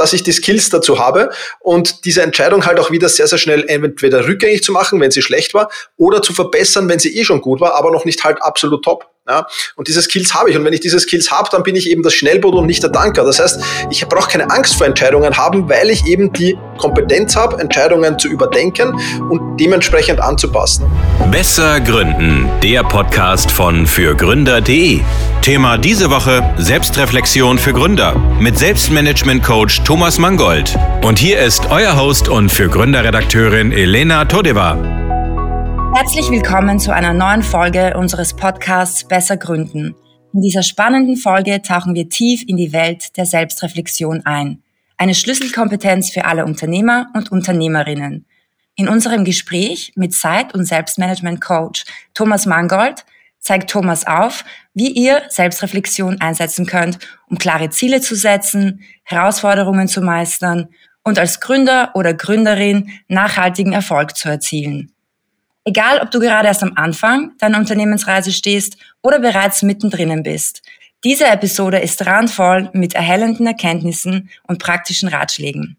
dass 0.00 0.12
ich 0.14 0.22
die 0.22 0.32
Skills 0.32 0.70
dazu 0.70 0.98
habe 0.98 1.30
und 1.60 2.04
diese 2.06 2.22
Entscheidung 2.22 2.64
halt 2.66 2.80
auch 2.80 2.90
wieder 2.90 3.08
sehr, 3.08 3.26
sehr 3.26 3.38
schnell 3.38 3.64
entweder 3.68 4.26
rückgängig 4.26 4.62
zu 4.64 4.72
machen, 4.72 5.00
wenn 5.00 5.10
sie 5.10 5.22
schlecht 5.22 5.54
war, 5.54 5.70
oder 5.96 6.22
zu 6.22 6.32
verbessern, 6.32 6.88
wenn 6.88 6.98
sie 6.98 7.16
eh 7.16 7.24
schon 7.24 7.40
gut 7.40 7.60
war, 7.60 7.74
aber 7.74 7.90
noch 7.90 8.04
nicht 8.04 8.24
halt 8.24 8.42
absolut 8.42 8.82
top. 8.82 9.06
Ja, 9.28 9.46
und 9.76 9.86
diese 9.86 10.00
Skills 10.00 10.34
habe 10.34 10.50
ich. 10.50 10.56
Und 10.56 10.64
wenn 10.64 10.72
ich 10.72 10.80
diese 10.80 10.98
Skills 10.98 11.30
habe, 11.30 11.48
dann 11.52 11.62
bin 11.62 11.76
ich 11.76 11.90
eben 11.90 12.02
das 12.02 12.14
Schnellboot 12.14 12.54
und 12.54 12.66
nicht 12.66 12.82
der 12.82 12.90
Danker. 12.90 13.22
Das 13.22 13.38
heißt, 13.38 13.62
ich 13.90 14.04
brauche 14.06 14.30
keine 14.30 14.50
Angst 14.50 14.74
vor 14.74 14.86
Entscheidungen 14.86 15.36
haben, 15.36 15.68
weil 15.68 15.90
ich 15.90 16.06
eben 16.06 16.32
die 16.32 16.56
Kompetenz 16.78 17.36
habe, 17.36 17.60
Entscheidungen 17.60 18.18
zu 18.18 18.28
überdenken 18.28 18.98
und 19.30 19.58
dementsprechend 19.58 20.20
anzupassen. 20.20 20.86
Besser 21.30 21.80
Gründen, 21.80 22.48
der 22.62 22.82
Podcast 22.82 23.50
von 23.50 23.86
fürgründer.de. 23.86 25.00
Thema 25.42 25.78
diese 25.78 26.10
Woche 26.10 26.42
Selbstreflexion 26.58 27.58
für 27.58 27.72
Gründer 27.72 28.16
mit 28.40 28.58
Selbstmanagement-Coach 28.58 29.84
Thomas 29.84 30.18
Mangold. 30.18 30.76
Und 31.02 31.18
hier 31.18 31.40
ist 31.40 31.70
euer 31.70 31.96
Host 31.96 32.28
und 32.28 32.50
für 32.50 32.68
Gründerredakteurin 32.68 33.70
Elena 33.72 34.24
Todeva. 34.24 34.99
Herzlich 35.92 36.30
willkommen 36.30 36.78
zu 36.78 36.94
einer 36.94 37.12
neuen 37.12 37.42
Folge 37.42 37.96
unseres 37.96 38.34
Podcasts 38.34 39.06
Besser 39.08 39.36
Gründen. 39.36 39.96
In 40.32 40.40
dieser 40.40 40.62
spannenden 40.62 41.16
Folge 41.16 41.62
tauchen 41.62 41.96
wir 41.96 42.08
tief 42.08 42.44
in 42.46 42.56
die 42.56 42.72
Welt 42.72 43.16
der 43.16 43.26
Selbstreflexion 43.26 44.24
ein. 44.24 44.62
Eine 44.96 45.16
Schlüsselkompetenz 45.16 46.10
für 46.10 46.26
alle 46.26 46.44
Unternehmer 46.44 47.08
und 47.14 47.32
Unternehmerinnen. 47.32 48.24
In 48.76 48.88
unserem 48.88 49.24
Gespräch 49.24 49.92
mit 49.96 50.14
Zeit- 50.14 50.54
und 50.54 50.64
Selbstmanagement-Coach 50.64 51.84
Thomas 52.14 52.46
Mangold 52.46 53.04
zeigt 53.40 53.68
Thomas 53.68 54.06
auf, 54.06 54.44
wie 54.74 54.92
ihr 54.92 55.22
Selbstreflexion 55.28 56.20
einsetzen 56.20 56.66
könnt, 56.66 57.00
um 57.28 57.36
klare 57.36 57.68
Ziele 57.70 58.00
zu 58.00 58.14
setzen, 58.14 58.84
Herausforderungen 59.02 59.88
zu 59.88 60.02
meistern 60.02 60.68
und 61.02 61.18
als 61.18 61.40
Gründer 61.40 61.90
oder 61.94 62.14
Gründerin 62.14 62.90
nachhaltigen 63.08 63.72
Erfolg 63.72 64.16
zu 64.16 64.28
erzielen. 64.28 64.92
Egal, 65.64 66.00
ob 66.00 66.10
du 66.10 66.20
gerade 66.20 66.48
erst 66.48 66.62
am 66.62 66.72
Anfang 66.76 67.32
deiner 67.38 67.58
Unternehmensreise 67.58 68.32
stehst 68.32 68.76
oder 69.02 69.18
bereits 69.18 69.62
mittendrin 69.62 70.22
bist. 70.22 70.62
Diese 71.04 71.26
Episode 71.26 71.78
ist 71.78 72.06
randvoll 72.06 72.70
mit 72.72 72.94
erhellenden 72.94 73.46
Erkenntnissen 73.46 74.30
und 74.46 74.62
praktischen 74.62 75.08
Ratschlägen. 75.08 75.76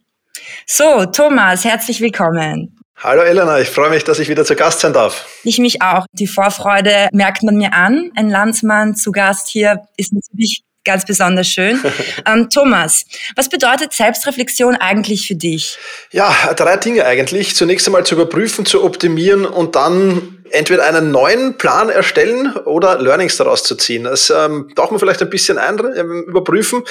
So, 0.65 1.05
Thomas, 1.05 1.63
herzlich 1.63 2.01
willkommen. 2.01 2.79
Hallo 2.97 3.23
Elena, 3.23 3.59
ich 3.59 3.69
freue 3.69 3.89
mich, 3.89 4.03
dass 4.03 4.19
ich 4.19 4.29
wieder 4.29 4.45
zu 4.45 4.55
Gast 4.55 4.81
sein 4.81 4.93
darf. 4.93 5.27
Ich 5.43 5.57
mich 5.57 5.81
auch. 5.81 6.05
Die 6.13 6.27
Vorfreude 6.27 7.09
merkt 7.11 7.41
man 7.41 7.55
mir 7.55 7.73
an. 7.73 8.11
Ein 8.15 8.29
Landsmann 8.29 8.95
zu 8.95 9.11
Gast 9.11 9.47
hier 9.47 9.87
ist 9.97 10.13
natürlich 10.13 10.63
ganz 10.83 11.05
besonders 11.05 11.47
schön. 11.47 11.79
ähm, 12.27 12.49
Thomas, 12.49 13.05
was 13.35 13.49
bedeutet 13.49 13.93
Selbstreflexion 13.93 14.75
eigentlich 14.75 15.27
für 15.27 15.35
dich? 15.35 15.77
Ja, 16.11 16.33
drei 16.55 16.77
Dinge 16.77 17.05
eigentlich. 17.05 17.55
Zunächst 17.55 17.87
einmal 17.87 18.05
zu 18.05 18.15
überprüfen, 18.15 18.65
zu 18.65 18.83
optimieren 18.83 19.45
und 19.45 19.75
dann 19.75 20.30
entweder 20.51 20.85
einen 20.85 21.11
neuen 21.11 21.57
Plan 21.57 21.89
erstellen 21.89 22.55
oder 22.65 22.99
Learnings 22.99 23.37
daraus 23.37 23.63
zu 23.63 23.75
ziehen. 23.75 24.03
Das 24.03 24.29
ähm, 24.29 24.71
darf 24.75 24.91
man 24.91 24.99
vielleicht 24.99 25.21
ein 25.21 25.29
bisschen 25.29 25.57
ein, 25.57 25.79
äh, 25.79 26.01
überprüfen. 26.01 26.83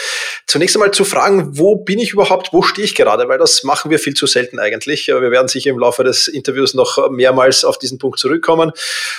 Zunächst 0.46 0.76
einmal 0.76 0.90
zu 0.90 1.04
fragen, 1.04 1.58
wo 1.58 1.76
bin 1.76 1.98
ich 1.98 2.12
überhaupt, 2.12 2.52
wo 2.52 2.62
stehe 2.62 2.84
ich 2.84 2.94
gerade, 2.94 3.28
weil 3.28 3.38
das 3.38 3.64
machen 3.64 3.90
wir 3.90 3.98
viel 3.98 4.14
zu 4.14 4.26
selten 4.26 4.58
eigentlich. 4.58 5.08
Wir 5.08 5.30
werden 5.30 5.48
sicher 5.48 5.70
im 5.70 5.78
Laufe 5.78 6.04
des 6.04 6.28
Interviews 6.28 6.74
noch 6.74 7.10
mehrmals 7.10 7.64
auf 7.64 7.78
diesen 7.78 7.98
Punkt 7.98 8.18
zurückkommen. 8.18 8.72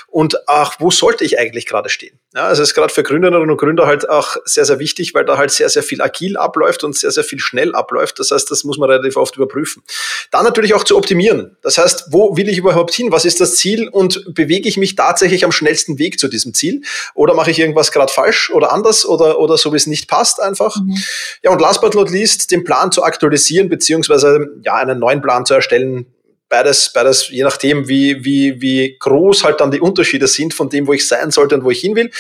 Und 0.08 0.48
auch, 0.48 0.76
wo 0.80 0.92
sollte 0.92 1.24
ich 1.24 1.40
eigentlich 1.40 1.66
gerade 1.66 1.90
stehen? 1.90 2.20
Ja, 2.34 2.46
also 2.48 2.64
es 2.64 2.70
ist 2.70 2.76
gerade 2.76 2.94
für 2.94 3.04
Gründerinnen 3.04 3.50
und 3.50 3.58
Gründer 3.58 3.88
halt 3.88 4.10
auch 4.10 4.38
sehr, 4.46 4.66
sehr 4.66 4.80
wichtig, 4.80 5.14
weil 5.14 5.26
da 5.26 5.38
halt 5.38 5.52
sehr, 5.52 5.70
sehr 5.70 5.84
viel 5.84 6.02
agil 6.02 6.38
abläuft 6.38 6.84
und 6.84 6.98
sehr, 6.98 7.12
sehr 7.12 7.24
viel 7.24 7.40
schnell 7.40 7.76
abläuft. 7.76 8.20
Das 8.20 8.32
heißt, 8.32 8.50
das 8.50 8.64
muss 8.64 8.78
man 8.78 8.90
relativ 8.90 9.18
oft 9.18 9.36
überprüfen. 9.36 9.84
Dann 10.32 10.46
natürlich 10.46 10.74
auch 10.74 10.84
zu 10.84 10.98
optimieren. 10.98 11.58
Das 11.62 11.78
heißt, 11.78 12.06
wo 12.12 12.38
will 12.38 12.48
ich 12.48 12.58
überhaupt 12.58 12.94
hin? 12.94 13.12
Was 13.12 13.26
ist 13.26 13.42
das 13.42 13.56
Ziel? 13.56 13.90
Und 13.90 14.31
bewege 14.34 14.68
ich 14.68 14.78
mich 14.78 14.96
tatsächlich 14.96 15.46
am 15.46 15.52
schnellsten 15.52 16.00
Weg 16.00 16.20
zu 16.20 16.28
diesem 16.28 16.54
Ziel? 16.54 16.82
Oder 17.14 17.34
mache 17.34 17.52
ich 17.52 17.60
irgendwas 17.60 17.92
gerade 17.92 18.12
falsch 18.12 18.50
oder 18.52 18.72
anders 18.72 19.06
oder, 19.06 19.40
oder 19.40 19.58
so, 19.58 19.72
wie 19.74 19.78
es 19.78 19.88
nicht 19.88 20.08
passt 20.08 20.42
einfach? 20.42 20.76
Mhm. 20.78 20.98
Ja, 21.44 21.52
und 21.52 21.62
last 21.62 21.82
but 21.82 21.96
not 21.96 22.10
least, 22.10 22.52
den 22.52 22.64
Plan 22.64 22.92
zu 22.92 23.04
aktualisieren, 23.04 23.70
beziehungsweise 23.70 24.50
ja, 24.64 24.76
einen 24.76 25.00
neuen 25.00 25.22
Plan 25.22 25.46
zu 25.46 25.54
erstellen, 25.54 26.06
beides, 26.52 26.90
beides, 26.90 27.30
je 27.30 27.44
nachdem, 27.44 27.88
wie, 27.88 28.24
wie, 28.26 28.62
wie 28.62 28.98
groß 29.00 29.46
halt 29.46 29.62
dann 29.62 29.72
die 29.72 29.80
Unterschiede 29.80 30.28
sind 30.28 30.54
von 30.54 30.70
dem, 30.70 30.86
wo 30.86 30.92
ich 30.92 31.08
sein 31.08 31.32
sollte 31.32 31.56
und 31.56 31.64
wo 31.64 31.72
ich 31.72 31.80
hin 31.80 31.96
will. 31.96 32.12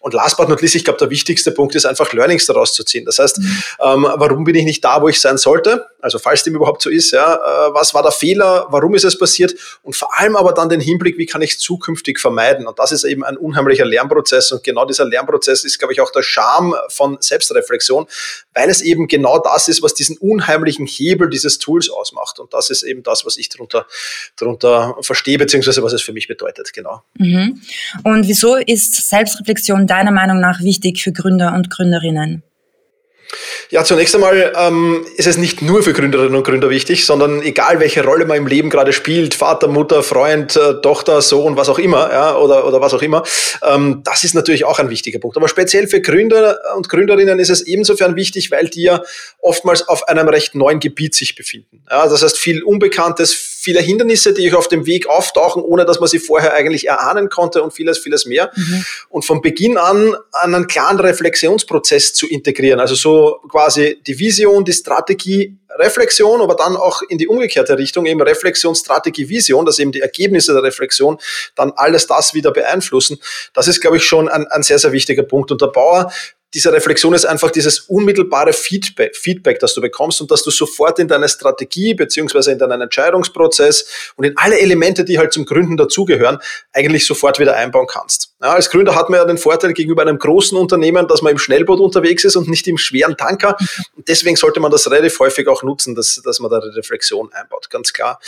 Und 0.00 0.14
last 0.14 0.38
but 0.38 0.48
not 0.48 0.62
least, 0.62 0.74
ich 0.74 0.84
glaube, 0.84 0.98
der 0.98 1.10
wichtigste 1.10 1.52
Punkt 1.52 1.74
ist 1.74 1.84
einfach 1.84 2.10
Learnings 2.14 2.46
daraus 2.46 2.72
zu 2.72 2.82
ziehen. 2.82 3.04
Das 3.04 3.18
heißt, 3.18 3.38
mhm. 3.38 3.62
ähm, 3.84 4.08
warum 4.16 4.44
bin 4.44 4.54
ich 4.54 4.64
nicht 4.64 4.82
da, 4.82 5.02
wo 5.02 5.08
ich 5.08 5.20
sein 5.20 5.36
sollte? 5.36 5.86
Also 6.00 6.18
falls 6.18 6.42
dem 6.42 6.54
überhaupt 6.54 6.80
so 6.80 6.88
ist, 6.88 7.12
ja, 7.12 7.34
äh, 7.34 7.74
was 7.74 7.92
war 7.92 8.02
der 8.02 8.12
Fehler? 8.12 8.66
Warum 8.70 8.94
ist 8.94 9.04
es 9.04 9.18
passiert? 9.18 9.54
Und 9.82 9.94
vor 9.94 10.18
allem 10.18 10.34
aber 10.36 10.52
dann 10.52 10.70
den 10.70 10.80
Hinblick, 10.80 11.18
wie 11.18 11.26
kann 11.26 11.42
ich 11.42 11.52
es 11.52 11.58
zukünftig 11.58 12.18
vermeiden? 12.18 12.66
Und 12.66 12.78
das 12.78 12.90
ist 12.90 13.04
eben 13.04 13.22
ein 13.22 13.36
unheimlicher 13.36 13.84
Lernprozess. 13.84 14.50
Und 14.52 14.64
genau 14.64 14.86
dieser 14.86 15.04
Lernprozess 15.04 15.62
ist, 15.62 15.78
glaube 15.78 15.92
ich, 15.92 16.00
auch 16.00 16.10
der 16.10 16.22
Charme 16.22 16.74
von 16.88 17.18
Selbstreflexion, 17.20 18.06
weil 18.54 18.70
es 18.70 18.80
eben 18.80 19.08
genau 19.08 19.38
das 19.38 19.68
ist, 19.68 19.82
was 19.82 19.92
diesen 19.92 20.16
unheimlichen 20.16 20.86
Hebel 20.86 21.28
dieses 21.28 21.58
Tools 21.58 21.90
ausmacht. 21.90 22.38
Und 22.38 22.54
das 22.54 22.70
ist 22.70 22.82
eben 22.82 23.02
das, 23.02 23.26
was 23.26 23.36
ich 23.36 23.50
darunter 23.50 23.73
darunter, 23.74 23.86
darunter 24.36 24.96
verstehe, 25.02 25.38
beziehungsweise 25.38 25.82
was 25.82 25.92
es 25.92 26.02
für 26.02 26.12
mich 26.12 26.28
bedeutet, 26.28 26.72
genau. 26.72 27.02
Mhm. 27.18 27.60
Und 28.02 28.28
wieso 28.28 28.56
ist 28.56 29.08
Selbstreflexion 29.08 29.86
deiner 29.86 30.12
Meinung 30.12 30.40
nach 30.40 30.60
wichtig 30.60 31.02
für 31.02 31.12
Gründer 31.12 31.54
und 31.54 31.70
Gründerinnen? 31.70 32.42
Ja, 33.70 33.84
zunächst 33.84 34.14
einmal 34.14 34.52
ähm, 34.56 35.04
ist 35.16 35.26
es 35.26 35.36
nicht 35.36 35.62
nur 35.62 35.82
für 35.82 35.92
Gründerinnen 35.92 36.34
und 36.34 36.44
Gründer 36.44 36.70
wichtig, 36.70 37.06
sondern 37.06 37.42
egal 37.42 37.80
welche 37.80 38.04
Rolle 38.04 38.26
man 38.26 38.36
im 38.36 38.46
Leben 38.46 38.70
gerade 38.70 38.92
spielt, 38.92 39.34
Vater, 39.34 39.68
Mutter, 39.68 40.02
Freund, 40.02 40.54
äh, 40.56 40.80
Tochter, 40.80 41.20
Sohn, 41.22 41.56
was 41.56 41.68
auch 41.68 41.78
immer, 41.78 42.10
ja, 42.12 42.36
oder, 42.36 42.66
oder 42.66 42.80
was 42.80 42.94
auch 42.94 43.02
immer, 43.02 43.22
ähm, 43.62 44.02
das 44.04 44.24
ist 44.24 44.34
natürlich 44.34 44.64
auch 44.64 44.78
ein 44.78 44.90
wichtiger 44.90 45.18
Punkt. 45.18 45.36
Aber 45.36 45.48
speziell 45.48 45.88
für 45.88 46.00
Gründer 46.00 46.58
und 46.76 46.88
Gründerinnen 46.88 47.38
ist 47.38 47.50
es 47.50 47.62
insofern 47.62 48.16
wichtig, 48.16 48.50
weil 48.50 48.68
die 48.68 48.82
ja 48.82 49.02
oftmals 49.40 49.88
auf 49.88 50.06
einem 50.08 50.28
recht 50.28 50.54
neuen 50.54 50.78
Gebiet 50.78 51.14
sich 51.14 51.34
befinden. 51.34 51.82
Ja, 51.90 52.06
das 52.06 52.22
heißt, 52.22 52.38
viel 52.38 52.62
Unbekanntes, 52.62 53.53
viele 53.64 53.80
Hindernisse, 53.80 54.34
die 54.34 54.52
auf 54.52 54.68
dem 54.68 54.84
Weg 54.84 55.08
auftauchen, 55.08 55.62
ohne 55.62 55.86
dass 55.86 55.98
man 55.98 56.08
sie 56.08 56.18
vorher 56.18 56.52
eigentlich 56.52 56.86
erahnen 56.86 57.30
konnte 57.30 57.62
und 57.62 57.72
vieles, 57.72 57.98
vieles 57.98 58.26
mehr. 58.26 58.52
Mhm. 58.54 58.84
Und 59.08 59.24
von 59.24 59.40
Beginn 59.40 59.78
an 59.78 60.14
einen 60.32 60.66
klaren 60.66 61.00
Reflexionsprozess 61.00 62.12
zu 62.12 62.28
integrieren. 62.28 62.78
Also 62.78 62.94
so 62.94 63.40
quasi 63.48 64.00
die 64.06 64.18
Vision, 64.18 64.64
die 64.64 64.74
Strategie, 64.74 65.56
Reflexion, 65.76 66.42
aber 66.42 66.54
dann 66.54 66.76
auch 66.76 67.02
in 67.08 67.18
die 67.18 67.26
umgekehrte 67.26 67.78
Richtung, 67.78 68.06
eben 68.06 68.20
Reflexion, 68.20 68.74
Strategie, 68.74 69.28
Vision, 69.28 69.64
dass 69.64 69.78
eben 69.78 69.92
die 69.92 70.00
Ergebnisse 70.00 70.52
der 70.52 70.62
Reflexion 70.62 71.18
dann 71.56 71.72
alles 71.74 72.06
das 72.06 72.34
wieder 72.34 72.52
beeinflussen. 72.52 73.18
Das 73.54 73.66
ist, 73.66 73.80
glaube 73.80 73.96
ich, 73.96 74.04
schon 74.04 74.28
ein, 74.28 74.46
ein 74.48 74.62
sehr, 74.62 74.78
sehr 74.78 74.92
wichtiger 74.92 75.22
Punkt. 75.22 75.50
Und 75.50 75.62
der 75.62 75.68
Bauer 75.68 76.12
diese 76.54 76.72
Reflexion 76.72 77.12
ist 77.14 77.26
einfach 77.26 77.50
dieses 77.50 77.80
unmittelbare 77.80 78.52
Feedback, 78.52 79.16
Feedback, 79.16 79.58
das 79.58 79.74
du 79.74 79.80
bekommst 79.80 80.20
und 80.20 80.30
dass 80.30 80.42
du 80.44 80.50
sofort 80.50 80.98
in 81.00 81.08
deine 81.08 81.28
Strategie 81.28 81.94
beziehungsweise 81.94 82.52
in 82.52 82.58
deinen 82.58 82.80
Entscheidungsprozess 82.80 84.12
und 84.16 84.24
in 84.24 84.36
alle 84.36 84.60
Elemente, 84.60 85.04
die 85.04 85.18
halt 85.18 85.32
zum 85.32 85.44
Gründen 85.44 85.76
dazugehören, 85.76 86.38
eigentlich 86.72 87.06
sofort 87.06 87.40
wieder 87.40 87.56
einbauen 87.56 87.88
kannst. 87.88 88.33
Ja, 88.44 88.52
als 88.52 88.68
Gründer 88.68 88.94
hat 88.94 89.08
man 89.08 89.20
ja 89.20 89.24
den 89.24 89.38
Vorteil 89.38 89.72
gegenüber 89.72 90.02
einem 90.02 90.18
großen 90.18 90.58
Unternehmen, 90.58 91.08
dass 91.08 91.22
man 91.22 91.32
im 91.32 91.38
Schnellboot 91.38 91.80
unterwegs 91.80 92.24
ist 92.24 92.36
und 92.36 92.46
nicht 92.46 92.68
im 92.68 92.76
schweren 92.76 93.16
Tanker. 93.16 93.56
Und 93.96 94.06
deswegen 94.06 94.36
sollte 94.36 94.60
man 94.60 94.70
das 94.70 94.90
relativ 94.90 95.18
häufig 95.18 95.48
auch 95.48 95.62
nutzen, 95.62 95.94
dass, 95.94 96.20
dass 96.22 96.40
man 96.40 96.50
da 96.50 96.58
eine 96.58 96.76
Reflexion 96.76 97.32
einbaut, 97.32 97.70
ganz 97.70 97.94
klar. 97.94 98.20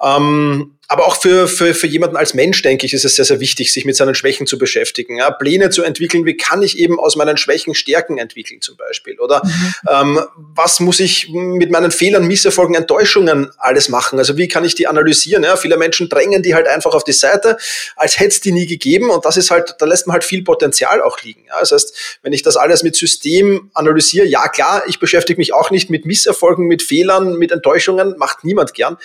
Ähm, 0.00 0.76
aber 0.88 1.06
auch 1.06 1.20
für, 1.20 1.48
für, 1.48 1.74
für 1.74 1.86
jemanden 1.86 2.16
als 2.16 2.34
Mensch, 2.34 2.62
denke 2.62 2.86
ich, 2.86 2.94
ist 2.94 3.04
es 3.04 3.16
sehr, 3.16 3.24
sehr 3.24 3.40
wichtig, 3.40 3.72
sich 3.72 3.84
mit 3.84 3.96
seinen 3.96 4.14
Schwächen 4.14 4.46
zu 4.46 4.56
beschäftigen. 4.56 5.18
Ja, 5.18 5.30
Pläne 5.32 5.70
zu 5.70 5.82
entwickeln, 5.82 6.24
wie 6.26 6.36
kann 6.36 6.62
ich 6.62 6.78
eben 6.78 7.00
aus 7.00 7.16
meinen 7.16 7.36
Schwächen 7.36 7.74
Stärken 7.74 8.18
entwickeln 8.18 8.60
zum 8.60 8.76
Beispiel? 8.76 9.18
Oder 9.18 9.42
mhm. 9.44 9.74
ähm, 9.90 10.20
was 10.36 10.78
muss 10.78 11.00
ich 11.00 11.28
mit 11.30 11.70
meinen 11.70 11.90
Fehlern, 11.90 12.26
Misserfolgen, 12.26 12.76
Enttäuschungen 12.76 13.50
alles 13.58 13.88
machen? 13.88 14.18
Also 14.18 14.36
wie 14.36 14.46
kann 14.46 14.64
ich 14.64 14.76
die 14.76 14.86
analysieren? 14.86 15.42
Ja, 15.42 15.56
viele 15.56 15.76
Menschen 15.76 16.08
drängen 16.08 16.42
die 16.42 16.54
halt 16.54 16.68
einfach 16.68 16.94
auf 16.94 17.02
die 17.02 17.12
Seite, 17.12 17.56
als 17.96 18.20
hätte 18.20 18.28
es 18.28 18.40
die 18.40 18.52
nie 18.52 18.66
gegeben. 18.66 19.10
Und 19.10 19.24
das 19.24 19.36
ist 19.36 19.50
halt, 19.50 19.55
da 19.60 19.86
lässt 19.86 20.06
man 20.06 20.14
halt 20.14 20.24
viel 20.24 20.42
Potenzial 20.42 21.02
auch 21.02 21.20
liegen. 21.22 21.44
Ja, 21.46 21.60
das 21.60 21.72
heißt, 21.72 22.18
wenn 22.22 22.32
ich 22.32 22.42
das 22.42 22.56
alles 22.56 22.82
mit 22.82 22.96
System 22.96 23.70
analysiere, 23.74 24.26
ja 24.26 24.48
klar, 24.48 24.82
ich 24.86 24.98
beschäftige 24.98 25.38
mich 25.38 25.54
auch 25.54 25.70
nicht 25.70 25.90
mit 25.90 26.06
Misserfolgen, 26.06 26.66
mit 26.66 26.82
Fehlern, 26.82 27.36
mit 27.38 27.52
Enttäuschungen, 27.52 28.16
macht 28.18 28.44
niemand 28.44 28.74
gern. 28.74 28.96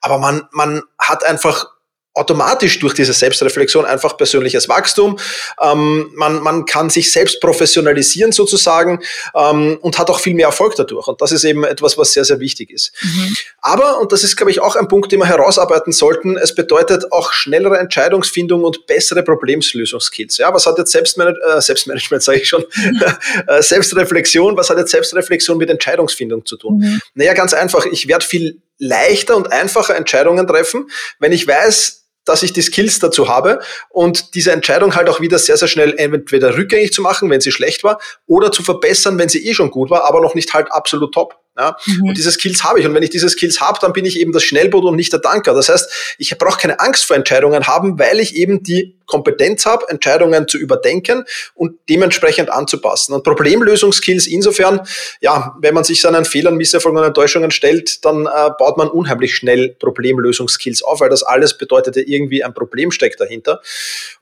Aber 0.00 0.18
man, 0.18 0.48
man 0.52 0.82
hat 0.98 1.24
einfach 1.24 1.66
automatisch 2.14 2.78
durch 2.80 2.94
diese 2.94 3.12
Selbstreflexion 3.12 3.84
einfach 3.84 4.16
persönliches 4.16 4.68
Wachstum. 4.68 5.18
Ähm, 5.62 6.10
man, 6.14 6.40
man 6.42 6.64
kann 6.64 6.90
sich 6.90 7.12
selbst 7.12 7.40
professionalisieren 7.40 8.32
sozusagen 8.32 9.00
ähm, 9.34 9.78
und 9.80 9.98
hat 9.98 10.10
auch 10.10 10.18
viel 10.18 10.34
mehr 10.34 10.46
Erfolg 10.46 10.74
dadurch. 10.76 11.06
Und 11.06 11.20
das 11.20 11.30
ist 11.30 11.44
eben 11.44 11.62
etwas, 11.64 11.96
was 11.96 12.12
sehr, 12.12 12.24
sehr 12.24 12.40
wichtig 12.40 12.70
ist. 12.70 12.92
Mhm. 13.02 13.36
Aber, 13.58 14.00
und 14.00 14.10
das 14.10 14.24
ist, 14.24 14.36
glaube 14.36 14.50
ich, 14.50 14.60
auch 14.60 14.74
ein 14.74 14.88
Punkt, 14.88 15.12
den 15.12 15.20
wir 15.20 15.26
herausarbeiten 15.26 15.92
sollten, 15.92 16.36
es 16.36 16.54
bedeutet 16.54 17.12
auch 17.12 17.32
schnellere 17.32 17.78
Entscheidungsfindung 17.78 18.64
und 18.64 18.86
bessere 18.86 19.22
Problemlösungskills. 19.22 20.38
Ja, 20.38 20.52
was 20.52 20.66
hat 20.66 20.78
jetzt 20.78 20.90
Selbstmanage 20.90 21.40
äh, 21.42 21.60
Selbstmanagement, 21.60 22.22
sage 22.24 22.40
ich 22.40 22.48
schon, 22.48 22.64
äh, 23.46 23.62
Selbstreflexion, 23.62 24.56
was 24.56 24.68
hat 24.68 24.78
jetzt 24.78 24.90
Selbstreflexion 24.90 25.58
mit 25.58 25.70
Entscheidungsfindung 25.70 26.44
zu 26.44 26.56
tun? 26.56 26.78
Mhm. 26.78 27.00
Naja, 27.14 27.34
ganz 27.34 27.54
einfach, 27.54 27.86
ich 27.86 28.08
werde 28.08 28.24
viel 28.24 28.60
leichter 28.80 29.36
und 29.36 29.52
einfacher 29.52 29.94
Entscheidungen 29.94 30.48
treffen, 30.48 30.90
wenn 31.20 31.30
ich 31.30 31.46
weiß, 31.46 32.00
dass 32.24 32.42
ich 32.42 32.52
die 32.52 32.62
Skills 32.62 32.98
dazu 32.98 33.28
habe 33.28 33.60
und 33.88 34.34
diese 34.34 34.52
Entscheidung 34.52 34.94
halt 34.94 35.08
auch 35.08 35.20
wieder 35.20 35.38
sehr, 35.38 35.56
sehr 35.56 35.68
schnell 35.68 35.94
entweder 35.96 36.56
rückgängig 36.56 36.92
zu 36.92 37.02
machen, 37.02 37.30
wenn 37.30 37.40
sie 37.40 37.52
schlecht 37.52 37.84
war, 37.84 38.00
oder 38.26 38.52
zu 38.52 38.62
verbessern, 38.62 39.18
wenn 39.18 39.28
sie 39.28 39.46
eh 39.46 39.54
schon 39.54 39.70
gut 39.70 39.90
war, 39.90 40.04
aber 40.04 40.20
noch 40.20 40.34
nicht 40.34 40.52
halt 40.52 40.70
absolut 40.72 41.14
top. 41.14 41.38
Ja? 41.60 41.76
Mhm. 41.84 42.08
Und 42.08 42.16
diese 42.16 42.30
Skills 42.30 42.64
habe 42.64 42.80
ich. 42.80 42.86
Und 42.86 42.94
wenn 42.94 43.02
ich 43.02 43.10
diese 43.10 43.28
Skills 43.28 43.60
habe, 43.60 43.78
dann 43.82 43.92
bin 43.92 44.06
ich 44.06 44.18
eben 44.18 44.32
das 44.32 44.42
Schnellboot 44.44 44.84
und 44.84 44.96
nicht 44.96 45.12
der 45.12 45.20
Danker. 45.20 45.52
Das 45.52 45.68
heißt, 45.68 46.16
ich 46.16 46.36
brauche 46.38 46.58
keine 46.58 46.80
Angst 46.80 47.04
vor 47.04 47.16
Entscheidungen 47.16 47.66
haben, 47.66 47.98
weil 47.98 48.18
ich 48.18 48.34
eben 48.34 48.62
die 48.62 48.96
Kompetenz 49.04 49.66
habe, 49.66 49.86
Entscheidungen 49.88 50.48
zu 50.48 50.56
überdenken 50.56 51.24
und 51.54 51.76
dementsprechend 51.90 52.48
anzupassen. 52.48 53.12
Und 53.12 53.24
Problemlösungskills 53.24 54.26
insofern, 54.26 54.80
ja, 55.20 55.54
wenn 55.60 55.74
man 55.74 55.84
sich 55.84 56.00
seinen 56.00 56.24
Fehlern, 56.24 56.56
Misserfolgen 56.56 56.98
und 56.98 57.04
Enttäuschungen 57.04 57.50
stellt, 57.50 58.04
dann 58.06 58.26
äh, 58.26 58.50
baut 58.58 58.78
man 58.78 58.88
unheimlich 58.88 59.34
schnell 59.34 59.76
Problemlösungskills 59.78 60.82
auf, 60.82 61.00
weil 61.00 61.10
das 61.10 61.22
alles 61.22 61.58
bedeutet 61.58 61.96
ja 61.96 62.02
irgendwie 62.06 62.42
ein 62.42 62.54
Problem 62.54 62.90
steckt 62.90 63.20
dahinter. 63.20 63.60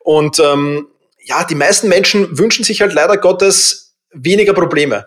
Und 0.01 0.41
ähm, 0.41 0.89
ja, 1.23 1.45
die 1.45 1.55
meisten 1.55 1.89
Menschen 1.89 2.37
wünschen 2.37 2.65
sich 2.65 2.81
halt 2.81 2.95
leider 2.95 3.17
Gottes 3.19 3.95
weniger 4.13 4.55
Probleme. 4.55 5.07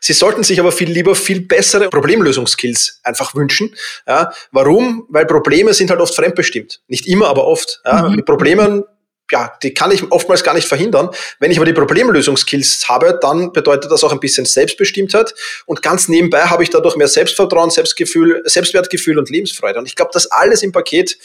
Sie 0.00 0.12
sollten 0.12 0.42
sich 0.42 0.60
aber 0.60 0.72
viel 0.72 0.90
lieber 0.90 1.14
viel 1.14 1.40
bessere 1.40 1.88
Problemlösungskills 1.88 3.00
einfach 3.02 3.34
wünschen. 3.34 3.74
Ja, 4.06 4.32
warum? 4.50 5.06
Weil 5.08 5.26
Probleme 5.26 5.74
sind 5.74 5.90
halt 5.90 6.00
oft 6.00 6.14
fremdbestimmt. 6.14 6.80
Nicht 6.88 7.06
immer, 7.06 7.28
aber 7.28 7.46
oft. 7.46 7.80
Ja, 7.84 8.08
mhm. 8.08 8.16
Mit 8.16 8.26
Problemen 8.26 8.84
ja, 9.32 9.50
die 9.62 9.72
kann 9.72 9.90
ich 9.90 10.12
oftmals 10.12 10.44
gar 10.44 10.54
nicht 10.54 10.68
verhindern. 10.68 11.08
Wenn 11.40 11.50
ich 11.50 11.56
aber 11.56 11.64
die 11.64 11.72
Problemlösungskills 11.72 12.88
habe, 12.88 13.18
dann 13.20 13.52
bedeutet 13.52 13.90
das 13.90 14.04
auch 14.04 14.12
ein 14.12 14.20
bisschen 14.20 14.44
Selbstbestimmtheit 14.44 15.34
und 15.64 15.82
ganz 15.82 16.08
nebenbei 16.08 16.42
habe 16.42 16.62
ich 16.62 16.70
dadurch 16.70 16.96
mehr 16.96 17.08
Selbstvertrauen, 17.08 17.70
Selbstgefühl, 17.70 18.42
Selbstwertgefühl 18.44 19.18
und 19.18 19.30
Lebensfreude. 19.30 19.78
Und 19.78 19.86
ich 19.86 19.96
glaube, 19.96 20.10
das 20.12 20.30
alles 20.30 20.62
im 20.62 20.70
Paket 20.70 21.16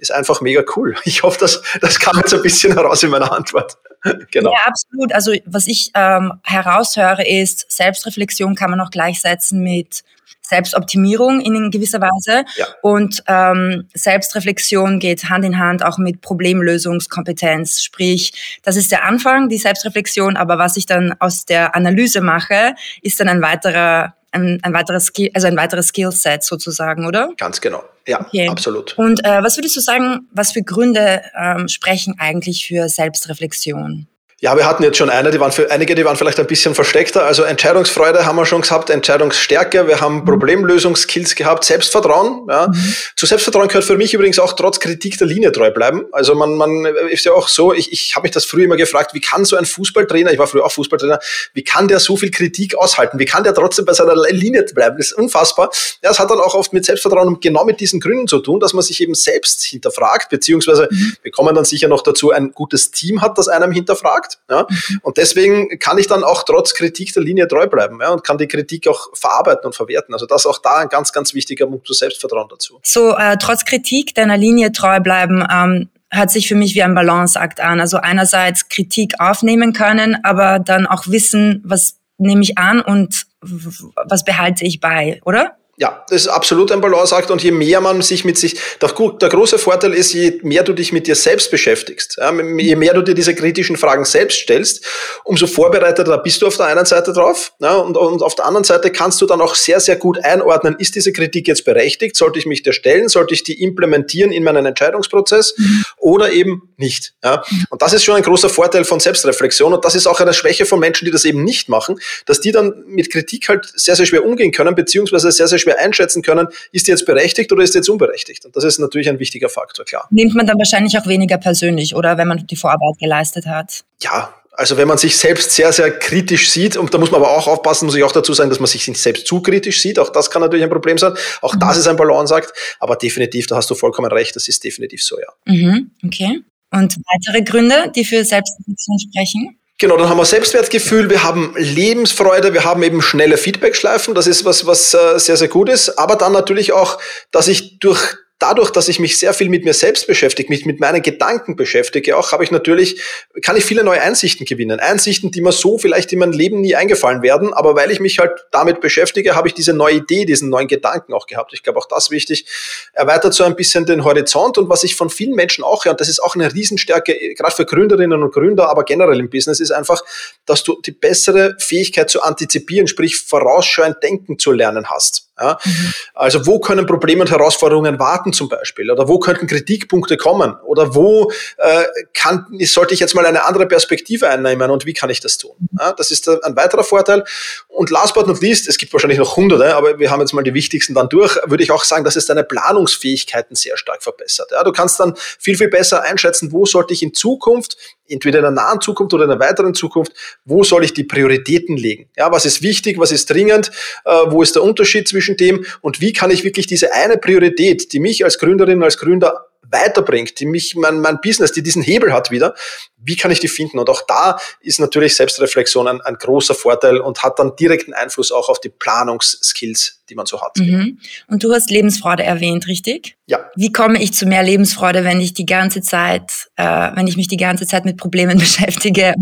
ist 0.00 0.12
einfach 0.12 0.40
mega 0.40 0.62
cool. 0.76 0.96
Ich 1.04 1.22
hoffe, 1.22 1.38
das, 1.40 1.62
das 1.80 1.98
kam 1.98 2.16
jetzt 2.18 2.34
ein 2.34 2.42
bisschen 2.42 2.72
heraus 2.72 3.02
in 3.02 3.10
meiner 3.10 3.32
Antwort. 3.32 3.76
genau. 4.30 4.52
Ja, 4.52 4.66
absolut. 4.66 5.12
Also 5.12 5.32
was 5.44 5.66
ich 5.66 5.90
ähm, 5.94 6.32
heraushöre 6.42 7.26
ist, 7.26 7.70
Selbstreflexion 7.70 8.54
kann 8.54 8.70
man 8.70 8.80
auch 8.80 8.90
gleichsetzen 8.90 9.62
mit 9.62 10.02
Selbstoptimierung 10.42 11.40
in 11.40 11.70
gewisser 11.70 12.00
Weise. 12.00 12.44
Ja. 12.56 12.66
Und 12.82 13.22
ähm, 13.28 13.88
Selbstreflexion 13.94 14.98
geht 14.98 15.30
Hand 15.30 15.44
in 15.44 15.58
Hand 15.58 15.84
auch 15.84 15.96
mit 15.96 16.20
Problemlösungskompetenz. 16.20 17.82
Sprich, 17.82 18.60
das 18.62 18.76
ist 18.76 18.90
der 18.90 19.04
Anfang, 19.04 19.48
die 19.48 19.58
Selbstreflexion, 19.58 20.36
aber 20.36 20.58
was 20.58 20.76
ich 20.76 20.86
dann 20.86 21.14
aus 21.20 21.44
der 21.44 21.76
Analyse 21.76 22.20
mache, 22.20 22.74
ist 23.00 23.20
dann 23.20 23.28
ein 23.28 23.42
weiterer 23.42 24.14
ein, 24.32 24.58
ein 24.62 24.72
weiteres 24.72 25.06
Skill, 25.06 25.30
also 25.34 25.46
ein 25.46 25.56
weiteres 25.56 25.88
Skillset 25.88 26.42
sozusagen, 26.42 27.06
oder? 27.06 27.30
Ganz 27.36 27.60
genau. 27.60 27.82
Ja, 28.06 28.20
okay. 28.20 28.48
absolut. 28.48 28.96
Und 28.98 29.24
äh, 29.24 29.42
was 29.42 29.56
würdest 29.56 29.76
du 29.76 29.80
sagen, 29.80 30.28
was 30.32 30.52
für 30.52 30.62
Gründe 30.62 31.22
ähm, 31.38 31.68
sprechen 31.68 32.16
eigentlich 32.18 32.66
für 32.66 32.88
Selbstreflexion? 32.88 34.06
Ja, 34.42 34.56
wir 34.56 34.64
hatten 34.64 34.82
jetzt 34.82 34.96
schon 34.96 35.10
eine, 35.10 35.30
die 35.30 35.38
waren 35.38 35.52
für 35.52 35.70
einige, 35.70 35.94
die 35.94 36.02
waren 36.06 36.16
vielleicht 36.16 36.40
ein 36.40 36.46
bisschen 36.46 36.74
versteckter. 36.74 37.26
Also 37.26 37.42
Entscheidungsfreude 37.42 38.24
haben 38.24 38.36
wir 38.36 38.46
schon 38.46 38.62
gehabt, 38.62 38.88
Entscheidungsstärke, 38.88 39.86
wir 39.86 40.00
haben 40.00 40.20
mhm. 40.20 40.24
Problemlösungskills 40.24 41.34
gehabt, 41.34 41.64
Selbstvertrauen. 41.64 42.46
Ja. 42.48 42.68
Mhm. 42.68 42.94
Zu 43.16 43.26
Selbstvertrauen 43.26 43.68
gehört 43.68 43.84
für 43.84 43.98
mich 43.98 44.14
übrigens 44.14 44.38
auch 44.38 44.54
trotz 44.54 44.80
Kritik 44.80 45.18
der 45.18 45.26
Linie 45.26 45.52
treu 45.52 45.70
bleiben. 45.70 46.06
Also 46.12 46.34
man, 46.34 46.54
man 46.54 46.86
ist 47.10 47.26
ja 47.26 47.32
auch 47.32 47.48
so, 47.48 47.74
ich, 47.74 47.92
ich 47.92 48.16
habe 48.16 48.22
mich 48.22 48.30
das 48.30 48.46
früher 48.46 48.64
immer 48.64 48.78
gefragt, 48.78 49.12
wie 49.12 49.20
kann 49.20 49.44
so 49.44 49.56
ein 49.56 49.66
Fußballtrainer, 49.66 50.32
ich 50.32 50.38
war 50.38 50.46
früher 50.46 50.64
auch 50.64 50.72
Fußballtrainer, 50.72 51.18
wie 51.52 51.62
kann 51.62 51.86
der 51.86 52.00
so 52.00 52.16
viel 52.16 52.30
Kritik 52.30 52.74
aushalten? 52.76 53.18
Wie 53.18 53.26
kann 53.26 53.44
der 53.44 53.52
trotzdem 53.52 53.84
bei 53.84 53.92
seiner 53.92 54.14
Linie 54.30 54.62
bleiben? 54.74 54.96
Das 54.96 55.08
ist 55.08 55.18
unfassbar. 55.18 55.70
Ja, 56.02 56.12
es 56.12 56.18
hat 56.18 56.30
dann 56.30 56.40
auch 56.40 56.54
oft 56.54 56.72
mit 56.72 56.86
Selbstvertrauen 56.86 57.28
und 57.28 57.42
genau 57.42 57.66
mit 57.66 57.78
diesen 57.78 58.00
Gründen 58.00 58.26
zu 58.26 58.38
tun, 58.38 58.58
dass 58.58 58.72
man 58.72 58.82
sich 58.82 59.02
eben 59.02 59.14
selbst 59.14 59.62
hinterfragt, 59.64 60.30
beziehungsweise 60.30 60.88
mhm. 60.90 61.16
wir 61.20 61.30
kommen 61.30 61.54
dann 61.54 61.66
sicher 61.66 61.88
noch 61.88 62.00
dazu, 62.00 62.30
ein 62.30 62.52
gutes 62.52 62.90
Team 62.90 63.20
hat, 63.20 63.36
das 63.36 63.48
einem 63.48 63.70
hinterfragt 63.70 64.29
sagt. 64.30 64.50
Ja? 64.50 64.66
Und 65.02 65.16
deswegen 65.16 65.78
kann 65.78 65.98
ich 65.98 66.06
dann 66.06 66.24
auch 66.24 66.42
trotz 66.44 66.74
Kritik 66.74 67.12
der 67.12 67.22
Linie 67.22 67.48
treu 67.48 67.66
bleiben 67.66 67.98
ja? 68.00 68.10
und 68.10 68.24
kann 68.24 68.38
die 68.38 68.48
Kritik 68.48 68.88
auch 68.88 69.08
verarbeiten 69.14 69.66
und 69.66 69.74
verwerten. 69.74 70.14
Also 70.14 70.26
das 70.26 70.42
ist 70.42 70.46
auch 70.46 70.58
da 70.58 70.78
ein 70.78 70.88
ganz, 70.88 71.12
ganz 71.12 71.34
wichtiger 71.34 71.66
Punkt 71.66 71.86
zu 71.86 71.92
Selbstvertrauen 71.92 72.48
dazu. 72.48 72.80
So, 72.82 73.16
äh, 73.16 73.36
trotz 73.38 73.64
Kritik 73.64 74.14
deiner 74.14 74.36
Linie 74.36 74.72
treu 74.72 75.00
bleiben, 75.00 75.46
ähm, 75.50 75.88
hört 76.12 76.30
sich 76.30 76.48
für 76.48 76.56
mich 76.56 76.74
wie 76.74 76.82
ein 76.82 76.94
Balanceakt 76.94 77.60
an. 77.60 77.80
Also 77.80 77.98
einerseits 77.98 78.68
Kritik 78.68 79.14
aufnehmen 79.20 79.72
können, 79.72 80.18
aber 80.24 80.58
dann 80.58 80.86
auch 80.86 81.06
wissen, 81.06 81.62
was 81.64 81.96
nehme 82.18 82.42
ich 82.42 82.58
an 82.58 82.82
und 82.82 83.26
was 83.40 84.24
behalte 84.24 84.64
ich 84.64 84.80
bei, 84.80 85.20
oder? 85.24 85.56
Ja, 85.80 86.04
das 86.10 86.26
ist 86.26 86.28
absolut 86.28 86.70
ein 86.72 86.82
Balanceakt 86.82 87.30
und 87.30 87.42
je 87.42 87.52
mehr 87.52 87.80
man 87.80 88.02
sich 88.02 88.26
mit 88.26 88.36
sich, 88.36 88.60
der, 88.82 88.90
der, 88.90 89.28
große 89.30 89.58
Vorteil 89.58 89.94
ist, 89.94 90.12
je 90.12 90.38
mehr 90.42 90.62
du 90.62 90.74
dich 90.74 90.92
mit 90.92 91.06
dir 91.06 91.14
selbst 91.14 91.50
beschäftigst, 91.50 92.18
ja, 92.20 92.30
je 92.58 92.76
mehr 92.76 92.92
du 92.92 93.00
dir 93.00 93.14
diese 93.14 93.34
kritischen 93.34 93.78
Fragen 93.78 94.04
selbst 94.04 94.40
stellst, 94.40 94.84
umso 95.24 95.46
vorbereiteter 95.46 96.18
bist 96.18 96.42
du 96.42 96.48
auf 96.48 96.58
der 96.58 96.66
einen 96.66 96.84
Seite 96.84 97.14
drauf 97.14 97.54
ja, 97.60 97.76
und, 97.76 97.96
und 97.96 98.20
auf 98.20 98.34
der 98.34 98.44
anderen 98.44 98.64
Seite 98.64 98.90
kannst 98.90 99.22
du 99.22 99.26
dann 99.26 99.40
auch 99.40 99.54
sehr, 99.54 99.80
sehr 99.80 99.96
gut 99.96 100.22
einordnen, 100.22 100.76
ist 100.78 100.96
diese 100.96 101.14
Kritik 101.14 101.48
jetzt 101.48 101.64
berechtigt, 101.64 102.14
sollte 102.14 102.38
ich 102.38 102.44
mich 102.44 102.62
der 102.62 102.72
stellen, 102.72 103.08
sollte 103.08 103.32
ich 103.32 103.42
die 103.42 103.62
implementieren 103.62 104.32
in 104.32 104.44
meinen 104.44 104.66
Entscheidungsprozess 104.66 105.54
mhm. 105.56 105.84
oder 105.96 106.30
eben 106.30 106.68
nicht. 106.76 107.14
Ja. 107.24 107.42
Und 107.70 107.80
das 107.80 107.94
ist 107.94 108.04
schon 108.04 108.16
ein 108.16 108.22
großer 108.22 108.50
Vorteil 108.50 108.84
von 108.84 109.00
Selbstreflexion 109.00 109.72
und 109.72 109.82
das 109.82 109.94
ist 109.94 110.06
auch 110.06 110.20
eine 110.20 110.34
Schwäche 110.34 110.66
von 110.66 110.78
Menschen, 110.78 111.06
die 111.06 111.10
das 111.10 111.24
eben 111.24 111.42
nicht 111.42 111.70
machen, 111.70 111.98
dass 112.26 112.42
die 112.42 112.52
dann 112.52 112.84
mit 112.86 113.10
Kritik 113.10 113.48
halt 113.48 113.72
sehr, 113.74 113.96
sehr 113.96 114.04
schwer 114.04 114.26
umgehen 114.26 114.52
können, 114.52 114.74
beziehungsweise 114.74 115.32
sehr, 115.32 115.48
sehr 115.48 115.58
schwer 115.58 115.69
schwer 115.70 115.78
einschätzen 115.78 116.22
können, 116.22 116.48
ist 116.72 116.86
die 116.86 116.90
jetzt 116.90 117.06
berechtigt 117.06 117.52
oder 117.52 117.62
ist 117.62 117.74
die 117.74 117.78
jetzt 117.78 117.88
unberechtigt. 117.88 118.44
Und 118.44 118.56
das 118.56 118.64
ist 118.64 118.78
natürlich 118.78 119.08
ein 119.08 119.18
wichtiger 119.18 119.48
Faktor, 119.48 119.84
klar. 119.84 120.08
Nimmt 120.10 120.34
man 120.34 120.46
dann 120.46 120.58
wahrscheinlich 120.58 120.98
auch 120.98 121.06
weniger 121.06 121.38
persönlich, 121.38 121.94
oder 121.94 122.18
wenn 122.18 122.28
man 122.28 122.46
die 122.46 122.56
Vorarbeit 122.56 122.98
geleistet 122.98 123.46
hat? 123.46 123.84
Ja, 124.02 124.34
also 124.52 124.76
wenn 124.76 124.88
man 124.88 124.98
sich 124.98 125.16
selbst 125.16 125.52
sehr, 125.52 125.72
sehr 125.72 125.90
kritisch 125.90 126.50
sieht, 126.50 126.76
und 126.76 126.92
da 126.92 126.98
muss 126.98 127.10
man 127.10 127.22
aber 127.22 127.36
auch 127.36 127.46
aufpassen, 127.46 127.86
muss 127.86 127.94
ich 127.94 128.02
auch 128.02 128.12
dazu 128.12 128.34
sagen, 128.34 128.50
dass 128.50 128.60
man 128.60 128.66
sich 128.66 128.86
nicht 128.88 129.00
selbst 129.00 129.26
zu 129.26 129.40
kritisch 129.40 129.80
sieht, 129.80 129.98
auch 129.98 130.10
das 130.10 130.30
kann 130.30 130.42
natürlich 130.42 130.64
ein 130.64 130.70
Problem 130.70 130.98
sein, 130.98 131.14
auch 131.40 131.54
mhm. 131.54 131.60
das 131.60 131.78
ist 131.78 131.86
ein 131.86 131.96
Balanceakt, 131.96 132.52
aber 132.78 132.96
definitiv, 132.96 133.46
da 133.46 133.56
hast 133.56 133.70
du 133.70 133.74
vollkommen 133.74 134.10
recht, 134.12 134.36
das 134.36 134.48
ist 134.48 134.62
definitiv 134.64 135.02
so, 135.02 135.18
ja. 135.18 135.28
Mhm, 135.46 135.92
okay. 136.04 136.40
Und 136.72 136.96
weitere 136.96 137.42
Gründe, 137.42 137.90
die 137.94 138.04
für 138.04 138.24
Selbstreflexion 138.24 138.98
sprechen? 139.00 139.59
Genau, 139.80 139.96
dann 139.96 140.10
haben 140.10 140.18
wir 140.18 140.26
Selbstwertgefühl, 140.26 141.08
wir 141.08 141.22
haben 141.22 141.54
Lebensfreude, 141.56 142.52
wir 142.52 142.64
haben 142.64 142.82
eben 142.82 143.00
schnelle 143.00 143.38
Feedbackschleifen, 143.38 144.14
das 144.14 144.26
ist 144.26 144.44
was, 144.44 144.66
was 144.66 144.92
äh, 144.92 145.18
sehr, 145.18 145.38
sehr 145.38 145.48
gut 145.48 145.70
ist, 145.70 145.98
aber 145.98 146.16
dann 146.16 146.32
natürlich 146.32 146.74
auch, 146.74 146.98
dass 147.30 147.48
ich 147.48 147.78
durch 147.78 147.98
dadurch, 148.40 148.70
dass 148.70 148.88
ich 148.88 148.98
mich 148.98 149.18
sehr 149.18 149.32
viel 149.34 149.48
mit 149.48 149.64
mir 149.64 149.74
selbst 149.74 150.06
beschäftige, 150.06 150.48
mich 150.48 150.66
mit 150.66 150.80
meinen 150.80 151.02
Gedanken 151.02 151.54
beschäftige, 151.54 152.16
auch 152.16 152.32
habe 152.32 152.42
ich 152.42 152.50
natürlich, 152.50 153.00
kann 153.42 153.56
ich 153.56 153.64
viele 153.64 153.84
neue 153.84 154.00
Einsichten 154.00 154.46
gewinnen. 154.46 154.80
Einsichten, 154.80 155.30
die 155.30 155.42
mir 155.42 155.52
so 155.52 155.78
vielleicht 155.78 156.12
in 156.12 156.18
meinem 156.18 156.32
Leben 156.32 156.60
nie 156.60 156.74
eingefallen 156.74 157.22
werden, 157.22 157.52
aber 157.52 157.76
weil 157.76 157.90
ich 157.90 158.00
mich 158.00 158.18
halt 158.18 158.32
damit 158.50 158.80
beschäftige, 158.80 159.36
habe 159.36 159.46
ich 159.46 159.54
diese 159.54 159.74
neue 159.74 159.96
Idee, 159.96 160.24
diesen 160.24 160.48
neuen 160.48 160.68
Gedanken 160.68 161.12
auch 161.12 161.26
gehabt. 161.26 161.52
Ich 161.52 161.62
glaube, 161.62 161.78
auch 161.78 161.86
das 161.86 162.10
wichtig, 162.10 162.46
erweitert 162.94 163.34
so 163.34 163.44
ein 163.44 163.54
bisschen 163.54 163.84
den 163.84 164.04
Horizont 164.04 164.58
und 164.58 164.68
was 164.68 164.84
ich 164.84 164.96
von 164.96 165.10
vielen 165.10 165.34
Menschen 165.34 165.62
auch 165.62 165.84
höre, 165.84 165.92
und 165.92 166.00
das 166.00 166.08
ist 166.08 166.20
auch 166.20 166.34
eine 166.34 166.52
Riesenstärke, 166.52 167.34
gerade 167.34 167.54
für 167.54 167.66
Gründerinnen 167.66 168.22
und 168.22 168.32
Gründer, 168.32 168.68
aber 168.70 168.84
generell 168.84 169.20
im 169.20 169.28
Business, 169.28 169.60
ist 169.60 169.70
einfach, 169.70 170.02
dass 170.46 170.64
du 170.64 170.80
die 170.80 170.92
bessere 170.92 171.56
Fähigkeit 171.58 172.08
zu 172.08 172.22
antizipieren, 172.22 172.88
sprich 172.88 173.16
vorausschauend 173.16 174.02
denken 174.02 174.38
zu 174.38 174.52
lernen 174.52 174.90
hast. 174.90 175.29
Ja? 175.40 175.58
Mhm. 175.64 175.92
Also 176.14 176.46
wo 176.46 176.60
können 176.60 176.86
Probleme 176.86 177.22
und 177.22 177.30
Herausforderungen 177.30 177.98
warten 177.98 178.32
zum 178.32 178.48
Beispiel? 178.48 178.90
Oder 178.90 179.08
wo 179.08 179.18
könnten 179.18 179.46
Kritikpunkte 179.46 180.16
kommen? 180.16 180.54
Oder 180.64 180.94
wo 180.94 181.30
äh, 181.56 181.84
kann, 182.14 182.46
sollte 182.60 182.94
ich 182.94 183.00
jetzt 183.00 183.14
mal 183.14 183.26
eine 183.26 183.44
andere 183.44 183.66
Perspektive 183.66 184.28
einnehmen 184.28 184.70
und 184.70 184.86
wie 184.86 184.92
kann 184.92 185.10
ich 185.10 185.20
das 185.20 185.38
tun? 185.38 185.56
Ja, 185.78 185.92
das 185.92 186.10
ist 186.10 186.28
ein 186.28 186.56
weiterer 186.56 186.84
Vorteil. 186.84 187.24
Und 187.68 187.90
last 187.90 188.14
but 188.14 188.26
not 188.26 188.40
least, 188.40 188.68
es 188.68 188.78
gibt 188.78 188.92
wahrscheinlich 188.92 189.18
noch 189.18 189.36
hunderte, 189.36 189.74
aber 189.74 189.98
wir 189.98 190.10
haben 190.10 190.20
jetzt 190.20 190.32
mal 190.32 190.42
die 190.42 190.54
wichtigsten 190.54 190.94
dann 190.94 191.08
durch, 191.08 191.36
würde 191.46 191.62
ich 191.62 191.70
auch 191.70 191.84
sagen, 191.84 192.04
dass 192.04 192.16
es 192.16 192.26
deine 192.26 192.44
Planungsfähigkeiten 192.44 193.56
sehr 193.56 193.76
stark 193.76 194.02
verbessert. 194.02 194.50
Ja, 194.52 194.62
du 194.64 194.72
kannst 194.72 195.00
dann 195.00 195.14
viel, 195.38 195.56
viel 195.56 195.68
besser 195.68 196.02
einschätzen, 196.02 196.52
wo 196.52 196.66
sollte 196.66 196.92
ich 196.92 197.02
in 197.02 197.14
Zukunft 197.14 197.76
entweder 198.10 198.38
in 198.38 198.42
der 198.42 198.50
nahen 198.50 198.80
Zukunft 198.80 199.14
oder 199.14 199.24
in 199.24 199.30
der 199.30 199.40
weiteren 199.40 199.74
Zukunft, 199.74 200.12
wo 200.44 200.64
soll 200.64 200.84
ich 200.84 200.92
die 200.92 201.04
Prioritäten 201.04 201.76
legen? 201.76 202.08
Ja, 202.16 202.30
was 202.32 202.44
ist 202.44 202.62
wichtig, 202.62 202.98
was 202.98 203.12
ist 203.12 203.30
dringend, 203.30 203.70
äh, 204.04 204.10
wo 204.26 204.42
ist 204.42 204.54
der 204.56 204.62
Unterschied 204.62 205.08
zwischen 205.08 205.29
dem 205.36 205.64
und 205.80 206.00
wie 206.00 206.12
kann 206.12 206.30
ich 206.30 206.44
wirklich 206.44 206.66
diese 206.66 206.92
eine 206.92 207.18
Priorität, 207.18 207.92
die 207.92 208.00
mich 208.00 208.24
als 208.24 208.38
Gründerin, 208.38 208.82
als 208.82 208.98
Gründer 208.98 209.46
weiterbringt, 209.70 210.40
die 210.40 210.46
mich, 210.46 210.74
mein, 210.74 211.00
mein 211.00 211.20
Business, 211.20 211.52
die 211.52 211.62
diesen 211.62 211.82
Hebel 211.82 212.12
hat 212.12 212.30
wieder, 212.30 212.54
wie 212.96 213.16
kann 213.16 213.30
ich 213.30 213.40
die 213.40 213.48
finden? 213.48 213.78
Und 213.78 213.88
auch 213.88 214.02
da 214.06 214.38
ist 214.60 214.80
natürlich 214.80 215.14
Selbstreflexion 215.16 215.86
ein, 215.88 216.00
ein 216.00 216.16
großer 216.16 216.54
Vorteil 216.54 216.98
und 216.98 217.22
hat 217.22 217.38
dann 217.38 217.56
direkten 217.56 217.94
Einfluss 217.94 218.32
auch 218.32 218.48
auf 218.48 218.60
die 218.60 218.68
Planungsskills, 218.68 219.99
die 220.10 220.14
man 220.14 220.26
so 220.26 220.40
hat. 220.40 220.56
Mhm. 220.58 220.98
Und 221.28 221.42
du 221.42 221.52
hast 221.52 221.70
Lebensfreude 221.70 222.22
erwähnt, 222.24 222.66
richtig? 222.66 223.16
Ja. 223.26 223.38
Wie 223.54 223.72
komme 223.72 224.02
ich 224.02 224.12
zu 224.12 224.26
mehr 224.26 224.42
Lebensfreude, 224.42 225.04
wenn 225.04 225.20
ich 225.20 225.34
die 225.34 225.46
ganze 225.46 225.80
Zeit, 225.80 226.48
äh, 226.56 226.64
wenn 226.64 227.06
ich 227.06 227.16
mich 227.16 227.28
die 227.28 227.36
ganze 227.36 227.66
Zeit 227.66 227.84
mit 227.84 227.96
Problemen 227.96 228.38
beschäftige? 228.38 229.14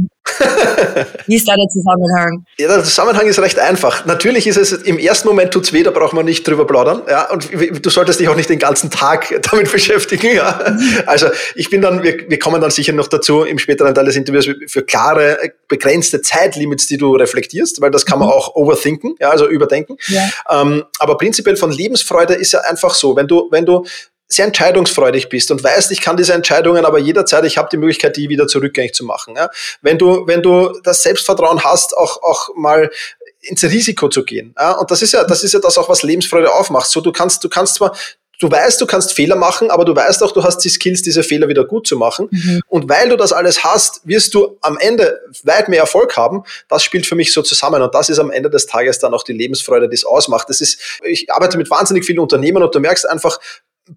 Wie 1.26 1.37
ist 1.37 1.49
da 1.49 1.54
der 1.54 1.66
Zusammenhang? 1.68 2.45
Ja, 2.59 2.68
der 2.68 2.85
Zusammenhang 2.85 3.26
ist 3.26 3.38
recht 3.38 3.59
einfach. 3.59 4.07
Natürlich 4.07 4.47
ist 4.47 4.57
es 4.57 4.73
im 4.73 4.99
ersten 4.99 5.28
Moment 5.28 5.52
tut's 5.52 5.73
weh, 5.73 5.83
da 5.83 5.90
braucht 5.90 6.12
man 6.12 6.25
nicht 6.25 6.47
drüber 6.47 6.66
plaudern. 6.66 7.02
Ja, 7.09 7.30
und 7.30 7.49
du 7.52 7.90
solltest 7.90 8.21
dich 8.21 8.28
auch 8.28 8.37
nicht 8.37 8.49
den 8.49 8.59
ganzen 8.59 8.90
Tag 8.90 9.35
damit 9.50 9.71
beschäftigen. 9.71 10.35
Ja. 10.35 10.61
Also 11.07 11.28
ich 11.54 11.71
bin 11.71 11.83
dann, 11.83 12.02
wir, 12.02 12.28
wir 12.28 12.38
kommen 12.38 12.61
dann 12.61 12.71
sicher 12.71 12.92
noch 12.92 13.09
dazu 13.09 13.42
im 13.42 13.59
späteren 13.59 13.95
Teil 13.95 14.04
des 14.04 14.16
Interviews 14.16 14.49
für 14.66 14.83
klare, 14.83 15.38
begrenzte 15.66 16.23
Zeitlimits, 16.23 16.87
die 16.87 16.99
du 16.99 17.14
reflektierst, 17.14 17.80
weil 17.80 17.90
das 17.90 18.07
kann 18.07 18.18
man 18.18 18.28
mhm. 18.28 18.35
auch 18.35 18.54
overthinken, 18.54 19.16
ja, 19.21 19.30
also 19.30 19.49
überdenken. 19.49 19.97
Ja. 20.07 20.28
Ähm, 20.50 20.77
aber 20.99 21.16
prinzipiell 21.16 21.56
von 21.56 21.70
Lebensfreude 21.70 22.35
ist 22.35 22.52
ja 22.52 22.61
einfach 22.61 22.94
so, 22.94 23.16
wenn 23.16 23.26
du, 23.26 23.49
wenn 23.50 23.66
du 23.66 23.85
sehr 24.28 24.44
entscheidungsfreudig 24.44 25.30
bist 25.30 25.50
und 25.50 25.64
weißt, 25.64 25.90
ich 25.90 26.02
kann 26.02 26.16
diese 26.16 26.35
Entscheidungen 26.35 26.85
aber 26.85 26.99
jederzeit, 26.99 27.44
ich 27.44 27.56
habe 27.56 27.68
die 27.73 27.78
Möglichkeit, 27.78 28.16
die 28.16 28.28
wieder 28.28 28.47
zurückgängig 28.47 28.92
zu 28.92 29.04
machen. 29.04 29.35
Ja? 29.37 29.49
Wenn 29.80 29.97
du, 29.97 30.26
wenn 30.26 30.42
du 30.42 30.78
das 30.85 31.02
Selbstvertrauen 31.02 31.64
hast, 31.64 31.97
auch, 31.97 32.23
auch 32.23 32.50
mal 32.54 32.90
ins 33.40 33.64
Risiko 33.64 34.08
zu 34.08 34.25
gehen. 34.25 34.54
Ja? 34.58 34.73
Und 34.73 34.90
das 34.90 35.00
ist 35.00 35.12
ja, 35.12 35.25
das 35.25 35.42
ist 35.42 35.54
ja 35.54 35.61
das 35.61 35.78
auch, 35.78 35.88
was 35.88 36.02
Lebensfreude 36.02 36.52
aufmacht. 36.52 36.90
So, 36.90 37.00
du 37.00 37.11
kannst, 37.11 37.42
du 37.42 37.49
kannst 37.49 37.76
zwar 37.76 37.97
du 38.38 38.50
weißt, 38.50 38.80
du 38.80 38.87
kannst 38.87 39.12
Fehler 39.12 39.37
machen, 39.37 39.71
aber 39.71 39.85
du 39.85 39.95
weißt 39.95 40.23
auch, 40.23 40.33
du 40.33 40.42
hast 40.42 40.59
die 40.59 40.68
Skills, 40.68 41.02
diese 41.02 41.23
Fehler 41.23 41.49
wieder 41.49 41.64
gut 41.64 41.87
zu 41.87 41.97
machen. 41.97 42.28
Mhm. 42.30 42.61
Und 42.68 42.88
weil 42.88 43.09
du 43.09 43.16
das 43.16 43.33
alles 43.33 43.64
hast, 43.64 44.00
wirst 44.07 44.35
du 44.35 44.57
am 44.61 44.78
Ende 44.78 45.21
weit 45.42 45.68
mehr 45.68 45.80
Erfolg 45.80 46.16
haben. 46.16 46.45
Das 46.68 46.83
spielt 46.85 47.07
für 47.07 47.16
mich 47.16 47.33
so 47.33 47.42
zusammen. 47.42 47.83
Und 47.83 47.95
das 47.95 48.09
ist 48.09 48.18
am 48.18 48.30
Ende 48.30 48.50
des 48.50 48.66
Tages 48.66 48.99
dann 48.99 49.12
auch 49.12 49.25
die 49.25 49.33
Lebensfreude, 49.33 49.88
die 49.88 49.95
es 49.95 50.04
ausmacht. 50.04 50.49
Das 50.49 50.61
ist, 50.61 50.78
ich 51.04 51.30
arbeite 51.33 51.59
mit 51.59 51.71
wahnsinnig 51.71 52.04
vielen 52.04 52.21
Unternehmen 52.21 52.62
und 52.62 52.75
du 52.75 52.80
merkst 52.80 53.09
einfach, 53.09 53.38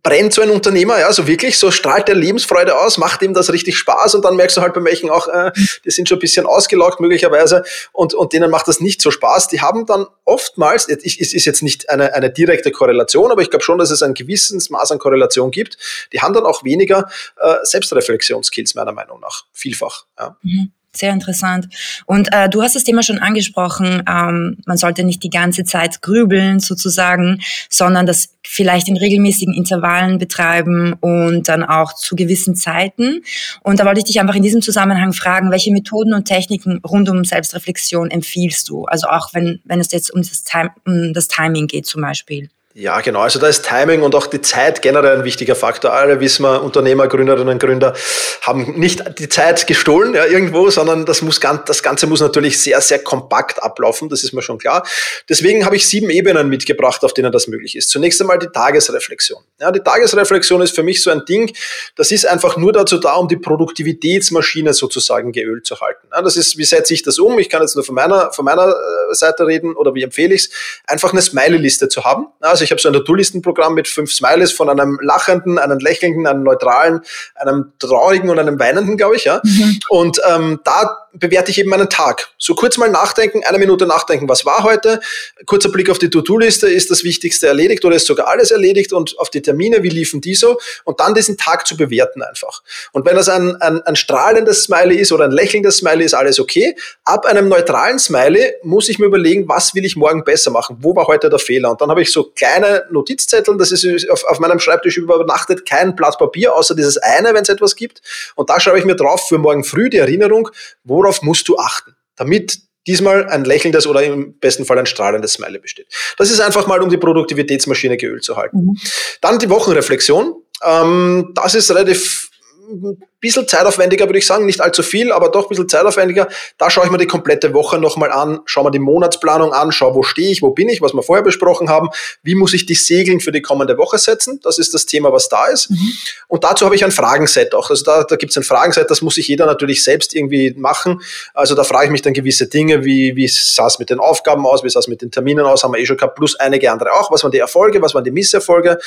brennt 0.04 0.34
so 0.34 0.42
ein 0.42 0.50
Unternehmer, 0.50 1.00
ja, 1.00 1.12
so 1.12 1.28
wirklich, 1.28 1.58
so 1.58 1.72
strahlt 1.72 2.08
der 2.08 2.16
Lebensfreude 2.16 2.78
aus, 2.78 2.98
macht 2.98 3.22
ihm 3.22 3.34
das 3.34 3.52
richtig 3.52 3.78
Spaß 3.78 4.16
und 4.16 4.24
dann 4.24 4.36
merkst 4.36 4.58
du 4.58 4.62
halt 4.62 4.74
bei 4.74 4.84
welchen 4.84 5.10
auch, 5.10 5.28
äh, 5.28 5.52
die 5.86 5.92
sind 5.92 6.08
schon 6.08 6.18
ein 6.18 6.22
bisschen 6.22 6.46
ausgelaugt 6.46 7.00
möglicherweise 7.00 7.64
und, 7.92 8.14
und 8.14 8.34
denen 8.34 8.50
macht 8.50 8.68
das 8.68 8.80
nicht 8.80 9.02
so 9.02 9.12
Spaß. 9.12 9.48
Die 9.50 9.62
haben 9.62 9.86
dann 9.86 10.06
oftmals, 10.26 10.88
es 10.88 11.34
ist 11.34 11.46
jetzt 11.46 11.64
nicht 11.64 11.90
eine, 11.90 12.14
eine 12.14 12.32
direkte 12.32 12.72
Korrelation, 12.72 13.32
aber 13.32 13.42
ich 13.42 13.50
glaube 13.50 13.64
schon, 13.64 13.78
dass 13.78 13.92
es 13.92 14.02
ein 14.02 14.14
gewisses 14.14 14.70
Maß 14.70 14.92
an 14.92 15.00
Korrelation 15.00 15.52
gibt, 15.52 15.78
die 16.14 16.22
haben 16.22 16.34
dann 16.34 16.46
auch 16.46 16.64
weniger 16.64 17.10
äh, 17.40 17.56
Selbstreflexionskills 17.64 18.76
meiner 18.76 18.92
Meinung 18.92 19.20
nach, 19.20 19.46
vielfach. 19.54 20.06
Ja. 20.18 20.38
Mhm. 20.42 20.72
Sehr 20.94 21.14
interessant. 21.14 21.70
Und 22.06 22.34
äh, 22.34 22.50
du 22.50 22.62
hast 22.62 22.76
das 22.76 22.84
Thema 22.84 23.02
schon 23.02 23.20
angesprochen, 23.20 24.04
ähm, 24.10 24.58
man 24.66 24.78
sollte 24.78 25.06
nicht 25.06 25.24
die 25.24 25.30
ganze 25.30 25.64
Zeit 25.64 26.02
grübeln 26.02 26.60
sozusagen, 26.60 27.42
sondern 27.70 28.06
das 28.06 28.36
vielleicht 28.46 28.90
in 28.90 28.98
regelmäßigen 28.98 29.54
Intervallen 29.54 30.18
betreiben 30.18 30.94
und 31.00 31.48
dann 31.48 31.64
auch 31.64 31.94
zu 31.94 32.18
gewissen 32.18 32.56
Zeiten. 32.56 33.22
Und 33.64 33.80
da 33.80 33.86
wollte 33.86 34.00
ich 34.00 34.06
dich 34.06 34.20
einfach 34.20 34.36
in 34.36 34.44
diesem 34.44 34.62
Zusammenhang 34.62 35.14
fragen, 35.14 35.50
welche 35.50 35.72
Methoden 35.72 36.14
und 36.14 36.26
Techniken 36.26 36.82
rund 36.86 37.08
um 37.08 37.24
Selbstreflexion 37.24 38.12
empfiehlst 38.12 38.68
du? 38.68 38.84
Also 38.84 39.08
auch 39.08 39.34
wenn, 39.34 39.62
wenn 39.64 39.80
es 39.80 39.94
jetzt 39.94 40.12
um 40.12 40.22
das, 40.22 40.44
Time, 40.44 40.72
um 40.86 41.14
das 41.14 41.30
Timing 41.30 41.68
geht 41.68 41.86
zum 41.86 42.02
Beispiel. 42.02 42.50
Ja, 42.74 43.02
genau. 43.02 43.20
Also 43.20 43.38
da 43.38 43.48
ist 43.48 43.66
Timing 43.66 44.02
und 44.02 44.16
auch 44.16 44.28
die 44.28 44.40
Zeit 44.40 44.82
generell 44.82 45.20
ein 45.20 45.24
wichtiger 45.26 45.56
Faktor. 45.56 45.92
Alle 45.94 46.22
wissen 46.22 46.44
wir, 46.44 46.64
Unternehmer, 46.64 47.08
Gründerinnen 47.08 47.50
und 47.56 47.60
Gründer 47.60 47.94
haben 48.42 48.80
nicht 48.80 49.20
die 49.20 49.28
Zeit 49.28 49.68
gestohlen 49.68 50.14
ja, 50.14 50.26
irgendwo, 50.26 50.70
sondern 50.70 51.06
das, 51.06 51.22
muss, 51.22 51.40
das 51.40 51.84
Ganze 51.84 52.08
muss 52.08 52.22
natürlich 52.22 52.62
sehr, 52.62 52.80
sehr 52.80 53.00
kompakt 53.00 53.62
ablaufen. 53.62 54.08
Das 54.08 54.24
ist 54.24 54.32
mir 54.32 54.42
schon 54.42 54.58
klar. 54.58 54.88
Deswegen 55.28 55.66
habe 55.66 55.76
ich 55.76 55.88
sieben 55.88 56.10
Ebenen 56.10 56.48
mitgebracht, 56.48 57.04
auf 57.04 57.14
denen 57.14 57.32
das 57.32 57.48
möglich 57.48 57.76
ist. 57.76 57.90
Zunächst 57.90 58.22
einmal 58.22 58.40
die 58.40 58.48
Tagesreflexion. 58.48 59.44
Ja, 59.60 59.72
die 59.72 59.82
Tagesreflexion 59.82 60.62
ist 60.62 60.74
für 60.74 60.84
mich 60.84 61.04
so 61.04 61.12
ein 61.12 61.26
Ding, 61.26 61.54
das 61.96 62.12
ist 62.12 62.26
einfach 62.26 62.56
nur 62.56 62.72
dazu 62.72 63.00
da, 63.00 63.16
um 63.16 63.28
die 63.28 63.38
Produktivitätsmaschine 63.38 64.74
sozusagen 64.74 65.34
geölt 65.34 65.66
zu 65.66 65.80
halten. 65.82 66.08
Ja, 66.12 66.22
das 66.22 66.38
ist, 66.38 66.58
wie 66.58 66.64
setze 66.64 66.94
ich 66.94 67.04
das 67.04 67.20
um? 67.20 67.38
Ich 67.38 67.50
kann 67.50 67.62
jetzt 67.62 67.76
nur 67.76 67.84
von 67.84 67.96
meiner, 67.96 68.32
von 68.32 68.46
meiner 68.46 68.70
äh, 68.70 69.14
Seite 69.14 69.46
reden 69.46 69.76
oder 69.76 69.94
wie 69.94 70.04
empfehle 70.04 70.34
ich 70.34 70.46
es? 70.46 70.50
Einfach 70.88 71.12
eine 71.12 71.22
Smiley-Liste 71.22 71.90
zu 71.90 72.06
haben. 72.06 72.28
Also 72.40 72.61
also 72.62 72.66
ich 72.66 72.72
habe 72.72 72.82
so 72.82 72.90
ein 72.90 72.94
To-Do-Listenprogramm 72.94 73.74
mit 73.74 73.88
fünf 73.88 74.14
Smileys 74.14 74.52
von 74.52 74.70
einem 74.70 75.00
lachenden, 75.02 75.58
einem 75.58 75.80
lächelnden, 75.80 76.28
einem 76.28 76.44
neutralen, 76.44 77.02
einem 77.36 77.74
traurigen 77.80 78.30
und 78.30 78.38
einem 78.38 78.60
weinenden, 78.60 78.98
glaube 78.98 79.16
ich. 79.16 79.24
Ja. 79.24 79.42
Mhm. 79.44 79.80
Und 79.90 80.22
ähm, 80.30 80.60
da 80.64 81.08
bewerte 81.14 81.52
ich 81.52 81.60
eben 81.60 81.70
meinen 81.70 81.90
Tag. 81.90 82.30
So 82.38 82.56
kurz 82.56 82.78
mal 82.78 82.90
nachdenken, 82.90 83.42
eine 83.46 83.58
Minute 83.58 83.86
nachdenken, 83.86 84.30
was 84.30 84.46
war 84.46 84.64
heute? 84.64 85.02
Kurzer 85.46 85.70
Blick 85.70 85.90
auf 85.90 86.00
die 86.00 86.10
To-Do-Liste, 86.10 86.68
ist 86.68 86.90
das 86.90 87.04
Wichtigste 87.04 87.48
erledigt 87.48 87.84
oder 87.84 87.96
ist 87.96 88.08
sogar 88.08 88.28
alles 88.28 88.52
erledigt 88.52 88.94
und 88.94 89.18
auf 89.20 89.30
die 89.30 89.42
Termine, 89.42 89.84
wie 89.84 89.90
liefen 89.90 90.22
die 90.22 90.36
so? 90.36 90.58
Und 90.86 91.00
dann 91.00 91.14
diesen 91.14 91.38
Tag 91.38 91.68
zu 91.68 91.76
bewerten 91.76 92.22
einfach. 92.22 92.62
Und 92.92 93.06
wenn 93.06 93.16
das 93.16 93.28
ein, 93.28 93.56
ein, 93.58 93.82
ein 93.82 93.96
strahlendes 93.96 94.64
Smiley 94.64 94.98
ist 94.98 95.12
oder 95.12 95.26
ein 95.26 95.32
lächelndes 95.32 95.78
Smiley, 95.78 96.06
ist 96.06 96.14
alles 96.14 96.40
okay. 96.40 96.76
Ab 97.04 97.26
einem 97.26 97.50
neutralen 97.50 98.00
Smiley 98.00 98.54
muss 98.64 98.88
ich 98.88 99.00
mir 99.00 99.08
überlegen, 99.08 99.48
was 99.50 99.76
will 99.76 99.84
ich 99.84 99.96
morgen 99.96 100.24
besser 100.24 100.52
machen? 100.52 100.78
Wo 100.80 100.96
war 100.96 101.08
heute 101.08 101.30
der 101.30 101.40
Fehler? 101.40 101.72
Und 101.72 101.82
dann 101.82 101.90
habe 101.90 102.02
ich 102.02 102.12
so 102.12 102.24
kleine 102.24 102.51
Notizzettel, 102.92 103.58
das 103.58 103.72
ist 103.72 104.10
auf, 104.10 104.24
auf 104.24 104.40
meinem 104.40 104.60
Schreibtisch 104.60 104.98
übernachtet, 104.98 105.66
kein 105.66 105.96
Blatt 105.96 106.18
Papier, 106.18 106.56
außer 106.56 106.76
dieses 106.76 106.98
eine, 106.98 107.34
wenn 107.34 107.44
es 107.44 107.50
etwas 107.50 107.76
gibt. 107.76 108.02
Und 108.36 108.50
da 108.50 108.60
schreibe 108.60 108.80
ich 108.80 108.86
mir 108.86 108.96
drauf 108.96 109.28
für 109.28 109.38
morgen 109.38 109.64
früh 109.64 109.90
die 109.90 109.98
Erinnerung, 109.98 110.50
wo 110.84 111.02
worauf 111.02 111.22
musst 111.22 111.48
du 111.48 111.58
achten, 111.58 111.96
damit 112.16 112.60
diesmal 112.88 113.28
ein 113.28 113.46
lächelndes 113.46 113.88
oder 113.88 114.04
im 114.04 114.38
besten 114.40 114.66
Fall 114.66 114.80
ein 114.80 114.86
strahlendes 114.86 115.34
Smiley 115.34 115.60
besteht. 115.60 115.88
Das 116.18 116.32
ist 116.32 116.40
einfach 116.40 116.68
mal, 116.68 116.82
um 116.82 116.90
die 116.90 116.98
Produktivitätsmaschine 116.98 117.98
geölt 117.98 118.24
zu 118.24 118.38
halten. 118.38 118.58
Mhm. 118.58 118.78
Dann 119.22 119.40
die 119.40 119.50
Wochenreflexion. 119.50 120.36
Ähm, 120.64 121.32
das 121.36 121.56
ist 121.56 121.70
relativ 121.70 122.31
ein 122.72 122.98
bisschen 123.20 123.48
zeitaufwendiger, 123.48 124.06
würde 124.06 124.20
ich 124.20 124.26
sagen, 124.26 124.46
nicht 124.46 124.62
allzu 124.62 124.84
viel, 124.84 125.12
aber 125.12 125.30
doch 125.30 125.46
ein 125.46 125.50
bisschen 125.50 125.70
zeitaufwendiger. 125.70 126.28
Da 126.58 126.70
schaue 126.70 126.86
ich 126.86 126.92
mir 126.92 126.98
die 126.98 127.08
komplette 127.08 127.54
Woche 127.54 127.78
nochmal 127.78 128.12
an, 128.12 128.40
schaue 128.46 128.66
mir 128.66 128.72
die 128.72 128.80
Monatsplanung 128.80 129.54
an, 129.54 129.72
schaue, 129.72 129.96
wo 129.96 130.04
stehe 130.04 130.32
ich, 130.32 130.42
wo 130.42 130.52
bin 130.52 130.70
ich, 130.70 130.82
was 130.82 130.94
wir 130.94 131.04
vorher 131.04 131.24
besprochen 131.24 131.70
haben, 131.70 131.90
wie 132.24 132.36
muss 132.36 132.54
ich 132.54 132.66
die 132.66 132.76
Segeln 132.76 133.20
für 133.20 133.32
die 133.32 133.42
kommende 133.42 133.78
Woche 133.78 133.98
setzen. 133.98 134.40
Das 134.44 134.58
ist 134.58 134.74
das 134.74 134.86
Thema, 134.86 135.12
was 135.12 135.30
da 135.30 135.48
ist. 135.48 135.70
Mhm. 135.70 135.94
Und 136.28 136.44
dazu 136.44 136.66
habe 136.66 136.76
ich 136.76 136.84
ein 136.84 136.92
Fragenset 136.92 137.54
auch. 137.54 137.70
Also 137.70 137.84
da, 137.84 138.04
da 138.04 138.16
gibt 138.16 138.32
es 138.32 138.38
ein 138.38 138.44
Fragenset, 138.44 138.90
das 138.90 139.02
muss 139.02 139.16
sich 139.16 139.28
jeder 139.28 139.46
natürlich 139.46 139.84
selbst 139.84 140.16
irgendwie 140.16 140.54
machen. 140.58 141.02
Also 141.34 141.56
da 141.56 141.64
frage 141.64 141.86
ich 141.86 141.92
mich 141.92 142.02
dann 142.02 142.14
gewisse 142.14 142.48
Dinge, 142.48 142.86
wie, 142.86 143.16
wie 143.16 143.28
sah 143.28 143.68
es 143.68 143.80
mit 143.80 143.90
den 143.90 144.00
Aufgaben 144.00 144.46
aus, 144.46 144.64
wie 144.64 144.70
sah 144.70 144.80
es 144.80 144.88
mit 144.88 145.02
den 145.02 145.12
Terminen 145.12 145.46
aus, 145.46 145.64
haben 145.64 145.74
wir 145.74 145.80
eh 145.80 145.86
schon 145.86 145.98
gehabt, 145.98 146.16
plus 146.16 146.36
einige 146.36 146.72
andere 146.72 146.94
auch. 146.94 147.12
Was 147.12 147.24
waren 147.24 147.32
die 147.32 147.40
Erfolge, 147.40 147.82
was 147.82 147.94
waren 147.94 148.04
die 148.04 148.12
Misserfolge? 148.12 148.80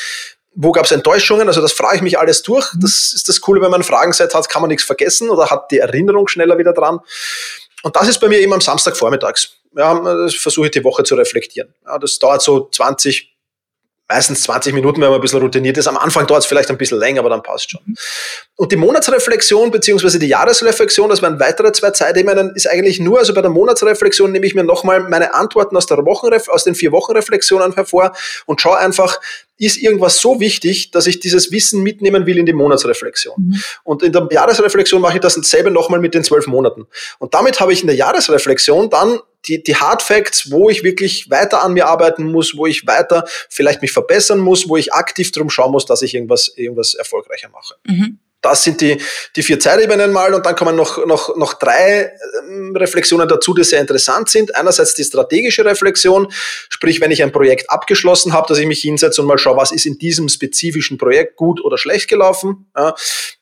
Wo 0.55 0.73
gab 0.73 0.85
es 0.85 0.93
Enttäuschungen? 0.93 1.49
Also 1.49 1.61
das 1.61 1.73
frage 1.73 1.97
ich 1.97 2.03
mich 2.03 2.19
alles 2.19 2.43
durch. 2.43 2.73
Mhm. 2.75 2.81
Das 2.81 3.13
ist 3.13 3.29
das 3.29 3.41
Coole, 3.41 3.61
wenn 3.61 3.71
man 3.71 3.81
ein 3.81 3.85
Fragenset 3.85 4.35
hat, 4.35 4.49
kann 4.49 4.63
man 4.63 4.69
nichts 4.69 4.85
vergessen 4.85 5.31
oder 5.31 5.51
hat 5.51 5.71
die 5.71 5.79
Erinnerung 5.79 6.29
schneller 6.29 6.59
wieder 6.59 6.73
dran. 6.73 7.01
Und 7.83 7.97
das 7.97 8.09
ist 8.09 8.19
bei 8.19 8.29
mir 8.29 8.39
eben 8.39 8.53
am 8.53 8.61
Samstagvormittags. 8.61 9.57
Ja, 9.77 10.29
versuche 10.31 10.67
ich 10.67 10.73
die 10.73 10.85
Woche 10.85 11.03
zu 11.03 11.17
reflektieren. 11.17 11.75
Ja, 11.85 11.99
das 11.99 12.19
dauert 12.19 12.43
so 12.43 12.69
20, 12.71 13.37
meistens 14.09 14.43
20 14.45 14.73
Minuten, 14.73 15.01
wenn 15.01 15.09
man 15.09 15.19
ein 15.19 15.21
bisschen 15.21 15.41
routiniert 15.41 15.77
ist. 15.77 15.89
Am 15.89 15.97
Anfang 15.97 16.27
dauert 16.27 16.43
es 16.43 16.47
vielleicht 16.47 16.71
ein 16.71 16.79
bisschen 16.79 16.99
länger, 16.99 17.21
aber 17.21 17.31
dann 17.31 17.43
passt 17.43 17.73
schon. 17.73 17.81
Und 18.57 18.71
die 18.71 18.77
Monatsreflexion 18.77 19.73
beziehungsweise 19.73 20.19
die 20.21 20.29
Jahresreflexion, 20.29 21.11
das 21.11 21.21
wären 21.21 21.41
weitere 21.41 21.73
zwei 21.73 21.91
Zeitebenen, 21.91 22.55
ist 22.55 22.69
eigentlich 22.69 23.01
nur, 23.01 23.19
also 23.19 23.35
bei 23.35 23.43
der 23.43 23.51
Monatsreflexion 23.51 24.31
nehme 24.31 24.47
ich 24.47 24.55
mir 24.55 24.65
nochmal 24.65 25.01
meine 25.01 25.35
Antworten 25.35 25.77
aus, 25.77 25.87
der 25.87 25.99
Wochenref 25.99 26.49
aus 26.49 26.65
den 26.65 26.77
vier 26.77 26.93
Wochenreflexionen 26.93 27.75
hervor 27.75 28.13
und 28.47 28.61
schaue 28.61 28.79
einfach, 28.79 29.19
ist 29.59 29.77
irgendwas 29.77 30.19
so 30.21 30.41
wichtig, 30.41 30.91
dass 30.91 31.07
ich 31.07 31.21
dieses 31.21 31.53
Wissen 31.53 31.83
mitnehmen 31.83 32.27
will 32.27 32.39
in 32.39 32.47
die 32.47 32.53
Monatsreflexion. 32.53 33.35
Mhm. 33.37 33.63
Und 33.85 34.03
in 34.03 34.13
der 34.13 34.27
Jahresreflexion 34.31 35.01
mache 35.01 35.15
ich 35.15 35.21
das 35.21 35.35
selber 35.35 35.71
nochmal 35.71 36.01
mit 36.01 36.15
den 36.15 36.25
zwölf 36.25 36.47
Monaten. 36.47 36.87
Und 37.19 37.35
damit 37.35 37.61
habe 37.61 37.73
ich 37.73 37.81
in 37.81 37.87
der 37.87 37.97
Jahresreflexion 37.97 38.91
dann 38.91 39.21
die, 39.47 39.63
die 39.63 39.77
Hard 39.77 40.03
Facts, 40.03 40.51
wo 40.51 40.71
ich 40.71 40.83
wirklich 40.83 41.31
weiter 41.31 41.63
an 41.63 41.75
mir 41.75 41.87
arbeiten 41.87 42.25
muss, 42.25 42.57
wo 42.57 42.67
ich 42.67 42.87
weiter 42.87 43.25
vielleicht 43.49 43.83
mich 43.83 43.93
verbessern 43.93 44.39
muss, 44.39 44.69
wo 44.69 44.77
ich 44.77 44.93
aktiv 44.93 45.33
drum 45.33 45.51
schauen 45.51 45.73
muss, 45.73 45.87
dass 45.87 46.03
ich 46.03 46.15
irgendwas, 46.15 46.49
irgendwas 46.57 46.95
erfolgreicher 46.95 47.51
mache. 47.51 47.75
Mhm. 47.87 48.19
Das 48.45 48.63
sind 48.63 48.81
die, 48.83 49.01
die 49.37 49.43
vier 49.43 49.59
Zeitebenen 49.59 50.13
mal 50.13 50.35
und 50.35 50.45
dann 50.45 50.55
kommen 50.55 50.77
noch, 50.77 51.05
noch, 51.07 51.35
noch 51.37 51.55
drei 51.55 52.13
ähm, 52.47 52.77
Reflexionen 52.77 53.27
dazu, 53.27 53.55
die 53.55 53.65
sehr 53.65 53.81
interessant 53.81 54.29
sind. 54.29 54.55
Einerseits 54.55 54.95
die 54.95 55.03
strategische 55.03 55.65
Reflexion, 55.65 56.31
sprich, 56.69 57.01
wenn 57.01 57.11
ich 57.11 57.23
ein 57.23 57.33
Projekt 57.33 57.71
abgeschlossen 57.71 58.35
habe, 58.35 58.47
dass 58.49 58.59
ich 58.59 58.67
mich 58.67 58.83
hinsetze 58.83 59.23
und 59.23 59.29
mal 59.29 59.39
schaue, 59.39 59.57
was 59.57 59.73
ist 59.73 59.87
in 59.87 59.97
diesem 59.97 60.29
spezifischen 60.29 60.99
Projekt 60.99 61.37
gut 61.37 61.65
oder 61.65 61.79
schlecht 61.79 62.09
gelaufen. 62.09 62.71
Ja. 62.77 62.95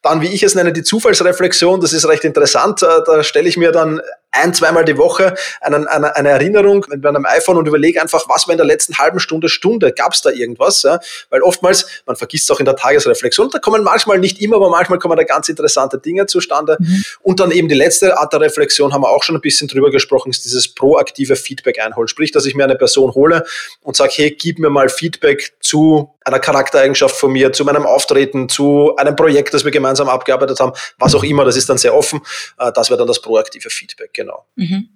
Dann, 0.03 0.21
wie 0.21 0.29
ich 0.29 0.45
es 0.45 0.55
nenne, 0.55 0.73
die 0.73 0.85
Zufallsreflexion, 0.85 1.81
das 1.81 1.93
ist 1.93 2.07
recht 2.07 2.25
interessant. 2.25 2.83
Äh, 2.83 3.01
da 3.05 3.25
stelle 3.25 3.49
ich 3.49 3.57
mir 3.57 3.73
dann 3.73 4.01
ein, 4.33 4.55
zweimal 4.55 4.85
die 4.85 4.99
Woche 4.99 5.35
einen, 5.61 5.87
eine, 5.87 6.17
eine 6.17 6.31
Erinnerung 6.31 6.85
mit 6.89 7.05
einem 7.05 7.27
iPhone 7.27 7.59
und 7.59 7.69
überlege 7.69 8.01
einfach, 8.01 8.29
was 8.29 8.49
war 8.49 8.53
in 8.53 8.59
der 8.59 8.67
letzten 8.67 8.97
halben 8.99 9.21
Stunde, 9.21 9.49
Stunde, 9.49 9.93
gab 9.93 10.15
es 10.15 10.23
da 10.23 10.31
irgendwas? 10.31 10.83
Ja? 10.83 10.99
Weil 11.31 11.43
oftmals, 11.43 11.87
man 12.07 12.17
vergisst 12.17 12.51
auch 12.51 12.59
in 12.59 12.65
der 12.65 12.77
Tagesreflexion, 12.77 13.51
da 13.51 13.59
kommen 13.59 13.83
manchmal 13.83 14.19
nicht 14.19 14.41
immer, 14.41 14.57
aber 14.57 14.71
manchmal 14.71 14.99
kommen 14.99 15.17
da 15.17 15.25
ganz 15.25 15.49
interessante 15.49 15.99
Dinge 15.99 16.27
zustande. 16.27 16.77
Mhm. 16.81 17.05
Und 17.21 17.41
dann 17.41 17.51
eben 17.51 17.69
die 17.69 17.75
letzte 17.75 18.19
Art 18.19 18.33
der 18.33 18.41
Reflexion, 18.41 18.93
haben 18.93 19.03
wir 19.03 19.11
auch 19.11 19.23
schon 19.23 19.37
ein 19.37 19.41
bisschen 19.41 19.69
drüber 19.69 19.91
gesprochen, 19.91 20.31
ist 20.31 20.45
dieses 20.45 20.69
proaktive 20.75 21.37
Feedback 21.37 21.79
einholen. 21.81 22.09
Sprich, 22.09 22.33
dass 22.33 22.47
ich 22.47 22.55
mir 22.55 22.65
eine 22.65 22.77
Person 22.77 23.15
hole 23.15 23.45
und 23.83 23.97
sage, 23.97 24.13
hey, 24.17 24.31
gib 24.31 24.59
mir 24.59 24.71
mal 24.71 24.89
Feedback 24.89 25.55
zu 25.61 26.13
einer 26.25 26.39
Charaktereigenschaft 26.39 27.17
von 27.17 27.33
mir, 27.33 27.53
zu 27.53 27.65
meinem 27.65 27.87
Auftreten, 27.87 28.49
zu 28.49 28.95
einem 28.97 29.17
Projekt, 29.17 29.55
das 29.55 29.65
wir 29.65 29.71
gemeinsam 29.71 30.09
abgearbeitet 30.09 30.61
haben, 30.61 30.73
was 30.99 31.15
auch 31.15 31.25
immer, 31.25 31.45
das 31.45 31.57
ist 31.57 31.69
dann 31.69 31.79
sehr 31.79 31.95
offen. 31.95 32.21
Äh, 32.59 32.73
das 32.73 32.91
wäre 32.91 32.99
dann 32.99 33.09
das 33.09 33.21
proaktive 33.21 33.71
Feedback, 33.71 34.13
genau. 34.23 34.47
Mhm. 34.57 34.89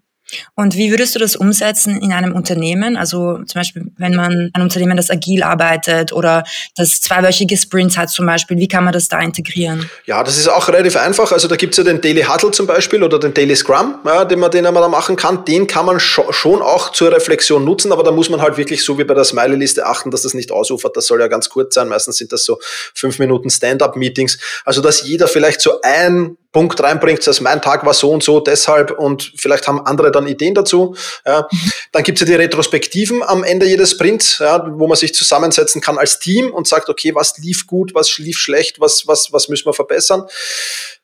Und 0.57 0.77
wie 0.77 0.91
würdest 0.91 1.15
du 1.15 1.21
das 1.21 1.37
umsetzen 1.37 2.01
in 2.03 2.13
einem 2.13 2.35
Unternehmen? 2.35 2.97
Also 2.97 3.39
zum 3.45 3.61
Beispiel, 3.61 3.87
wenn 3.97 4.15
man 4.15 4.51
ein 4.53 4.63
Unternehmen, 4.63 4.97
das 4.97 5.09
agil 5.09 5.45
arbeitet 5.45 6.13
oder 6.13 6.43
das 6.77 7.01
zweiwöchige 7.01 7.57
Sprints 7.57 7.97
hat 7.97 8.11
zum 8.11 8.27
Beispiel, 8.27 8.59
wie 8.59 8.67
kann 8.67 8.83
man 8.83 8.93
das 8.93 9.09
da 9.09 9.21
integrieren? 9.21 9.89
Ja, 10.05 10.25
das 10.25 10.37
ist 10.37 10.49
auch 10.49 10.67
relativ 10.69 10.97
einfach. 10.97 11.31
Also 11.31 11.47
da 11.47 11.55
gibt 11.55 11.75
es 11.75 11.79
ja 11.79 11.85
den 11.85 12.01
Daily 12.01 12.23
Huddle 12.23 12.51
zum 12.51 12.67
Beispiel 12.67 13.05
oder 13.05 13.21
den 13.21 13.35
Daily 13.35 13.55
Scrum, 13.55 14.01
ja, 14.05 14.25
den, 14.25 14.41
man, 14.41 14.51
den 14.51 14.65
man 14.65 14.75
da 14.75 14.89
machen 14.89 15.15
kann. 15.15 15.45
Den 15.45 15.69
kann 15.69 15.87
man 15.87 16.01
schon 16.01 16.61
auch 16.61 16.91
zur 16.91 17.13
Reflexion 17.13 17.65
nutzen, 17.65 17.93
aber 17.93 18.03
da 18.03 18.11
muss 18.11 18.29
man 18.29 18.43
halt 18.43 18.57
wirklich 18.57 18.83
so 18.83 18.99
wie 18.99 19.05
bei 19.05 19.15
der 19.15 19.25
Smiley-Liste 19.25 19.87
achten, 19.87 20.11
dass 20.11 20.23
das 20.23 20.35
nicht 20.35 20.51
ausufert. 20.51 20.97
Das 20.97 21.07
soll 21.07 21.21
ja 21.21 21.29
ganz 21.29 21.49
kurz 21.49 21.75
sein. 21.75 21.89
Meistens 21.89 22.17
sind 22.17 22.33
das 22.33 22.45
so 22.45 22.59
fünf 22.95 23.21
Minuten 23.21 23.49
Stand-up-Meetings. 23.49 24.39
Also 24.65 24.81
dass 24.81 25.07
jeder 25.07 25.29
vielleicht 25.29 25.61
so 25.61 25.81
ein 25.83 26.37
Punkt 26.57 26.83
reinbringt, 26.83 27.27
dass 27.27 27.43
mein 27.43 27.61
Tag 27.61 27.85
war 27.85 27.93
so 27.93 28.11
und 28.11 28.23
so, 28.23 28.41
deshalb 28.41 28.93
und 28.93 29.31
vielleicht 29.37 29.69
haben 29.69 29.85
andere 29.85 30.11
dann 30.11 30.27
Ideen 30.27 30.55
dazu. 30.55 30.97
Ja. 31.27 31.47
Dann 31.93 32.03
gibt 32.03 32.17
es 32.17 32.27
ja 32.27 32.35
die 32.35 32.43
Retrospektiven 32.43 33.23
am 33.23 33.45
Ende 33.45 33.67
jedes 33.67 33.91
Sprints, 33.91 34.39
ja, 34.39 34.67
wo 34.67 34.87
man 34.87 34.97
sich 34.97 35.15
zusammensetzen 35.15 35.83
kann 35.83 35.99
als 35.99 36.19
Team 36.19 36.51
und 36.51 36.67
sagt, 36.67 36.89
okay, 36.89 37.15
was 37.15 37.37
lief 37.37 37.67
gut, 37.67 37.95
was 37.95 38.17
lief 38.17 38.39
schlecht, 38.39 38.81
was, 38.81 39.07
was, 39.07 39.35
was 39.35 39.51
müssen 39.51 39.67
wir 39.67 39.75
verbessern. 39.75 40.27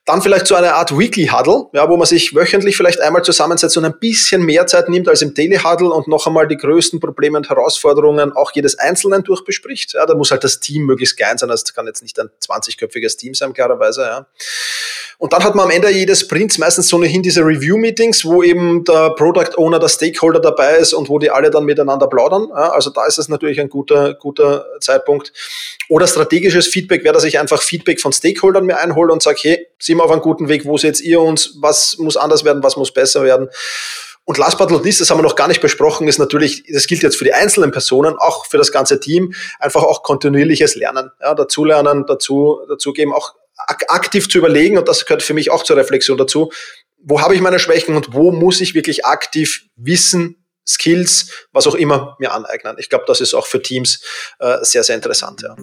Dann 0.05 0.21
vielleicht 0.21 0.47
so 0.47 0.55
eine 0.55 0.73
Art 0.73 0.97
Weekly 0.97 1.27
Huddle, 1.27 1.67
ja, 1.71 1.87
wo 1.87 1.95
man 1.95 2.05
sich 2.05 2.35
wöchentlich 2.35 2.75
vielleicht 2.75 2.99
einmal 2.99 3.23
zusammensetzt 3.23 3.77
und 3.77 3.85
ein 3.85 3.97
bisschen 3.99 4.43
mehr 4.43 4.67
Zeit 4.67 4.89
nimmt 4.89 5.07
als 5.07 5.21
im 5.21 5.33
Daily 5.33 5.57
Huddle 5.57 5.91
und 5.91 6.09
noch 6.09 6.27
einmal 6.27 6.45
die 6.45 6.57
größten 6.57 6.99
Probleme 6.99 7.37
und 7.37 7.49
Herausforderungen 7.49 8.33
auch 8.33 8.51
jedes 8.53 8.77
Einzelnen 8.77 9.23
durchbespricht. 9.23 9.93
Ja, 9.93 10.05
da 10.05 10.15
muss 10.15 10.31
halt 10.31 10.43
das 10.43 10.59
Team 10.59 10.83
möglichst 10.83 11.15
klein 11.15 11.37
sein, 11.37 11.47
das 11.47 11.63
kann 11.73 11.87
jetzt 11.87 12.01
nicht 12.01 12.19
ein 12.19 12.29
20-köpfiges 12.45 13.17
Team 13.17 13.33
sein, 13.33 13.53
klarerweise. 13.53 14.01
Ja. 14.01 14.27
Und 15.19 15.31
dann 15.31 15.43
hat 15.43 15.55
man 15.55 15.65
am 15.65 15.71
Ende 15.71 15.89
jedes 15.89 16.19
Sprints 16.19 16.57
meistens 16.57 16.89
so 16.89 16.97
ohnehin 16.97 17.23
diese 17.23 17.41
Review-Meetings, 17.41 18.25
wo 18.25 18.43
eben 18.43 18.83
der 18.83 19.11
Product 19.11 19.57
Owner, 19.57 19.79
der 19.79 19.87
Stakeholder 19.87 20.41
dabei 20.41 20.75
ist 20.75 20.93
und 20.93 21.07
wo 21.07 21.17
die 21.17 21.29
alle 21.29 21.49
dann 21.49 21.63
miteinander 21.63 22.07
plaudern. 22.07 22.47
Ja, 22.49 22.71
also 22.71 22.89
da 22.89 23.05
ist 23.05 23.19
es 23.19 23.29
natürlich 23.29 23.61
ein 23.61 23.69
guter, 23.69 24.15
guter 24.15 24.65
Zeitpunkt. 24.81 25.31
Oder 25.87 26.07
strategisches 26.07 26.67
Feedback 26.67 27.05
wäre, 27.05 27.13
dass 27.13 27.23
ich 27.23 27.39
einfach 27.39 27.61
Feedback 27.61 28.01
von 28.01 28.11
Stakeholdern 28.11 28.65
mir 28.65 28.79
einhole 28.79 29.13
und 29.13 29.23
sage, 29.23 29.39
hey, 29.43 29.67
sind 29.93 30.01
auf 30.01 30.11
einem 30.11 30.21
guten 30.21 30.49
Weg, 30.49 30.65
wo 30.65 30.77
seht 30.77 30.99
ihr 31.01 31.21
uns, 31.21 31.55
was 31.59 31.97
muss 31.97 32.17
anders 32.17 32.43
werden, 32.43 32.63
was 32.63 32.77
muss 32.77 32.91
besser 32.91 33.23
werden. 33.23 33.49
Und 34.25 34.37
last 34.37 34.57
but 34.57 34.71
not 34.71 34.85
least, 34.85 35.01
das 35.01 35.09
haben 35.09 35.17
wir 35.17 35.23
noch 35.23 35.35
gar 35.35 35.49
nicht 35.49 35.61
besprochen, 35.61 36.07
ist 36.07 36.17
natürlich, 36.17 36.63
das 36.71 36.87
gilt 36.87 37.03
jetzt 37.03 37.17
für 37.17 37.25
die 37.25 37.33
einzelnen 37.33 37.71
Personen, 37.71 38.15
auch 38.17 38.45
für 38.45 38.57
das 38.57 38.71
ganze 38.71 38.99
Team, 38.99 39.33
einfach 39.59 39.83
auch 39.83 40.01
kontinuierliches 40.03 40.75
Lernen, 40.75 41.11
ja, 41.21 41.35
dazulernen, 41.35 42.05
dazu, 42.07 42.61
dazu 42.69 42.93
geben, 42.93 43.13
auch 43.13 43.33
aktiv 43.87 44.29
zu 44.29 44.37
überlegen, 44.37 44.77
und 44.77 44.87
das 44.87 45.05
gehört 45.05 45.23
für 45.23 45.33
mich 45.33 45.51
auch 45.51 45.63
zur 45.63 45.77
Reflexion 45.77 46.17
dazu, 46.17 46.51
wo 46.99 47.21
habe 47.21 47.35
ich 47.35 47.41
meine 47.41 47.59
Schwächen 47.59 47.95
und 47.95 48.13
wo 48.13 48.31
muss 48.31 48.61
ich 48.61 48.75
wirklich 48.75 49.05
aktiv 49.05 49.65
Wissen, 49.75 50.42
Skills, 50.67 51.47
was 51.51 51.67
auch 51.67 51.75
immer 51.75 52.15
mir 52.19 52.33
aneignen. 52.33 52.75
Ich 52.77 52.89
glaube, 52.89 53.05
das 53.07 53.21
ist 53.21 53.33
auch 53.33 53.45
für 53.45 53.61
Teams 53.61 54.01
äh, 54.39 54.57
sehr, 54.61 54.83
sehr 54.83 54.95
interessant. 54.95 55.41
Ja. 55.41 55.55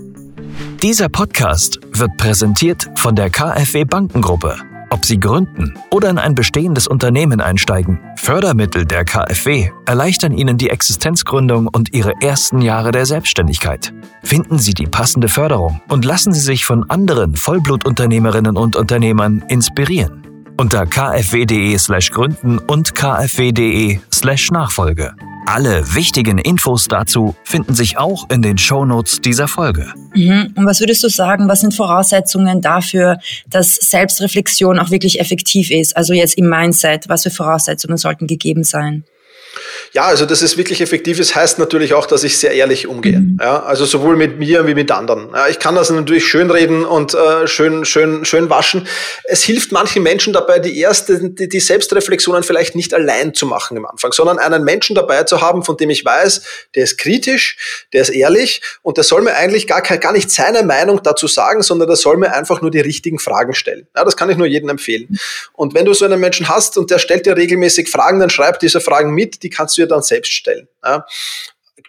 Dieser 0.82 1.08
Podcast 1.08 1.78
wird 1.90 2.16
präsentiert 2.16 2.86
von 2.96 3.14
der 3.14 3.30
KfW 3.30 3.84
Bankengruppe. 3.84 4.56
Ob 4.92 5.04
Sie 5.04 5.20
gründen 5.20 5.78
oder 5.92 6.10
in 6.10 6.18
ein 6.18 6.34
bestehendes 6.34 6.88
Unternehmen 6.88 7.40
einsteigen, 7.40 8.00
Fördermittel 8.16 8.84
der 8.84 9.04
KfW 9.04 9.70
erleichtern 9.86 10.32
Ihnen 10.32 10.58
die 10.58 10.68
Existenzgründung 10.68 11.68
und 11.68 11.94
Ihre 11.94 12.14
ersten 12.20 12.60
Jahre 12.60 12.90
der 12.90 13.06
Selbstständigkeit. 13.06 13.92
Finden 14.24 14.58
Sie 14.58 14.74
die 14.74 14.86
passende 14.86 15.28
Förderung 15.28 15.80
und 15.88 16.04
lassen 16.04 16.32
Sie 16.32 16.40
sich 16.40 16.64
von 16.64 16.90
anderen 16.90 17.36
Vollblutunternehmerinnen 17.36 18.56
und 18.56 18.74
Unternehmern 18.74 19.44
inspirieren. 19.48 20.29
Unter 20.60 20.84
kfw.de/slash 20.84 22.10
gründen 22.10 22.58
und 22.58 22.94
kfw.de/slash 22.94 24.50
Nachfolge. 24.50 25.14
Alle 25.46 25.94
wichtigen 25.94 26.36
Infos 26.36 26.86
dazu 26.86 27.34
finden 27.44 27.72
sich 27.72 27.96
auch 27.96 28.28
in 28.28 28.42
den 28.42 28.58
Shownotes 28.58 29.22
dieser 29.22 29.48
Folge. 29.48 29.90
Mhm. 30.14 30.52
Und 30.54 30.66
was 30.66 30.80
würdest 30.80 31.02
du 31.02 31.08
sagen, 31.08 31.48
was 31.48 31.60
sind 31.60 31.72
Voraussetzungen 31.72 32.60
dafür, 32.60 33.16
dass 33.48 33.74
Selbstreflexion 33.76 34.78
auch 34.78 34.90
wirklich 34.90 35.18
effektiv 35.18 35.70
ist? 35.70 35.96
Also 35.96 36.12
jetzt 36.12 36.36
im 36.36 36.50
Mindset, 36.50 37.08
was 37.08 37.22
für 37.22 37.30
Voraussetzungen 37.30 37.96
sollten 37.96 38.26
gegeben 38.26 38.62
sein? 38.62 39.04
Ja, 39.92 40.04
also 40.04 40.26
dass 40.26 40.42
es 40.42 40.56
wirklich 40.56 40.80
effektiv 40.80 41.18
ist, 41.18 41.34
heißt 41.34 41.58
natürlich 41.58 41.94
auch, 41.94 42.06
dass 42.06 42.24
ich 42.24 42.38
sehr 42.38 42.52
ehrlich 42.52 42.86
umgehe. 42.86 43.18
Mhm. 43.18 43.38
Ja, 43.40 43.62
also 43.62 43.84
sowohl 43.84 44.16
mit 44.16 44.38
mir 44.38 44.66
wie 44.66 44.74
mit 44.74 44.90
anderen. 44.90 45.30
Ja, 45.34 45.48
ich 45.48 45.58
kann 45.58 45.74
das 45.74 45.90
natürlich 45.90 46.26
schön 46.26 46.50
reden 46.50 46.84
und 46.84 47.14
äh, 47.14 47.46
schön, 47.46 47.84
schön, 47.84 48.24
schön 48.24 48.50
waschen. 48.50 48.86
Es 49.24 49.42
hilft 49.42 49.72
manchen 49.72 50.02
Menschen 50.02 50.32
dabei, 50.32 50.58
die 50.58 50.78
erste, 50.78 51.30
die, 51.30 51.48
die 51.48 51.60
Selbstreflexionen 51.60 52.42
vielleicht 52.42 52.74
nicht 52.74 52.94
allein 52.94 53.34
zu 53.34 53.46
machen 53.46 53.76
am 53.76 53.86
Anfang, 53.86 54.12
sondern 54.12 54.38
einen 54.38 54.64
Menschen 54.64 54.94
dabei 54.94 55.24
zu 55.24 55.40
haben, 55.40 55.64
von 55.64 55.76
dem 55.76 55.90
ich 55.90 56.04
weiß, 56.04 56.42
der 56.74 56.84
ist 56.84 56.98
kritisch, 56.98 57.84
der 57.92 58.02
ist 58.02 58.10
ehrlich 58.10 58.62
und 58.82 58.96
der 58.96 59.04
soll 59.04 59.22
mir 59.22 59.34
eigentlich 59.34 59.66
gar, 59.66 59.82
gar 59.82 60.12
nicht 60.12 60.30
seine 60.30 60.62
Meinung 60.62 61.02
dazu 61.02 61.26
sagen, 61.26 61.62
sondern 61.62 61.88
der 61.88 61.96
soll 61.96 62.16
mir 62.16 62.32
einfach 62.32 62.62
nur 62.62 62.70
die 62.70 62.80
richtigen 62.80 63.18
Fragen 63.18 63.54
stellen. 63.54 63.86
Ja, 63.96 64.04
das 64.04 64.16
kann 64.16 64.30
ich 64.30 64.36
nur 64.36 64.46
jedem 64.46 64.68
empfehlen. 64.68 65.18
Und 65.52 65.74
wenn 65.74 65.84
du 65.84 65.94
so 65.94 66.04
einen 66.04 66.20
Menschen 66.20 66.48
hast 66.48 66.76
und 66.78 66.90
der 66.90 66.98
stellt 66.98 67.26
dir 67.26 67.36
regelmäßig 67.36 67.88
Fragen, 67.88 68.20
dann 68.20 68.30
schreib 68.30 68.60
diese 68.60 68.80
Fragen 68.80 69.12
mit, 69.12 69.42
die 69.42 69.50
kannst 69.50 69.69
du 69.76 69.82
dir 69.82 69.88
dann 69.88 70.02
selbst 70.02 70.32
stellen. 70.32 70.68
Ja. 70.84 71.06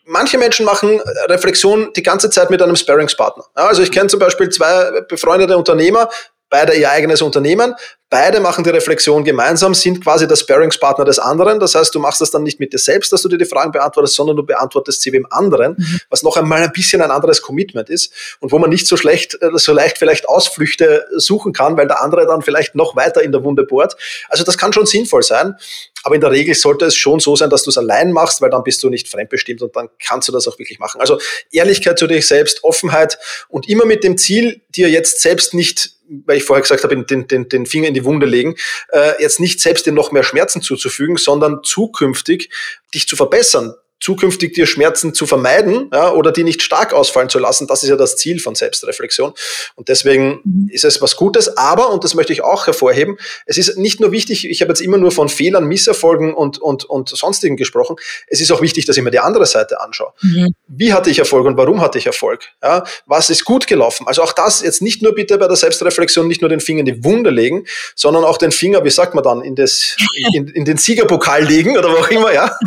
Manche 0.06 0.38
Menschen 0.38 0.66
machen 0.66 1.00
Reflexion 1.28 1.92
die 1.96 2.04
ganze 2.04 2.30
Zeit 2.30 2.50
mit 2.50 2.62
einem 2.62 2.76
Sparringspartner. 2.76 3.46
Ja, 3.56 3.68
also 3.68 3.82
ich 3.82 3.92
kenne 3.92 4.08
zum 4.08 4.20
Beispiel 4.20 4.50
zwei 4.50 5.02
befreundete 5.08 5.58
Unternehmer, 5.58 6.10
beide 6.52 6.76
ihr 6.76 6.92
eigenes 6.92 7.24
Unternehmen, 7.24 7.74
Beide 8.12 8.42
machen 8.42 8.66
die 8.66 8.70
Reflexion 8.70 9.24
gemeinsam, 9.24 9.74
sind 9.74 10.04
quasi 10.04 10.28
der 10.28 10.36
Sparringspartner 10.36 11.06
des 11.06 11.18
anderen. 11.18 11.62
Das 11.62 11.76
heißt, 11.76 11.96
du 11.96 12.00
machst 12.00 12.20
das 12.20 12.30
dann 12.30 12.44
nicht 12.44 12.60
mit 12.60 12.74
dir 12.74 12.78
selbst, 12.78 13.14
dass 13.14 13.22
du 13.22 13.30
dir 13.30 13.38
die 13.38 13.46
Fragen 13.46 13.72
beantwortest, 13.72 14.16
sondern 14.16 14.36
du 14.36 14.44
beantwortest 14.44 15.02
sie 15.02 15.12
dem 15.12 15.26
anderen, 15.30 15.76
mhm. 15.78 16.00
was 16.10 16.22
noch 16.22 16.36
einmal 16.36 16.62
ein 16.62 16.74
bisschen 16.74 17.02
ein 17.02 17.10
anderes 17.10 17.42
Commitment 17.42 17.90
ist 17.90 18.12
und 18.42 18.52
wo 18.52 18.60
man 18.60 18.70
nicht 18.70 18.86
so 18.86 18.98
schlecht, 18.98 19.42
äh, 19.42 19.52
so 19.54 19.72
leicht 19.72 19.98
vielleicht 19.98 20.28
Ausflüchte 20.28 21.08
suchen 21.16 21.54
kann, 21.54 21.78
weil 21.78 21.88
der 21.88 22.04
andere 22.04 22.28
dann 22.28 22.42
vielleicht 22.42 22.76
noch 22.76 22.98
weiter 22.98 23.22
in 23.24 23.32
der 23.32 23.46
Wunde 23.46 23.64
bohrt. 23.64 23.96
Also 24.28 24.44
das 24.44 24.58
kann 24.58 24.74
schon 24.74 24.86
sinnvoll 24.86 25.24
sein. 25.24 25.56
Aber 26.04 26.16
in 26.16 26.20
der 26.20 26.32
Regel 26.32 26.54
sollte 26.54 26.84
es 26.84 26.98
schon 26.98 27.22
so 27.22 27.38
sein, 27.38 27.50
dass 27.50 27.64
du 27.64 27.70
es 27.70 27.78
allein 27.78 28.12
machst, 28.12 28.42
weil 28.42 28.50
dann 28.50 28.64
bist 28.64 28.84
du 28.84 28.90
nicht 28.90 29.08
fremdbestimmt 29.08 29.62
und 29.62 29.74
dann 29.78 29.88
kannst 30.06 30.28
du 30.28 30.34
das 30.34 30.50
auch 30.50 30.60
wirklich 30.60 30.80
machen. 30.80 31.00
Also 31.00 31.18
Ehrlichkeit 31.54 31.98
zu 31.98 32.08
dir 32.08 32.22
selbst, 32.22 32.66
Offenheit 32.66 33.20
und 33.48 33.70
immer 33.70 33.86
mit 33.86 34.04
dem 34.04 34.18
Ziel, 34.18 34.60
dir 34.76 34.90
jetzt 34.90 35.22
selbst 35.22 35.54
nicht, 35.54 35.92
weil 36.26 36.38
ich 36.38 36.44
vorher 36.44 36.62
gesagt 36.62 36.84
habe, 36.84 37.04
den, 37.04 37.28
den, 37.28 37.50
den 37.50 37.66
Finger 37.66 37.88
in 37.88 37.94
die 37.94 38.06
Wunde 38.06 38.26
legen, 38.26 38.56
äh, 38.90 39.22
jetzt 39.22 39.40
nicht 39.40 39.62
selbst 39.62 39.86
dir 39.86 39.94
noch 39.94 40.12
mehr 40.12 40.24
Schmerzen 40.24 40.62
zuzufügen, 40.62 41.18
sondern 41.18 41.62
zukünftig 41.64 42.50
dich 42.94 43.08
zu 43.08 43.16
verbessern, 43.16 43.74
zukünftig 44.02 44.54
dir 44.54 44.66
Schmerzen 44.66 45.14
zu 45.14 45.28
vermeiden 45.28 45.90
ja, 45.94 46.12
oder 46.12 46.32
die 46.32 46.44
nicht 46.44 46.64
stark 46.64 46.94
ausfallen 46.94 47.30
zu 47.30 47.40
lassen. 47.40 47.68
Das 47.68 47.84
ist 47.84 47.90
ja 47.90 47.96
das 47.96 48.18
Ziel 48.18 48.40
von 48.40 48.56
Selbstreflexion. 48.56 49.34
Und 49.76 49.88
deswegen 49.88 50.42
mhm. 50.44 50.70
ist 50.72 50.84
es 50.84 51.02
was 51.02 51.16
Gutes. 51.16 51.56
Aber, 51.56 51.92
und 51.92 52.04
das 52.04 52.16
möchte 52.16 52.34
ich 52.34 52.44
auch 52.44 52.66
hervorheben, 52.66 53.18
es 53.46 53.58
ist 53.58 53.78
nicht 53.78 54.00
nur 54.00 54.12
wichtig, 54.12 54.50
ich 54.50 54.62
habe 54.62 54.72
jetzt 54.72 54.82
immer 54.82 54.98
nur 54.98 55.12
von 55.12 55.30
Fehlern, 55.30 55.66
Misserfolgen 55.66 56.34
und, 56.34 56.58
und, 56.58 56.84
und 56.86 57.10
sonstigen 57.10 57.58
gesprochen. 57.58 57.96
Es 58.28 58.42
ist 58.42 58.52
auch 58.52 58.62
wichtig, 58.62 58.86
dass 58.86 58.98
ich 58.98 59.04
mir 59.04 59.12
die 59.12 59.20
andere 59.20 59.46
Seite 59.46 59.80
anschaue. 59.80 60.14
Mhm. 60.22 60.56
Wie 60.68 60.94
hatte 60.94 61.10
ich 61.12 61.20
Erfolg 61.20 61.46
und 61.46 61.58
warum 61.58 61.80
hatte 61.82 62.00
ich 62.00 62.08
Erfolg? 62.08 62.50
Ja, 62.64 62.84
was 63.06 63.30
ist 63.30 63.46
gut 63.46 63.68
gelaufen? 63.68 64.08
Also 64.08 64.24
auch 64.24 64.34
das 64.34 64.62
jetzt 64.62 64.82
nicht 64.82 65.04
nur 65.04 65.14
bitte 65.14 65.38
bei 65.38 65.48
der 65.48 65.58
Selbstreflexion 65.58 66.28
nicht 66.28 66.42
nur 66.42 66.50
den 66.50 66.60
Finger 66.60 66.80
in 66.80 66.86
die 66.88 67.04
Wunde 67.04 67.30
legen, 67.30 67.66
sondern 67.96 68.24
auch 68.24 68.38
den 68.38 68.52
Finger, 68.52 68.84
wie 68.84 68.90
sagt 68.90 69.14
man 69.14 69.24
dann, 69.24 69.42
in, 69.42 69.56
das, 69.56 69.96
in, 70.34 70.48
in 70.48 70.66
den 70.66 70.78
Siegerpokal 70.78 71.44
legen 71.44 71.78
oder 71.78 71.92
wo 71.92 71.98
auch 71.98 72.10
immer, 72.10 72.34
ja. 72.34 72.58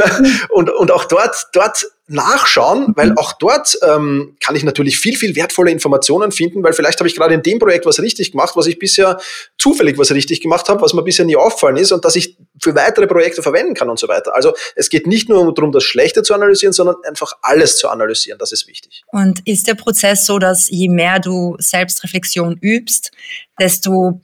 und, 0.50 0.70
und 0.70 0.83
auch 0.90 1.04
dort, 1.04 1.48
dort 1.52 1.86
nachschauen, 2.06 2.92
weil 2.96 3.10
mhm. 3.10 3.18
auch 3.18 3.32
dort 3.32 3.78
ähm, 3.82 4.36
kann 4.44 4.54
ich 4.56 4.62
natürlich 4.62 4.98
viel, 4.98 5.16
viel 5.16 5.34
wertvolle 5.36 5.70
Informationen 5.70 6.32
finden, 6.32 6.62
weil 6.62 6.74
vielleicht 6.74 6.98
habe 6.98 7.08
ich 7.08 7.16
gerade 7.16 7.32
in 7.32 7.42
dem 7.42 7.58
Projekt 7.58 7.86
was 7.86 7.98
richtig 7.98 8.32
gemacht, 8.32 8.56
was 8.56 8.66
ich 8.66 8.78
bisher 8.78 9.18
zufällig 9.56 9.96
was 9.96 10.10
richtig 10.10 10.42
gemacht 10.42 10.68
habe, 10.68 10.82
was 10.82 10.92
mir 10.92 11.02
bisher 11.02 11.24
nie 11.24 11.36
auffallen 11.36 11.78
ist 11.78 11.92
und 11.92 12.04
dass 12.04 12.14
ich 12.16 12.36
für 12.62 12.74
weitere 12.74 13.06
Projekte 13.06 13.42
verwenden 13.42 13.74
kann 13.74 13.88
und 13.88 13.98
so 13.98 14.06
weiter. 14.06 14.34
Also 14.34 14.52
es 14.76 14.90
geht 14.90 15.06
nicht 15.06 15.30
nur 15.30 15.54
darum, 15.54 15.72
das 15.72 15.84
Schlechte 15.84 16.22
zu 16.22 16.34
analysieren, 16.34 16.74
sondern 16.74 16.96
einfach 17.08 17.32
alles 17.40 17.78
zu 17.78 17.88
analysieren. 17.88 18.38
Das 18.38 18.52
ist 18.52 18.68
wichtig. 18.68 19.02
Und 19.06 19.40
ist 19.46 19.66
der 19.66 19.74
Prozess 19.74 20.26
so, 20.26 20.38
dass 20.38 20.68
je 20.68 20.88
mehr 20.88 21.20
du 21.20 21.56
Selbstreflexion 21.58 22.58
übst, 22.60 23.12
desto 23.58 24.20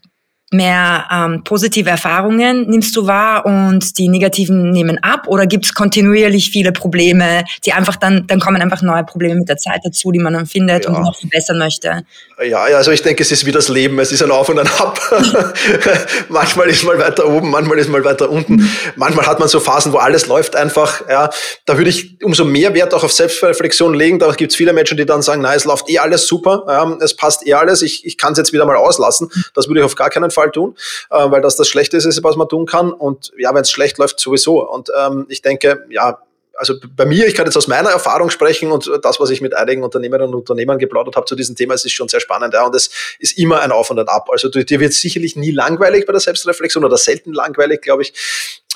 mehr 0.53 1.07
ähm, 1.13 1.45
positive 1.45 1.89
Erfahrungen 1.89 2.69
nimmst 2.69 2.97
du 2.97 3.07
wahr 3.07 3.47
und 3.47 3.97
die 3.99 4.09
negativen 4.09 4.73
nehmen 4.73 4.99
ab 5.03 5.29
oder 5.29 5.47
gibt 5.47 5.65
es 5.65 5.75
kontinuierlich 5.75 6.51
viele 6.51 6.73
Probleme, 6.73 7.45
die 7.65 7.73
einfach 7.73 7.97
dann, 7.97 8.27
dann 8.27 8.41
kommen 8.41 8.61
einfach 8.61 8.83
neue 8.83 9.05
Probleme 9.05 9.37
mit 9.37 9.49
der 9.49 9.59
Zeit 9.59 9.81
dazu, 9.85 10.11
die 10.11 10.19
man 10.19 10.35
dann 10.35 10.47
findet 10.47 10.85
ja. 10.85 10.91
und 10.91 11.03
noch 11.03 11.17
verbessern 11.17 11.59
möchte? 11.59 12.05
Ja, 12.43 12.69
ja, 12.69 12.79
also 12.79 12.91
ich 12.91 13.03
denke, 13.03 13.23
es 13.23 13.31
ist 13.31 13.47
wie 13.47 13.53
das 13.53 13.69
Leben, 13.69 13.99
es 14.01 14.13
ist 14.13 14.23
ein 14.23 14.31
Auf 14.31 14.49
und 14.49 14.59
ein 14.59 14.67
Ab. 14.67 14.99
manchmal 16.29 16.69
ist 16.69 16.85
mal 16.85 16.99
weiter 16.99 17.29
oben, 17.29 17.51
manchmal 17.51 17.79
ist 17.79 17.89
mal 17.89 18.03
weiter 18.03 18.31
unten. 18.31 18.69
Manchmal 18.97 19.27
hat 19.27 19.39
man 19.39 19.49
so 19.49 19.61
Phasen, 19.61 19.93
wo 19.93 19.99
alles 19.99 20.27
läuft 20.27 20.57
einfach. 20.57 21.09
Ja, 21.09 21.31
da 21.67 21.77
würde 21.77 21.91
ich 21.91 22.23
umso 22.23 22.45
mehr 22.45 22.75
Wert 22.75 22.95
auch 22.95 23.05
auf 23.05 23.13
Selbstreflexion 23.13 23.95
legen. 23.95 24.19
Da 24.19 24.33
gibt 24.33 24.53
es 24.53 24.57
viele 24.57 24.73
Menschen, 24.73 24.97
die 24.97 25.05
dann 25.05 25.23
sagen, 25.23 25.43
na, 25.43 25.55
es 25.55 25.65
läuft 25.65 25.91
eh 25.91 25.99
alles 25.99 26.27
super, 26.27 26.65
ja, 26.67 26.97
es 27.01 27.15
passt 27.15 27.47
eh 27.47 27.53
alles, 27.53 27.83
ich, 27.83 28.07
ich 28.07 28.17
kann 28.17 28.33
es 28.33 28.39
jetzt 28.39 28.53
wieder 28.53 28.65
mal 28.65 28.77
auslassen. 28.77 29.31
Das 29.55 29.69
würde 29.69 29.81
ich 29.81 29.85
auf 29.85 29.95
gar 29.95 30.09
keinen 30.09 30.31
Fall 30.31 30.40
Fall 30.41 30.51
tun, 30.51 30.77
äh, 31.11 31.31
weil 31.31 31.41
das 31.41 31.57
das 31.57 31.69
Schlechte 31.69 31.97
ist, 31.97 32.23
was 32.23 32.37
man 32.37 32.49
tun 32.49 32.67
kann. 32.67 32.93
Und 32.93 33.33
ja, 33.39 33.55
wenn 33.55 33.63
es 33.63 33.71
schlecht 33.71 33.99
läuft, 33.99 34.21
sowieso. 34.21 34.67
Und 34.69 34.91
ähm, 34.97 35.27
ich 35.29 35.43
denke, 35.43 35.85
ja, 35.91 36.19
also 36.61 36.75
bei 36.95 37.07
mir, 37.07 37.27
ich 37.27 37.35
kann 37.35 37.47
jetzt 37.47 37.57
aus 37.57 37.69
meiner 37.69 37.89
Erfahrung 37.89 38.29
sprechen 38.29 38.71
und 38.71 38.91
das, 39.03 39.19
was 39.19 39.31
ich 39.31 39.41
mit 39.41 39.55
einigen 39.55 39.83
Unternehmerinnen 39.83 40.35
und 40.35 40.41
Unternehmern 40.41 40.79
geplaudert 40.79 41.17
habe 41.17 41.25
zu 41.25 41.35
diesem 41.35 41.57
Thema, 41.57 41.73
es 41.73 41.87
ist 41.87 41.93
schon 41.93 42.09
sehr 42.09 42.21
spannend. 42.21 42.53
Ja, 42.53 42.67
und 42.67 42.75
es 42.75 42.91
ist 43.19 43.39
immer 43.39 43.61
ein 43.63 43.73
Auf 43.73 43.91
und 43.91 43.99
ein 43.99 44.09
Ab. 44.09 44.29
Also 44.31 44.51
dir 44.51 44.79
wird 44.79 44.93
sicherlich 44.93 45.37
nie 45.37 45.53
langweilig 45.53 46.05
bei 46.05 46.13
der 46.13 46.21
Selbstreflexion 46.21 46.85
oder 46.85 46.99
selten 46.99 47.33
langweilig, 47.33 47.81
glaube 47.81 48.03
ich 48.03 48.13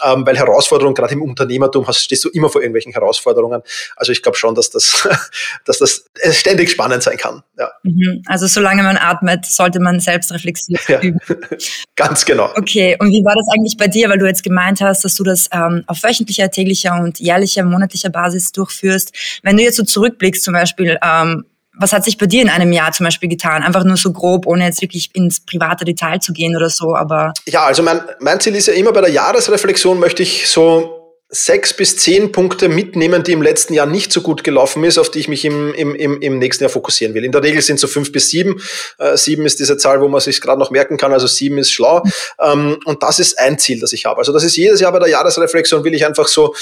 ähm, 0.02 0.26
weil 0.26 0.36
Herausforderungen, 0.36 0.94
gerade 0.94 1.14
im 1.14 1.22
Unternehmertum, 1.22 1.86
hast, 1.86 2.00
stehst 2.00 2.24
du 2.24 2.28
immer 2.30 2.48
vor 2.48 2.60
irgendwelchen 2.60 2.92
Herausforderungen. 2.92 3.62
Also 3.96 4.12
ich 4.12 4.22
glaube 4.22 4.36
schon, 4.36 4.54
dass 4.54 4.70
das, 4.70 5.08
dass 5.64 5.78
das 5.78 6.04
ständig 6.32 6.70
spannend 6.70 7.02
sein 7.02 7.16
kann. 7.16 7.42
Ja. 7.58 7.70
Mhm. 7.82 8.22
Also 8.26 8.46
solange 8.46 8.82
man 8.82 8.96
atmet, 8.96 9.46
sollte 9.46 9.80
man 9.80 10.00
selbst 10.00 10.32
reflektieren. 10.32 11.20
Ja. 11.28 11.36
Ganz 11.96 12.24
genau. 12.24 12.50
Okay, 12.56 12.96
und 12.98 13.08
wie 13.10 13.24
war 13.24 13.34
das 13.34 13.46
eigentlich 13.54 13.76
bei 13.76 13.86
dir, 13.86 14.08
weil 14.08 14.18
du 14.18 14.26
jetzt 14.26 14.42
gemeint 14.42 14.80
hast, 14.80 15.04
dass 15.04 15.14
du 15.14 15.22
das 15.22 15.48
ähm, 15.52 15.84
auf 15.86 16.02
wöchentlicher, 16.02 16.50
täglicher 16.50 16.94
und 17.00 17.20
jährlicher, 17.20 17.62
monatlicher 17.64 18.10
Basis 18.10 18.50
durchführst. 18.52 19.12
Wenn 19.42 19.56
du 19.56 19.62
jetzt 19.62 19.76
so 19.76 19.84
zurückblickst, 19.84 20.42
zum 20.42 20.54
Beispiel, 20.54 20.98
ähm, 21.02 21.44
was 21.78 21.92
hat 21.92 22.04
sich 22.04 22.18
bei 22.18 22.26
dir 22.26 22.42
in 22.42 22.48
einem 22.48 22.72
Jahr 22.72 22.92
zum 22.92 23.04
Beispiel 23.04 23.28
getan? 23.28 23.62
Einfach 23.62 23.84
nur 23.84 23.96
so 23.96 24.12
grob, 24.12 24.46
ohne 24.46 24.64
jetzt 24.64 24.82
wirklich 24.82 25.10
ins 25.14 25.40
private 25.40 25.84
Detail 25.84 26.20
zu 26.20 26.32
gehen 26.32 26.56
oder 26.56 26.70
so, 26.70 26.94
aber. 26.94 27.32
Ja, 27.46 27.64
also 27.64 27.82
mein, 27.82 28.00
mein 28.20 28.40
Ziel 28.40 28.54
ist 28.54 28.66
ja 28.66 28.74
immer 28.74 28.92
bei 28.92 29.00
der 29.00 29.10
Jahresreflexion 29.10 29.98
möchte 29.98 30.22
ich 30.22 30.48
so 30.48 31.00
sechs 31.30 31.74
bis 31.74 31.96
zehn 31.96 32.30
Punkte 32.30 32.68
mitnehmen, 32.68 33.24
die 33.24 33.32
im 33.32 33.42
letzten 33.42 33.74
Jahr 33.74 33.86
nicht 33.86 34.12
so 34.12 34.20
gut 34.20 34.44
gelaufen 34.44 34.84
ist, 34.84 34.98
auf 34.98 35.10
die 35.10 35.18
ich 35.18 35.26
mich 35.26 35.44
im, 35.44 35.74
im, 35.74 35.94
im, 35.96 36.20
im 36.20 36.38
nächsten 36.38 36.62
Jahr 36.62 36.70
fokussieren 36.70 37.14
will. 37.14 37.24
In 37.24 37.32
der 37.32 37.42
Regel 37.42 37.60
sind 37.60 37.80
so 37.80 37.88
fünf 37.88 38.12
bis 38.12 38.28
sieben. 38.28 38.60
Äh, 38.98 39.16
sieben 39.16 39.44
ist 39.44 39.58
diese 39.58 39.76
Zahl, 39.76 40.00
wo 40.00 40.08
man 40.08 40.20
sich 40.20 40.40
gerade 40.40 40.60
noch 40.60 40.70
merken 40.70 40.96
kann, 40.96 41.12
also 41.12 41.26
sieben 41.26 41.58
ist 41.58 41.72
schlau. 41.72 42.04
Ähm, 42.40 42.78
und 42.84 43.02
das 43.02 43.18
ist 43.18 43.38
ein 43.38 43.58
Ziel, 43.58 43.80
das 43.80 43.92
ich 43.92 44.04
habe. 44.04 44.18
Also 44.18 44.32
das 44.32 44.44
ist 44.44 44.56
jedes 44.56 44.80
Jahr 44.80 44.92
bei 44.92 45.00
der 45.00 45.08
Jahresreflexion, 45.08 45.82
will 45.82 45.94
ich 45.94 46.06
einfach 46.06 46.28
so 46.28 46.54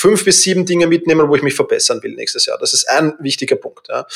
fünf 0.00 0.24
bis 0.24 0.42
sieben 0.42 0.64
Dinge 0.64 0.86
mitnehmen, 0.86 1.28
wo 1.28 1.36
ich 1.36 1.42
mich 1.42 1.54
verbessern 1.54 2.02
will 2.02 2.14
nächstes 2.14 2.46
Jahr. 2.46 2.56
Das 2.56 2.72
ist 2.72 2.88
ein 2.88 3.12
wichtiger 3.18 3.56
Punkt. 3.56 3.88
Ja. 3.88 4.06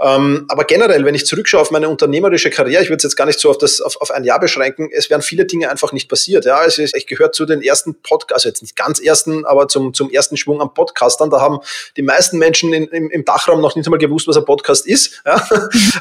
Ähm, 0.00 0.46
aber 0.48 0.64
generell, 0.64 1.04
wenn 1.04 1.14
ich 1.14 1.26
zurückschaue 1.26 1.60
auf 1.60 1.70
meine 1.70 1.90
unternehmerische 1.90 2.48
Karriere, 2.48 2.82
ich 2.82 2.88
würde 2.88 2.96
es 2.96 3.02
jetzt 3.02 3.16
gar 3.16 3.26
nicht 3.26 3.38
so 3.38 3.50
auf, 3.50 3.58
das, 3.58 3.82
auf, 3.82 4.00
auf 4.00 4.10
ein 4.10 4.24
Jahr 4.24 4.40
beschränken, 4.40 4.88
es 4.90 5.10
wären 5.10 5.20
viele 5.20 5.44
Dinge 5.44 5.70
einfach 5.70 5.92
nicht 5.92 6.08
passiert. 6.08 6.46
Ja. 6.46 6.56
Also 6.56 6.82
ich 6.82 7.06
gehöre 7.06 7.30
zu 7.32 7.44
den 7.44 7.60
ersten 7.60 7.94
Podcast, 7.94 8.46
also 8.46 8.48
jetzt 8.48 8.62
nicht 8.62 8.74
ganz 8.74 9.00
ersten, 9.00 9.44
aber 9.44 9.68
zum, 9.68 9.92
zum 9.92 10.10
ersten 10.10 10.38
Schwung 10.38 10.62
am 10.62 10.72
Podcastern. 10.72 11.28
Da 11.28 11.42
haben 11.42 11.58
die 11.98 12.02
meisten 12.02 12.38
Menschen 12.38 12.72
in, 12.72 12.84
im, 12.84 13.10
im 13.10 13.24
Dachraum 13.26 13.60
noch 13.60 13.76
nicht 13.76 13.86
einmal 13.86 13.98
gewusst, 13.98 14.26
was 14.26 14.38
ein 14.38 14.46
Podcast 14.46 14.86
ist. 14.86 15.22
Ja. 15.26 15.46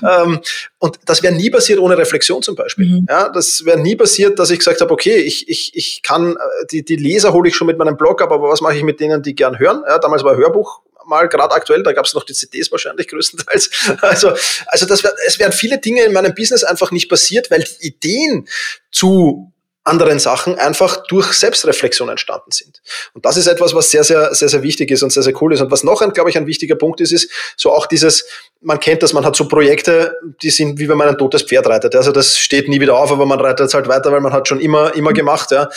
ähm, 0.23 0.39
und 0.79 0.99
das 1.06 1.21
wäre 1.21 1.34
nie 1.34 1.49
passiert 1.49 1.79
ohne 1.79 1.97
Reflexion 1.97 2.41
zum 2.41 2.56
Beispiel. 2.56 2.88
Mhm. 2.88 3.08
Ja, 3.10 3.27
das 3.27 3.65
wäre 3.65 3.77
nie 3.77 3.97
passiert, 3.97 4.39
dass 4.39 4.51
ich 4.51 4.60
gesagt 4.60 4.79
habe, 4.79 4.93
okay, 4.93 5.17
ich, 5.17 5.49
ich, 5.49 5.75
ich 5.75 6.01
kann, 6.01 6.38
äh, 6.38 6.65
die, 6.71 6.86
die 6.86 6.95
Leser 6.95 7.34
hole 7.34 7.49
ich 7.49 7.56
schon 7.58 7.67
mit 7.67 7.77
meinem 7.77 7.97
Blog 7.97 8.21
ab, 8.21 8.32
aber 8.32 8.47
was 8.47 8.62
mache 8.62 8.77
ich 8.77 8.84
mit 8.84 9.01
denen, 9.01 9.21
die 9.21 9.33
gern 9.36 9.60
hören. 9.60 9.84
Ja, 9.88 10.00
damals 10.00 10.24
war 10.24 10.36
Hörbuch 10.36 10.82
mal 11.06 11.28
gerade 11.28 11.54
aktuell, 11.54 11.84
da 11.84 11.91
gab 11.91 12.06
es 12.06 12.13
noch 12.13 12.24
die 12.24 12.34
CDs 12.34 12.72
wahrscheinlich 12.72 13.08
größtenteils. 13.08 13.69
Also, 14.02 14.34
also 14.67 14.86
das 14.86 15.04
wär, 15.04 15.13
es 15.28 15.39
wären 15.39 15.52
viele 15.52 15.78
Dinge 15.78 16.04
in 16.04 16.13
meinem 16.13 16.34
Business 16.34 16.63
einfach 16.63 16.91
nicht 16.91 17.10
passiert, 17.10 17.52
weil 17.52 17.63
die 17.63 17.88
Ideen 17.88 18.48
zu 18.91 19.54
anderen 19.86 20.19
Sachen 20.19 20.58
einfach 20.58 21.06
durch 21.08 21.34
Selbstreflexion 21.34 22.08
entstanden 22.08 22.52
sind. 22.52 22.82
Und 23.13 23.26
das 23.26 23.36
ist 23.36 23.48
etwas, 23.48 23.74
was 23.74 23.91
sehr, 23.91 24.04
sehr, 24.04 24.34
sehr, 24.34 24.48
sehr 24.48 24.63
wichtig 24.63 24.91
ist 24.91 25.04
und 25.04 25.12
sehr, 25.12 25.24
sehr 25.24 25.34
cool 25.41 25.54
ist. 25.54 25.62
Und 25.62 25.72
was 25.72 25.84
noch 25.84 26.02
ein, 26.02 26.12
glaube 26.12 26.30
ich, 26.30 26.38
ein 26.38 26.48
wichtiger 26.48 26.76
Punkt 26.76 27.02
ist, 27.02 27.12
ist 27.12 27.30
so 27.58 27.72
auch 27.72 27.86
dieses, 27.86 28.26
man 28.62 28.80
kennt 28.80 29.04
das, 29.04 29.12
man 29.12 29.26
hat 29.26 29.36
so 29.36 29.48
Projekte, 29.48 30.15
die 30.41 30.52
sind 30.52 30.80
wie 30.80 30.88
wenn 30.88 30.98
man 30.98 31.10
ein 31.10 31.17
totes 31.17 31.43
Pferd 31.43 31.67
reitet. 31.67 31.96
Also 31.96 32.13
das 32.13 32.38
steht 32.38 32.69
nie 32.69 32.80
wieder 32.80 32.96
auf, 32.96 33.12
aber 33.12 33.26
man 33.26 33.41
reitet 33.41 33.67
es 33.67 33.74
halt 33.74 33.89
weiter, 33.89 34.12
weil 34.12 34.22
man 34.22 34.32
hat 34.32 34.48
schon 34.48 34.62
immer, 34.62 34.96
immer 34.96 35.12
gemacht, 35.12 35.52
ja. 35.52 35.69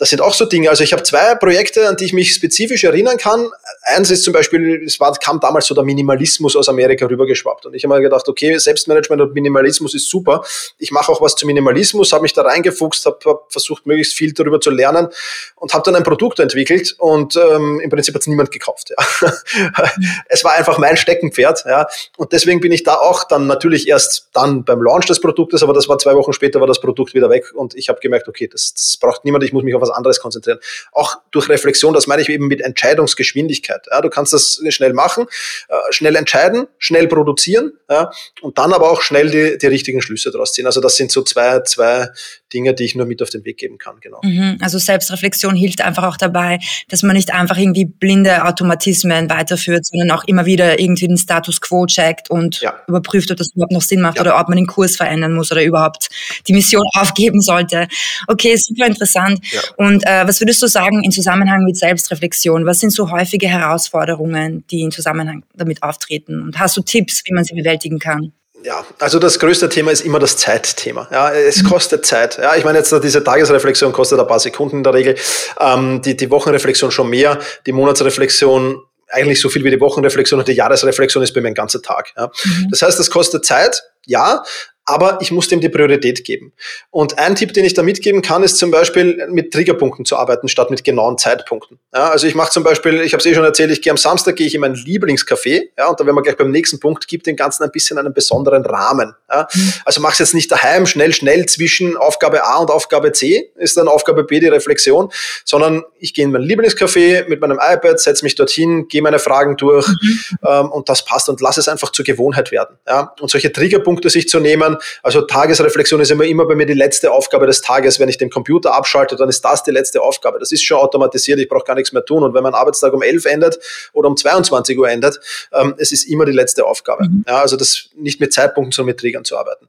Das 0.00 0.08
sind 0.08 0.22
auch 0.22 0.32
so 0.32 0.46
Dinge. 0.46 0.70
Also 0.70 0.82
ich 0.82 0.94
habe 0.94 1.02
zwei 1.02 1.34
Projekte, 1.34 1.86
an 1.86 1.94
die 1.94 2.06
ich 2.06 2.14
mich 2.14 2.32
spezifisch 2.32 2.84
erinnern 2.84 3.18
kann. 3.18 3.50
Eins 3.82 4.10
ist 4.10 4.24
zum 4.24 4.32
Beispiel, 4.32 4.82
es 4.82 4.98
war, 4.98 5.12
kam 5.12 5.40
damals 5.40 5.66
so 5.66 5.74
der 5.74 5.84
Minimalismus 5.84 6.56
aus 6.56 6.70
Amerika 6.70 7.04
rübergeschwappt. 7.04 7.66
Und 7.66 7.74
ich 7.74 7.84
habe 7.84 7.94
mir 7.94 8.00
gedacht, 8.00 8.26
okay, 8.26 8.56
Selbstmanagement 8.56 9.20
und 9.20 9.34
Minimalismus 9.34 9.94
ist 9.94 10.08
super. 10.08 10.42
Ich 10.78 10.90
mache 10.90 11.12
auch 11.12 11.20
was 11.20 11.34
zu 11.34 11.44
Minimalismus, 11.44 12.14
habe 12.14 12.22
mich 12.22 12.32
da 12.32 12.40
reingefuchst, 12.40 13.04
habe 13.04 13.18
hab 13.26 13.52
versucht, 13.52 13.84
möglichst 13.84 14.14
viel 14.14 14.32
darüber 14.32 14.58
zu 14.58 14.70
lernen 14.70 15.08
und 15.56 15.74
habe 15.74 15.82
dann 15.84 15.96
ein 15.96 16.02
Produkt 16.02 16.38
entwickelt 16.38 16.94
und 16.96 17.36
ähm, 17.36 17.80
im 17.80 17.90
Prinzip 17.90 18.14
hat 18.14 18.22
es 18.22 18.26
niemand 18.26 18.52
gekauft. 18.52 18.94
Ja. 19.20 19.32
es 20.30 20.44
war 20.44 20.54
einfach 20.54 20.78
mein 20.78 20.96
Steckenpferd. 20.96 21.64
Ja. 21.66 21.86
Und 22.16 22.32
deswegen 22.32 22.60
bin 22.60 22.72
ich 22.72 22.84
da 22.84 22.94
auch 22.94 23.24
dann 23.24 23.46
natürlich 23.46 23.86
erst 23.86 24.30
dann 24.32 24.64
beim 24.64 24.80
Launch 24.82 25.04
des 25.04 25.20
Produktes, 25.20 25.62
aber 25.62 25.74
das 25.74 25.90
war 25.90 25.98
zwei 25.98 26.14
Wochen 26.14 26.32
später, 26.32 26.58
war 26.58 26.66
das 26.66 26.80
Produkt 26.80 27.12
wieder 27.12 27.28
weg 27.28 27.52
und 27.52 27.74
ich 27.74 27.90
habe 27.90 28.00
gemerkt, 28.00 28.28
okay, 28.28 28.48
das, 28.50 28.72
das 28.72 28.96
braucht 28.98 29.26
niemand, 29.26 29.44
ich 29.44 29.52
muss 29.52 29.62
mich 29.62 29.74
auf 29.74 29.82
was 29.82 29.89
was 29.90 29.96
anderes 29.96 30.20
konzentrieren. 30.20 30.58
Auch 30.92 31.16
durch 31.30 31.48
Reflexion, 31.48 31.94
das 31.94 32.06
meine 32.06 32.22
ich 32.22 32.28
eben 32.28 32.46
mit 32.46 32.60
Entscheidungsgeschwindigkeit. 32.60 33.86
Ja, 33.90 34.00
du 34.00 34.10
kannst 34.10 34.32
das 34.32 34.60
schnell 34.68 34.92
machen, 34.92 35.26
äh, 35.68 35.74
schnell 35.90 36.16
entscheiden, 36.16 36.66
schnell 36.78 37.08
produzieren 37.08 37.72
ja, 37.88 38.10
und 38.40 38.58
dann 38.58 38.72
aber 38.72 38.90
auch 38.90 39.02
schnell 39.02 39.30
die, 39.30 39.58
die 39.58 39.66
richtigen 39.66 40.02
Schlüsse 40.02 40.30
daraus 40.30 40.52
ziehen. 40.52 40.66
Also 40.66 40.80
das 40.80 40.96
sind 40.96 41.10
so 41.10 41.22
zwei, 41.22 41.60
zwei 41.60 42.08
Dinge, 42.52 42.74
die 42.74 42.84
ich 42.84 42.94
nur 42.94 43.06
mit 43.06 43.22
auf 43.22 43.30
den 43.30 43.44
Weg 43.44 43.58
geben 43.58 43.78
kann. 43.78 43.96
Genau. 44.00 44.20
Mhm, 44.22 44.58
also 44.60 44.78
Selbstreflexion 44.78 45.54
hilft 45.54 45.80
einfach 45.80 46.04
auch 46.04 46.16
dabei, 46.16 46.58
dass 46.88 47.02
man 47.02 47.16
nicht 47.16 47.32
einfach 47.32 47.56
irgendwie 47.56 47.84
blinde 47.84 48.44
Automatismen 48.44 49.30
weiterführt, 49.30 49.86
sondern 49.86 50.10
auch 50.10 50.24
immer 50.24 50.46
wieder 50.46 50.78
irgendwie 50.80 51.08
den 51.08 51.16
Status 51.16 51.60
quo 51.60 51.86
checkt 51.86 52.30
und 52.30 52.60
ja. 52.60 52.74
überprüft, 52.86 53.30
ob 53.30 53.36
das 53.36 53.52
überhaupt 53.54 53.72
noch 53.72 53.82
Sinn 53.82 54.00
macht 54.00 54.16
ja. 54.16 54.22
oder 54.22 54.40
ob 54.40 54.48
man 54.48 54.56
den 54.56 54.66
Kurs 54.66 54.96
verändern 54.96 55.34
muss 55.34 55.52
oder 55.52 55.62
überhaupt 55.62 56.08
die 56.48 56.52
Mission 56.52 56.84
aufgeben 56.94 57.40
sollte. 57.40 57.88
Okay, 58.26 58.56
super 58.56 58.86
interessant. 58.86 59.40
Ja. 59.52 59.60
Und 59.76 60.06
äh, 60.06 60.26
was 60.26 60.40
würdest 60.40 60.62
du 60.62 60.66
sagen 60.66 61.02
in 61.02 61.10
Zusammenhang 61.10 61.64
mit 61.64 61.76
Selbstreflexion? 61.76 62.66
Was 62.66 62.80
sind 62.80 62.90
so 62.90 63.10
häufige 63.10 63.48
Herausforderungen, 63.48 64.64
die 64.70 64.82
in 64.82 64.90
Zusammenhang 64.90 65.44
damit 65.54 65.82
auftreten? 65.82 66.42
Und 66.42 66.58
hast 66.58 66.76
du 66.76 66.82
Tipps, 66.82 67.22
wie 67.24 67.32
man 67.32 67.44
sie 67.44 67.54
bewältigen 67.54 67.98
kann? 67.98 68.32
Ja, 68.62 68.84
also 68.98 69.18
das 69.18 69.38
größte 69.38 69.68
Thema 69.68 69.90
ist 69.90 70.02
immer 70.02 70.18
das 70.18 70.36
Zeitthema. 70.36 71.08
Ja, 71.10 71.32
es 71.32 71.62
mhm. 71.62 71.68
kostet 71.68 72.04
Zeit. 72.04 72.38
Ja, 72.38 72.56
ich 72.56 72.64
meine 72.64 72.78
jetzt 72.78 72.92
diese 73.02 73.24
Tagesreflexion 73.24 73.92
kostet 73.92 74.20
ein 74.20 74.26
paar 74.26 74.40
Sekunden 74.40 74.78
in 74.78 74.82
der 74.82 74.92
Regel, 74.92 75.16
ähm, 75.58 76.02
die, 76.02 76.16
die 76.16 76.30
Wochenreflexion 76.30 76.90
schon 76.90 77.08
mehr, 77.08 77.38
die 77.66 77.72
Monatsreflexion 77.72 78.82
eigentlich 79.08 79.40
so 79.40 79.48
viel 79.48 79.64
wie 79.64 79.70
die 79.70 79.80
Wochenreflexion 79.80 80.38
und 80.38 80.46
die 80.46 80.52
Jahresreflexion 80.52 81.22
ist 81.22 81.32
bei 81.32 81.40
mir 81.40 81.48
ein 81.48 81.54
ganzer 81.54 81.82
Tag. 81.82 82.12
Ja. 82.16 82.26
Mhm. 82.26 82.68
Das 82.70 82.82
heißt, 82.82 82.98
das 82.98 83.10
kostet 83.10 83.44
Zeit, 83.44 83.82
ja, 84.06 84.42
aber 84.90 85.18
ich 85.20 85.30
muss 85.30 85.46
dem 85.48 85.60
die 85.60 85.68
Priorität 85.68 86.24
geben. 86.24 86.52
Und 86.90 87.18
ein 87.18 87.36
Tipp, 87.36 87.52
den 87.52 87.64
ich 87.64 87.74
da 87.74 87.82
mitgeben 87.82 88.22
kann, 88.22 88.42
ist 88.42 88.58
zum 88.58 88.70
Beispiel 88.72 89.28
mit 89.30 89.52
Triggerpunkten 89.52 90.04
zu 90.04 90.16
arbeiten, 90.16 90.48
statt 90.48 90.70
mit 90.70 90.82
genauen 90.82 91.16
Zeitpunkten. 91.16 91.78
Ja, 91.94 92.10
also 92.10 92.26
ich 92.26 92.34
mache 92.34 92.50
zum 92.50 92.64
Beispiel, 92.64 93.00
ich 93.02 93.12
habe 93.12 93.20
es 93.20 93.26
eh 93.26 93.34
schon 93.34 93.44
erzählt, 93.44 93.70
ich 93.70 93.82
gehe 93.82 93.92
am 93.92 93.96
Samstag 93.96 94.36
gehe 94.36 94.46
ich 94.46 94.54
in 94.54 94.60
mein 94.60 94.74
Lieblingscafé, 94.74 95.62
ja, 95.78 95.88
und 95.88 96.00
da 96.00 96.04
werden 96.04 96.16
wir 96.16 96.22
gleich 96.22 96.36
beim 96.36 96.50
nächsten 96.50 96.80
Punkt, 96.80 97.06
gibt 97.06 97.26
dem 97.26 97.36
Ganzen 97.36 97.62
ein 97.62 97.70
bisschen 97.70 97.98
einen 97.98 98.12
besonderen 98.12 98.64
Rahmen. 98.64 99.14
Ja. 99.30 99.46
Mhm. 99.52 99.72
Also 99.84 100.00
mach 100.00 100.12
es 100.12 100.18
jetzt 100.18 100.34
nicht 100.34 100.50
daheim, 100.50 100.86
schnell, 100.86 101.12
schnell 101.12 101.46
zwischen 101.46 101.96
Aufgabe 101.96 102.44
A 102.44 102.58
und 102.58 102.70
Aufgabe 102.70 103.12
C, 103.12 103.50
ist 103.56 103.76
dann 103.76 103.86
Aufgabe 103.86 104.24
B 104.24 104.40
die 104.40 104.48
Reflexion, 104.48 105.10
sondern 105.44 105.84
ich 105.98 106.14
gehe 106.14 106.24
in 106.24 106.32
mein 106.32 106.42
Lieblingscafé 106.42 107.28
mit 107.28 107.40
meinem 107.40 107.58
iPad, 107.60 108.00
setze 108.00 108.24
mich 108.24 108.34
dorthin, 108.34 108.88
gehe 108.88 109.02
meine 109.02 109.18
Fragen 109.18 109.56
durch 109.56 109.86
mhm. 109.86 110.20
ähm, 110.46 110.70
und 110.72 110.88
das 110.88 111.04
passt 111.04 111.28
und 111.28 111.40
lass 111.40 111.58
es 111.58 111.68
einfach 111.68 111.92
zur 111.92 112.04
Gewohnheit 112.04 112.50
werden. 112.50 112.76
Ja. 112.86 113.14
Und 113.20 113.30
solche 113.30 113.52
Triggerpunkte 113.52 114.10
sich 114.10 114.28
zu 114.28 114.40
nehmen, 114.40 114.76
also 115.02 115.22
Tagesreflexion 115.22 116.00
ist 116.00 116.10
immer, 116.10 116.24
immer 116.24 116.46
bei 116.46 116.54
mir 116.54 116.66
die 116.66 116.74
letzte 116.74 117.12
Aufgabe 117.12 117.46
des 117.46 117.60
Tages. 117.60 118.00
Wenn 118.00 118.08
ich 118.08 118.18
den 118.18 118.30
Computer 118.30 118.74
abschalte, 118.74 119.16
dann 119.16 119.28
ist 119.28 119.44
das 119.44 119.62
die 119.62 119.70
letzte 119.70 120.02
Aufgabe. 120.02 120.38
Das 120.38 120.52
ist 120.52 120.62
schon 120.62 120.78
automatisiert, 120.78 121.38
ich 121.38 121.48
brauche 121.48 121.64
gar 121.64 121.74
nichts 121.74 121.92
mehr 121.92 122.04
tun. 122.04 122.22
Und 122.22 122.34
wenn 122.34 122.42
mein 122.42 122.54
Arbeitstag 122.54 122.92
um 122.92 123.02
11 123.02 123.24
endet 123.26 123.58
oder 123.92 124.08
um 124.08 124.16
22 124.16 124.78
Uhr 124.78 124.88
endet, 124.88 125.20
ähm, 125.52 125.74
es 125.78 125.92
ist 125.92 126.04
immer 126.04 126.24
die 126.24 126.32
letzte 126.32 126.64
Aufgabe. 126.64 127.04
Mhm. 127.04 127.24
Ja, 127.26 127.40
also 127.40 127.56
das 127.56 127.90
nicht 127.96 128.20
mit 128.20 128.32
Zeitpunkten, 128.32 128.72
sondern 128.72 128.92
mit 128.92 129.00
Triggern 129.00 129.24
zu 129.24 129.36
arbeiten. 129.36 129.66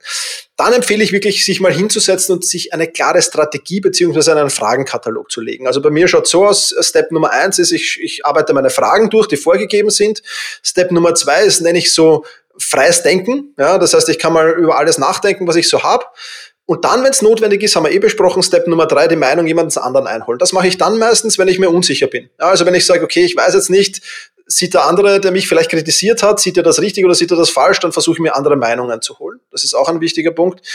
Dann 0.57 0.73
empfehle 0.73 1.03
ich 1.03 1.11
wirklich, 1.11 1.43
sich 1.43 1.59
mal 1.59 1.73
hinzusetzen 1.73 2.35
und 2.35 2.45
sich 2.45 2.71
eine 2.71 2.87
klare 2.87 3.21
Strategie 3.21 3.79
beziehungsweise 3.79 4.35
einen 4.35 4.51
Fragenkatalog 4.51 5.31
zu 5.31 5.41
legen. 5.41 5.65
Also 5.65 5.81
bei 5.81 5.89
mir 5.89 6.07
schaut 6.07 6.27
so 6.27 6.45
aus, 6.45 6.75
Step 6.81 7.11
Nummer 7.11 7.31
eins 7.31 7.57
ist, 7.57 7.71
ich, 7.71 7.99
ich 7.99 8.25
arbeite 8.25 8.53
meine 8.53 8.69
Fragen 8.69 9.09
durch, 9.09 9.27
die 9.27 9.37
vorgegeben 9.37 9.89
sind. 9.89 10.21
Step 10.61 10.91
Nummer 10.91 11.15
zwei 11.15 11.43
ist, 11.43 11.61
nenne 11.61 11.79
ich 11.79 11.91
so 11.91 12.25
freies 12.57 13.03
Denken. 13.03 13.53
Ja, 13.57 13.77
das 13.77 13.93
heißt, 13.93 14.09
ich 14.09 14.19
kann 14.19 14.33
mal 14.33 14.51
über 14.51 14.77
alles 14.77 14.97
nachdenken, 14.97 15.47
was 15.47 15.55
ich 15.55 15.69
so 15.69 15.83
habe. 15.83 16.05
Und 16.65 16.85
dann, 16.85 17.03
wenn 17.03 17.11
es 17.11 17.21
notwendig 17.21 17.63
ist, 17.63 17.75
haben 17.75 17.85
wir 17.85 17.91
eh 17.91 17.99
besprochen, 17.99 18.43
Step 18.43 18.67
Nummer 18.67 18.85
drei, 18.85 19.07
die 19.07 19.15
Meinung 19.15 19.45
jemandes 19.45 19.77
anderen 19.77 20.07
einholen. 20.07 20.39
Das 20.39 20.53
mache 20.53 20.67
ich 20.67 20.77
dann 20.77 20.97
meistens, 20.99 21.37
wenn 21.37 21.47
ich 21.47 21.59
mir 21.59 21.69
unsicher 21.69 22.07
bin. 22.07 22.29
Ja, 22.39 22.47
also 22.47 22.65
wenn 22.65 22.75
ich 22.75 22.85
sage, 22.85 23.03
okay, 23.03 23.25
ich 23.25 23.35
weiß 23.35 23.53
jetzt 23.55 23.69
nicht, 23.69 24.01
sieht 24.47 24.73
der 24.73 24.85
andere, 24.85 25.19
der 25.19 25.31
mich 25.31 25.47
vielleicht 25.47 25.71
kritisiert 25.71 26.23
hat, 26.23 26.39
sieht 26.39 26.57
er 26.57 26.63
das 26.63 26.79
richtig 26.79 27.03
oder 27.03 27.15
sieht 27.15 27.31
er 27.31 27.37
das 27.37 27.49
falsch, 27.49 27.79
dann 27.79 27.91
versuche 27.91 28.15
ich 28.15 28.21
mir 28.21 28.35
andere 28.35 28.55
Meinungen 28.55 29.01
zu 29.01 29.19
holen. 29.19 29.39
Das 29.51 29.63
ist 29.63 29.73
auch 29.73 29.89
ein 29.89 30.01
wichtiger 30.01 30.31
Punkt. 30.31 30.65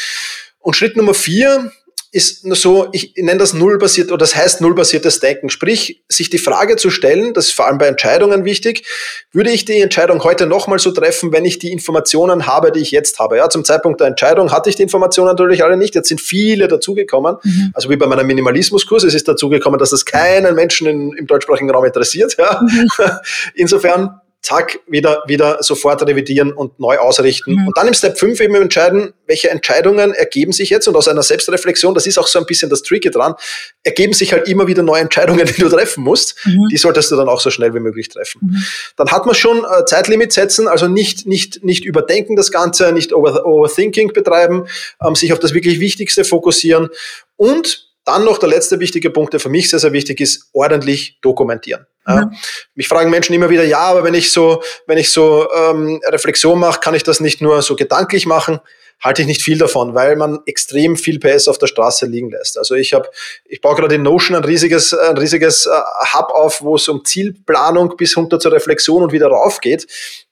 Und 0.58 0.76
Schritt 0.76 0.96
Nummer 0.96 1.14
vier, 1.14 1.72
ist 2.16 2.46
so, 2.56 2.88
ich 2.92 3.12
nenne 3.18 3.38
das 3.38 3.52
nullbasiert 3.52 4.08
oder 4.08 4.16
das 4.16 4.34
heißt 4.34 4.62
nullbasiertes 4.62 5.20
Denken. 5.20 5.50
Sprich, 5.50 6.02
sich 6.08 6.30
die 6.30 6.38
Frage 6.38 6.76
zu 6.76 6.88
stellen, 6.88 7.34
das 7.34 7.48
ist 7.48 7.52
vor 7.52 7.66
allem 7.66 7.76
bei 7.76 7.86
Entscheidungen 7.88 8.46
wichtig, 8.46 8.86
würde 9.32 9.50
ich 9.50 9.66
die 9.66 9.82
Entscheidung 9.82 10.24
heute 10.24 10.46
nochmal 10.46 10.78
so 10.78 10.92
treffen, 10.92 11.30
wenn 11.30 11.44
ich 11.44 11.58
die 11.58 11.70
Informationen 11.70 12.46
habe, 12.46 12.72
die 12.72 12.80
ich 12.80 12.90
jetzt 12.90 13.18
habe? 13.18 13.36
Ja, 13.36 13.50
zum 13.50 13.66
Zeitpunkt 13.66 14.00
der 14.00 14.06
Entscheidung 14.06 14.50
hatte 14.50 14.70
ich 14.70 14.76
die 14.76 14.82
Informationen 14.82 15.28
natürlich 15.28 15.62
alle 15.62 15.76
nicht. 15.76 15.94
Jetzt 15.94 16.08
sind 16.08 16.22
viele 16.22 16.68
dazugekommen. 16.68 17.36
Mhm. 17.42 17.72
Also 17.74 17.90
wie 17.90 17.96
bei 17.96 18.06
meinem 18.06 18.26
Minimalismuskurs, 18.26 19.04
es 19.04 19.12
ist 19.12 19.28
dazugekommen, 19.28 19.78
dass 19.78 19.92
es 19.92 20.06
keinen 20.06 20.54
Menschen 20.54 20.86
in, 20.86 21.12
im 21.12 21.26
deutschsprachigen 21.26 21.70
Raum 21.70 21.84
interessiert. 21.84 22.34
Ja. 22.38 22.62
Mhm. 22.62 22.88
Insofern 23.54 24.22
zack, 24.46 24.78
wieder, 24.86 25.24
wieder 25.26 25.60
sofort 25.60 26.02
revidieren 26.06 26.52
und 26.52 26.78
neu 26.78 26.98
ausrichten. 26.98 27.54
Mhm. 27.54 27.66
Und 27.66 27.76
dann 27.76 27.88
im 27.88 27.94
Step 27.94 28.16
5 28.16 28.40
eben 28.40 28.54
entscheiden, 28.54 29.12
welche 29.26 29.50
Entscheidungen 29.50 30.14
ergeben 30.14 30.52
sich 30.52 30.70
jetzt 30.70 30.86
und 30.86 30.94
aus 30.94 31.08
einer 31.08 31.24
Selbstreflexion, 31.24 31.94
das 31.94 32.06
ist 32.06 32.16
auch 32.16 32.28
so 32.28 32.38
ein 32.38 32.46
bisschen 32.46 32.70
das 32.70 32.82
Tricky 32.82 33.10
dran, 33.10 33.34
ergeben 33.82 34.12
sich 34.12 34.32
halt 34.32 34.46
immer 34.46 34.68
wieder 34.68 34.84
neue 34.84 35.00
Entscheidungen, 35.00 35.44
die 35.56 35.60
du 35.60 35.68
treffen 35.68 36.04
musst. 36.04 36.36
Mhm. 36.44 36.68
Die 36.70 36.76
solltest 36.76 37.10
du 37.10 37.16
dann 37.16 37.28
auch 37.28 37.40
so 37.40 37.50
schnell 37.50 37.74
wie 37.74 37.80
möglich 37.80 38.08
treffen. 38.08 38.40
Mhm. 38.42 38.62
Dann 38.96 39.10
hat 39.10 39.26
man 39.26 39.34
schon 39.34 39.64
äh, 39.64 39.84
Zeitlimit 39.84 40.32
setzen, 40.32 40.68
also 40.68 40.86
nicht, 40.86 41.26
nicht, 41.26 41.64
nicht 41.64 41.84
überdenken 41.84 42.36
das 42.36 42.52
Ganze, 42.52 42.92
nicht 42.92 43.12
over, 43.12 43.44
Overthinking 43.44 44.12
betreiben, 44.12 44.68
ähm, 45.04 45.16
sich 45.16 45.32
auf 45.32 45.40
das 45.40 45.54
wirklich 45.54 45.80
Wichtigste 45.80 46.24
fokussieren 46.24 46.88
und 47.34 47.85
dann 48.06 48.24
noch 48.24 48.38
der 48.38 48.48
letzte 48.48 48.80
wichtige 48.80 49.10
Punkt, 49.10 49.32
der 49.32 49.40
für 49.40 49.48
mich 49.48 49.68
sehr, 49.68 49.78
sehr 49.78 49.92
wichtig 49.92 50.20
ist, 50.20 50.48
ordentlich 50.52 51.18
dokumentieren. 51.20 51.86
Ja. 52.06 52.30
Mich 52.76 52.86
fragen 52.86 53.10
Menschen 53.10 53.34
immer 53.34 53.50
wieder, 53.50 53.64
ja, 53.64 53.80
aber 53.80 54.04
wenn 54.04 54.14
ich 54.14 54.30
so, 54.30 54.62
wenn 54.86 54.96
ich 54.96 55.10
so 55.10 55.48
ähm, 55.52 56.00
Reflexion 56.06 56.58
mache, 56.58 56.78
kann 56.78 56.94
ich 56.94 57.02
das 57.02 57.18
nicht 57.18 57.42
nur 57.42 57.60
so 57.62 57.74
gedanklich 57.74 58.26
machen? 58.26 58.60
Halte 59.00 59.22
ich 59.22 59.28
nicht 59.28 59.42
viel 59.42 59.58
davon, 59.58 59.94
weil 59.94 60.16
man 60.16 60.40
extrem 60.46 60.96
viel 60.96 61.18
PS 61.18 61.48
auf 61.48 61.58
der 61.58 61.66
Straße 61.66 62.06
liegen 62.06 62.30
lässt. 62.30 62.58
Also 62.58 62.74
ich 62.74 62.94
habe, 62.94 63.08
ich 63.44 63.60
baue 63.60 63.76
gerade 63.76 63.94
in 63.94 64.02
Notion 64.02 64.36
ein 64.36 64.44
riesiges, 64.44 64.94
ein 64.94 65.16
riesiges 65.18 65.66
äh, 65.66 65.70
Hub 66.14 66.30
auf, 66.30 66.62
wo 66.62 66.76
es 66.76 66.88
um 66.88 67.04
Zielplanung 67.04 67.96
bis 67.96 68.16
runter 68.16 68.38
zur 68.38 68.52
Reflexion 68.52 69.02
und 69.02 69.12
wieder 69.12 69.28
rauf 69.28 69.60
geht. 69.60 69.86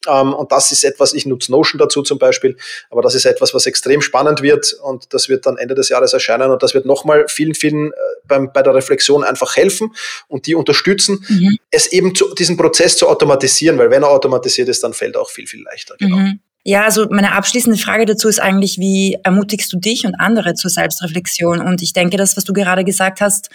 Ähm, 0.08 0.32
und 0.32 0.50
das 0.50 0.72
ist 0.72 0.84
etwas, 0.84 1.12
ich 1.12 1.26
nutze 1.26 1.52
Notion 1.52 1.78
dazu 1.78 2.02
zum 2.02 2.18
Beispiel, 2.18 2.56
aber 2.90 3.02
das 3.02 3.14
ist 3.14 3.26
etwas, 3.26 3.54
was 3.54 3.66
extrem 3.66 4.00
spannend 4.00 4.42
wird 4.42 4.72
und 4.82 5.12
das 5.12 5.28
wird 5.28 5.46
dann 5.46 5.56
Ende 5.56 5.74
des 5.74 5.90
Jahres 5.90 6.12
erscheinen 6.12 6.50
und 6.50 6.62
das 6.62 6.74
wird 6.74 6.86
nochmal 6.86 7.26
vielen, 7.28 7.54
vielen 7.54 7.92
äh, 7.92 7.96
beim, 8.24 8.52
bei 8.52 8.62
der 8.62 8.74
Reflexion 8.74 9.24
einfach 9.24 9.56
helfen 9.56 9.94
und 10.28 10.46
die 10.46 10.54
unterstützen, 10.54 11.24
mhm. 11.28 11.58
es 11.70 11.88
eben 11.88 12.14
zu, 12.14 12.34
diesen 12.34 12.56
Prozess 12.56 12.96
zu 12.96 13.08
automatisieren, 13.08 13.78
weil 13.78 13.90
wenn 13.90 14.02
er 14.02 14.10
automatisiert 14.10 14.68
ist, 14.68 14.82
dann 14.82 14.94
fällt 14.94 15.16
er 15.16 15.22
auch 15.22 15.30
viel, 15.30 15.46
viel 15.46 15.62
leichter. 15.62 15.96
Genau. 15.98 16.16
Mhm. 16.16 16.40
Ja, 16.66 16.84
also 16.84 17.06
meine 17.10 17.32
abschließende 17.32 17.78
Frage 17.78 18.06
dazu 18.06 18.26
ist 18.26 18.40
eigentlich, 18.40 18.78
wie 18.78 19.18
ermutigst 19.22 19.70
du 19.70 19.78
dich 19.78 20.06
und 20.06 20.14
andere 20.14 20.54
zur 20.54 20.70
Selbstreflexion? 20.70 21.60
Und 21.60 21.82
ich 21.82 21.92
denke, 21.92 22.16
das, 22.16 22.38
was 22.38 22.44
du 22.44 22.54
gerade 22.54 22.84
gesagt 22.84 23.20
hast, 23.20 23.50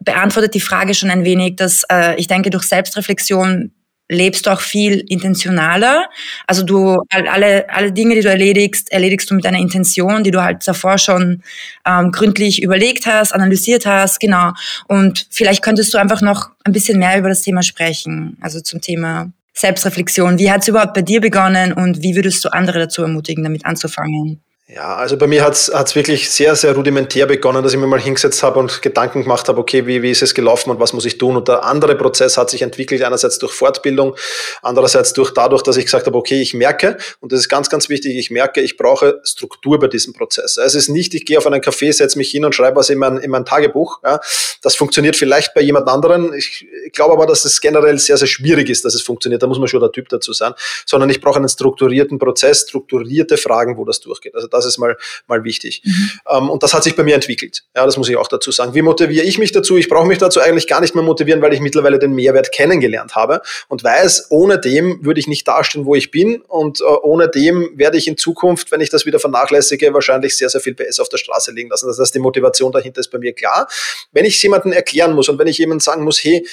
beantwortet 0.00 0.54
die 0.54 0.60
Frage 0.60 0.94
schon 0.94 1.10
ein 1.10 1.24
wenig, 1.24 1.56
dass 1.56 1.82
äh, 1.90 2.14
ich 2.16 2.28
denke, 2.28 2.50
durch 2.50 2.64
Selbstreflexion 2.64 3.72
lebst 4.08 4.46
du 4.46 4.50
auch 4.50 4.60
viel 4.60 5.02
intentionaler. 5.08 6.08
Also 6.46 6.62
du 6.62 6.96
alle 7.10 7.68
alle 7.68 7.90
Dinge, 7.92 8.14
die 8.14 8.20
du 8.20 8.28
erledigst, 8.28 8.92
erledigst 8.92 9.28
du 9.28 9.34
mit 9.34 9.44
einer 9.46 9.58
Intention, 9.58 10.22
die 10.22 10.30
du 10.30 10.40
halt 10.40 10.66
davor 10.68 10.98
schon 10.98 11.42
ähm, 11.84 12.12
gründlich 12.12 12.62
überlegt 12.62 13.06
hast, 13.06 13.32
analysiert 13.32 13.86
hast, 13.86 14.20
genau. 14.20 14.52
Und 14.86 15.26
vielleicht 15.30 15.62
könntest 15.62 15.92
du 15.92 15.98
einfach 15.98 16.20
noch 16.22 16.50
ein 16.64 16.72
bisschen 16.72 17.00
mehr 17.00 17.18
über 17.18 17.28
das 17.28 17.42
Thema 17.42 17.62
sprechen, 17.62 18.36
also 18.40 18.60
zum 18.60 18.80
Thema 18.80 19.32
Selbstreflexion. 19.56 20.38
Wie 20.38 20.50
hat 20.50 20.62
es 20.62 20.68
überhaupt 20.68 20.92
bei 20.92 21.02
dir 21.02 21.20
begonnen 21.20 21.72
und 21.72 22.02
wie 22.02 22.14
würdest 22.14 22.44
du 22.44 22.52
andere 22.52 22.80
dazu 22.80 23.02
ermutigen, 23.02 23.42
damit 23.42 23.64
anzufangen? 23.64 24.45
Ja, 24.68 24.96
also 24.96 25.16
bei 25.16 25.28
mir 25.28 25.44
hat's 25.44 25.70
hat's 25.72 25.94
wirklich 25.94 26.28
sehr, 26.28 26.56
sehr 26.56 26.74
rudimentär 26.74 27.26
begonnen, 27.26 27.62
dass 27.62 27.72
ich 27.72 27.78
mir 27.78 27.86
mal 27.86 28.00
hingesetzt 28.00 28.42
habe 28.42 28.58
und 28.58 28.82
Gedanken 28.82 29.22
gemacht 29.22 29.46
habe, 29.46 29.60
okay, 29.60 29.86
wie, 29.86 30.02
wie 30.02 30.10
ist 30.10 30.22
es 30.22 30.34
gelaufen 30.34 30.70
und 30.70 30.80
was 30.80 30.92
muss 30.92 31.04
ich 31.04 31.18
tun? 31.18 31.36
Und 31.36 31.46
der 31.46 31.62
andere 31.62 31.94
Prozess 31.94 32.36
hat 32.36 32.50
sich 32.50 32.62
entwickelt, 32.62 33.00
einerseits 33.04 33.38
durch 33.38 33.52
Fortbildung, 33.52 34.16
andererseits 34.62 35.12
durch 35.12 35.30
dadurch, 35.30 35.62
dass 35.62 35.76
ich 35.76 35.84
gesagt 35.84 36.06
habe, 36.06 36.18
okay, 36.18 36.42
ich 36.42 36.52
merke, 36.52 36.96
und 37.20 37.30
das 37.30 37.38
ist 37.38 37.48
ganz, 37.48 37.70
ganz 37.70 37.88
wichtig, 37.88 38.16
ich 38.16 38.32
merke, 38.32 38.60
ich 38.60 38.76
brauche 38.76 39.20
Struktur 39.22 39.78
bei 39.78 39.86
diesem 39.86 40.14
Prozess. 40.14 40.56
Es 40.56 40.74
ist 40.74 40.88
nicht, 40.88 41.14
ich 41.14 41.24
gehe 41.24 41.38
auf 41.38 41.46
einen 41.46 41.60
Café, 41.60 41.92
setze 41.92 42.18
mich 42.18 42.32
hin 42.32 42.44
und 42.44 42.52
schreibe 42.52 42.74
was 42.74 42.90
in 42.90 42.98
mein, 42.98 43.18
in 43.18 43.30
mein 43.30 43.44
Tagebuch. 43.44 44.00
Ja. 44.02 44.18
Das 44.62 44.74
funktioniert 44.74 45.14
vielleicht 45.14 45.54
bei 45.54 45.60
jemand 45.60 45.86
anderen. 45.86 46.34
Ich, 46.34 46.66
ich 46.84 46.92
glaube 46.92 47.12
aber, 47.12 47.26
dass 47.26 47.44
es 47.44 47.60
generell 47.60 48.00
sehr, 48.00 48.16
sehr 48.16 48.26
schwierig 48.26 48.68
ist, 48.68 48.84
dass 48.84 48.96
es 48.96 49.02
funktioniert. 49.02 49.44
Da 49.44 49.46
muss 49.46 49.60
man 49.60 49.68
schon 49.68 49.78
der 49.78 49.92
Typ 49.92 50.08
dazu 50.08 50.32
sein. 50.32 50.54
Sondern 50.86 51.08
ich 51.08 51.20
brauche 51.20 51.36
einen 51.36 51.48
strukturierten 51.48 52.18
Prozess, 52.18 52.62
strukturierte 52.62 53.36
Fragen, 53.36 53.76
wo 53.76 53.84
das 53.84 54.00
durchgeht. 54.00 54.34
Also 54.34 54.48
das 54.56 54.66
ist 54.66 54.78
mal, 54.78 54.96
mal 55.26 55.44
wichtig. 55.44 55.82
Mhm. 55.84 56.10
Ähm, 56.28 56.50
und 56.50 56.62
das 56.62 56.74
hat 56.74 56.84
sich 56.84 56.96
bei 56.96 57.02
mir 57.02 57.14
entwickelt. 57.14 57.62
Ja, 57.74 57.84
das 57.84 57.96
muss 57.96 58.08
ich 58.08 58.16
auch 58.16 58.28
dazu 58.28 58.50
sagen. 58.50 58.74
Wie 58.74 58.82
motiviere 58.82 59.24
ich 59.24 59.38
mich 59.38 59.52
dazu? 59.52 59.76
Ich 59.76 59.88
brauche 59.88 60.06
mich 60.06 60.18
dazu 60.18 60.40
eigentlich 60.40 60.66
gar 60.66 60.80
nicht 60.80 60.94
mehr 60.94 61.04
motivieren, 61.04 61.42
weil 61.42 61.52
ich 61.52 61.60
mittlerweile 61.60 61.98
den 61.98 62.12
Mehrwert 62.12 62.52
kennengelernt 62.52 63.14
habe 63.14 63.42
und 63.68 63.84
weiß, 63.84 64.26
ohne 64.30 64.58
dem 64.58 65.04
würde 65.04 65.20
ich 65.20 65.26
nicht 65.26 65.46
dastehen, 65.46 65.86
wo 65.86 65.94
ich 65.94 66.10
bin. 66.10 66.40
Und 66.42 66.80
äh, 66.80 66.84
ohne 66.84 67.28
dem 67.28 67.70
werde 67.74 67.98
ich 67.98 68.08
in 68.08 68.16
Zukunft, 68.16 68.72
wenn 68.72 68.80
ich 68.80 68.90
das 68.90 69.06
wieder 69.06 69.18
vernachlässige, 69.18 69.92
wahrscheinlich 69.94 70.36
sehr, 70.36 70.48
sehr 70.48 70.60
viel 70.60 70.74
PS 70.74 71.00
auf 71.00 71.08
der 71.08 71.18
Straße 71.18 71.52
liegen 71.52 71.70
lassen. 71.70 71.86
Das 71.86 71.98
heißt, 71.98 72.14
die 72.14 72.18
Motivation 72.18 72.72
dahinter 72.72 73.00
ist 73.00 73.10
bei 73.10 73.18
mir 73.18 73.32
klar. 73.32 73.68
Wenn 74.12 74.24
ich 74.24 74.36
es 74.36 74.42
jemandem 74.42 74.72
erklären 74.72 75.12
muss 75.12 75.28
und 75.28 75.38
wenn 75.38 75.46
ich 75.46 75.58
jemandem 75.58 75.80
sagen 75.80 76.04
muss, 76.04 76.22
hey, 76.22 76.46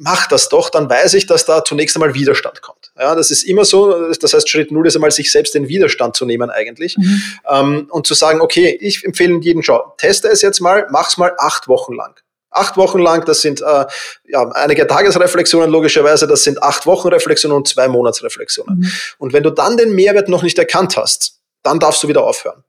mach 0.00 0.26
das 0.28 0.48
doch, 0.48 0.70
dann 0.70 0.88
weiß 0.88 1.14
ich, 1.14 1.26
dass 1.26 1.44
da 1.44 1.62
zunächst 1.62 1.94
einmal 1.94 2.14
Widerstand 2.14 2.62
kommt. 2.62 2.90
Ja, 2.98 3.14
das 3.14 3.30
ist 3.30 3.42
immer 3.42 3.64
so. 3.64 4.10
Das 4.14 4.32
heißt, 4.32 4.48
Schritt 4.48 4.72
null 4.72 4.86
ist 4.86 4.96
einmal, 4.96 5.10
sich 5.10 5.30
selbst 5.30 5.54
den 5.54 5.68
Widerstand 5.68 6.16
zu 6.16 6.24
nehmen 6.24 6.50
eigentlich 6.50 6.96
mhm. 6.96 7.22
ähm, 7.48 7.86
und 7.90 8.06
zu 8.06 8.14
sagen, 8.14 8.40
okay, 8.40 8.76
ich 8.80 9.04
empfehle 9.04 9.38
jeden, 9.42 9.62
schau, 9.62 9.94
teste 9.98 10.28
es 10.28 10.40
jetzt 10.40 10.60
mal, 10.60 10.86
mach's 10.90 11.18
mal 11.18 11.34
acht 11.38 11.68
Wochen 11.68 11.94
lang. 11.94 12.14
Acht 12.50 12.76
Wochen 12.78 12.98
lang, 12.98 13.26
das 13.26 13.42
sind 13.42 13.60
äh, 13.60 13.84
ja, 14.26 14.48
einige 14.52 14.86
Tagesreflexionen 14.86 15.70
logischerweise, 15.70 16.26
das 16.26 16.42
sind 16.44 16.62
acht 16.62 16.86
Wochenreflexionen 16.86 17.56
und 17.56 17.68
zwei 17.68 17.86
Monatsreflexionen. 17.86 18.78
Mhm. 18.78 18.92
Und 19.18 19.32
wenn 19.34 19.42
du 19.42 19.50
dann 19.50 19.76
den 19.76 19.94
Mehrwert 19.94 20.28
noch 20.28 20.42
nicht 20.42 20.58
erkannt 20.58 20.96
hast, 20.96 21.34
dann 21.62 21.78
darfst 21.78 22.02
du 22.02 22.08
wieder 22.08 22.24
aufhören. 22.24 22.64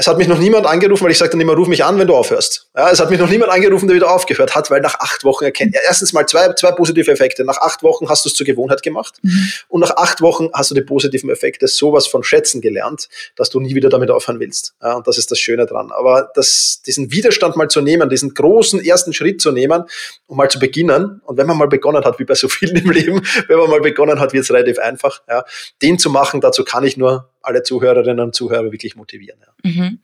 Es 0.00 0.06
hat 0.06 0.16
mich 0.16 0.28
noch 0.28 0.38
niemand 0.38 0.64
angerufen, 0.64 1.02
weil 1.02 1.10
ich 1.10 1.18
sagte 1.18 1.32
dann 1.32 1.40
immer, 1.40 1.54
ruf 1.54 1.66
mich 1.66 1.84
an, 1.84 1.98
wenn 1.98 2.06
du 2.06 2.14
aufhörst. 2.14 2.70
Ja, 2.76 2.88
es 2.88 3.00
hat 3.00 3.10
mich 3.10 3.18
noch 3.18 3.28
niemand 3.28 3.50
angerufen, 3.50 3.88
der 3.88 3.96
wieder 3.96 4.08
aufgehört 4.08 4.54
hat, 4.54 4.70
weil 4.70 4.80
nach 4.80 4.94
acht 5.00 5.24
Wochen 5.24 5.42
erkennt, 5.42 5.74
ja, 5.74 5.80
erstens 5.84 6.12
mal 6.12 6.24
zwei, 6.24 6.52
zwei 6.52 6.70
positive 6.70 7.10
Effekte. 7.10 7.44
Nach 7.44 7.56
acht 7.56 7.82
Wochen 7.82 8.08
hast 8.08 8.24
du 8.24 8.28
es 8.28 8.34
zur 8.36 8.46
Gewohnheit 8.46 8.84
gemacht 8.84 9.16
mhm. 9.22 9.50
und 9.66 9.80
nach 9.80 9.96
acht 9.96 10.20
Wochen 10.20 10.50
hast 10.54 10.70
du 10.70 10.76
die 10.76 10.82
positiven 10.82 11.30
Effekte 11.30 11.66
sowas 11.66 12.06
von 12.06 12.22
schätzen 12.22 12.60
gelernt, 12.60 13.08
dass 13.34 13.50
du 13.50 13.58
nie 13.58 13.74
wieder 13.74 13.88
damit 13.88 14.12
aufhören 14.12 14.38
willst. 14.38 14.74
Ja, 14.80 14.94
und 14.94 15.08
das 15.08 15.18
ist 15.18 15.32
das 15.32 15.40
Schöne 15.40 15.66
dran. 15.66 15.90
Aber 15.90 16.30
das, 16.32 16.80
diesen 16.86 17.10
Widerstand 17.10 17.56
mal 17.56 17.66
zu 17.66 17.80
nehmen, 17.80 18.08
diesen 18.08 18.34
großen 18.34 18.80
ersten 18.80 19.12
Schritt 19.12 19.42
zu 19.42 19.50
nehmen, 19.50 19.82
um 20.28 20.36
mal 20.36 20.48
zu 20.48 20.60
beginnen. 20.60 21.20
Und 21.24 21.38
wenn 21.38 21.48
man 21.48 21.58
mal 21.58 21.66
begonnen 21.66 22.04
hat, 22.04 22.20
wie 22.20 22.24
bei 22.24 22.36
so 22.36 22.48
vielen 22.48 22.76
im 22.76 22.92
Leben, 22.92 23.20
wenn 23.48 23.58
man 23.58 23.68
mal 23.68 23.80
begonnen 23.80 24.20
hat, 24.20 24.32
wird 24.32 24.44
es 24.44 24.52
relativ 24.52 24.78
einfach. 24.78 25.22
Ja, 25.28 25.42
den 25.82 25.98
zu 25.98 26.08
machen, 26.08 26.40
dazu 26.40 26.62
kann 26.62 26.84
ich 26.84 26.96
nur 26.96 27.28
alle 27.42 27.62
Zuhörerinnen 27.62 28.20
und 28.20 28.34
Zuhörer 28.34 28.72
wirklich 28.72 28.96
motivieren. 28.96 29.38
Ja. 29.40 29.70
Mhm. 29.70 29.98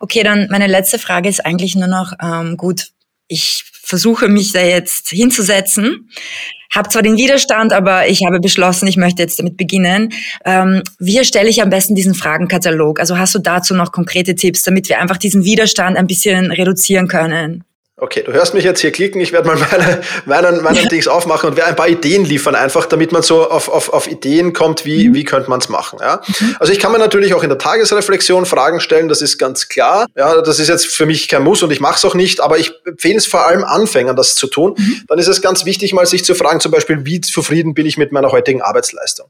Okay, 0.00 0.22
dann 0.22 0.48
meine 0.50 0.66
letzte 0.66 0.98
Frage 0.98 1.28
ist 1.28 1.44
eigentlich 1.44 1.74
nur 1.74 1.88
noch, 1.88 2.12
ähm, 2.22 2.56
gut, 2.56 2.88
ich 3.28 3.64
versuche 3.82 4.28
mich 4.28 4.52
da 4.52 4.60
jetzt 4.60 5.08
hinzusetzen, 5.08 6.10
habe 6.70 6.88
zwar 6.90 7.02
den 7.02 7.16
Widerstand, 7.16 7.72
aber 7.72 8.08
ich 8.08 8.24
habe 8.24 8.40
beschlossen, 8.40 8.86
ich 8.86 8.96
möchte 8.96 9.22
jetzt 9.22 9.38
damit 9.38 9.56
beginnen. 9.56 10.12
Ähm, 10.44 10.82
wie 10.98 11.16
erstelle 11.16 11.48
ich 11.48 11.62
am 11.62 11.70
besten 11.70 11.94
diesen 11.94 12.14
Fragenkatalog? 12.14 13.00
Also 13.00 13.18
hast 13.18 13.34
du 13.34 13.38
dazu 13.38 13.74
noch 13.74 13.92
konkrete 13.92 14.34
Tipps, 14.34 14.62
damit 14.62 14.88
wir 14.88 15.00
einfach 15.00 15.16
diesen 15.16 15.44
Widerstand 15.44 15.96
ein 15.96 16.06
bisschen 16.06 16.52
reduzieren 16.52 17.08
können? 17.08 17.64
Okay, 18.00 18.22
du 18.22 18.32
hörst 18.32 18.54
mich 18.54 18.62
jetzt 18.62 18.80
hier 18.80 18.92
klicken. 18.92 19.20
Ich 19.20 19.32
werde 19.32 19.48
mal 19.48 19.56
meine, 19.56 20.00
meinen, 20.24 20.62
meinen 20.62 20.88
Dings 20.88 21.08
aufmachen 21.08 21.50
und 21.50 21.56
werde 21.56 21.70
ein 21.70 21.76
paar 21.76 21.88
Ideen 21.88 22.24
liefern, 22.24 22.54
einfach 22.54 22.86
damit 22.86 23.10
man 23.10 23.22
so 23.22 23.50
auf, 23.50 23.68
auf, 23.68 23.92
auf 23.92 24.06
Ideen 24.06 24.52
kommt, 24.52 24.84
wie, 24.84 25.08
mhm. 25.08 25.14
wie 25.14 25.24
könnte 25.24 25.50
man 25.50 25.58
es 25.58 25.68
machen. 25.68 25.98
Ja? 26.00 26.22
Mhm. 26.26 26.56
Also 26.60 26.72
ich 26.72 26.78
kann 26.78 26.92
mir 26.92 26.98
natürlich 26.98 27.34
auch 27.34 27.42
in 27.42 27.48
der 27.48 27.58
Tagesreflexion 27.58 28.46
Fragen 28.46 28.78
stellen, 28.80 29.08
das 29.08 29.20
ist 29.20 29.36
ganz 29.36 29.68
klar. 29.68 30.06
Ja, 30.16 30.40
das 30.42 30.60
ist 30.60 30.68
jetzt 30.68 30.86
für 30.86 31.06
mich 31.06 31.26
kein 31.26 31.42
Muss 31.42 31.62
und 31.64 31.72
ich 31.72 31.80
mache 31.80 31.96
es 31.96 32.04
auch 32.04 32.14
nicht, 32.14 32.40
aber 32.40 32.58
ich 32.58 32.72
empfehle 32.86 33.16
es 33.16 33.26
vor 33.26 33.46
allem 33.48 33.64
Anfängern, 33.64 34.14
das 34.14 34.36
zu 34.36 34.46
tun. 34.46 34.74
Mhm. 34.78 35.02
Dann 35.08 35.18
ist 35.18 35.26
es 35.26 35.42
ganz 35.42 35.64
wichtig, 35.64 35.92
mal 35.92 36.06
sich 36.06 36.24
zu 36.24 36.36
fragen, 36.36 36.60
zum 36.60 36.70
Beispiel, 36.70 37.04
wie 37.04 37.20
zufrieden 37.20 37.74
bin 37.74 37.84
ich 37.84 37.98
mit 37.98 38.12
meiner 38.12 38.30
heutigen 38.30 38.62
Arbeitsleistung. 38.62 39.28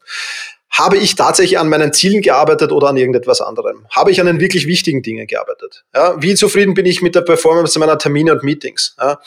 Habe 0.71 0.97
ich 0.97 1.17
tatsächlich 1.17 1.59
an 1.59 1.69
meinen 1.69 1.93
Zielen 1.93 2.23
gearbeitet 2.23 2.73
oder 2.73 2.89
an 2.89 2.97
irgendetwas 2.97 3.41
anderem? 3.41 3.87
Habe 3.91 4.11
ich 4.11 4.21
an 4.21 4.27
den 4.27 4.39
wirklich 4.39 4.67
wichtigen 4.67 5.03
Dingen 5.03 5.27
gearbeitet? 5.27 5.85
Ja, 5.95 6.21
wie 6.21 6.35
zufrieden 6.35 6.75
bin 6.75 6.87
ich 6.87 7.03
mit 7.03 7.15
der 7.15 7.23
Performance 7.23 7.79
meiner 7.79 7.99
Termine 7.99 8.33
und 8.33 8.45
Meetings? 8.45 8.95
Ja, 9.01 9.19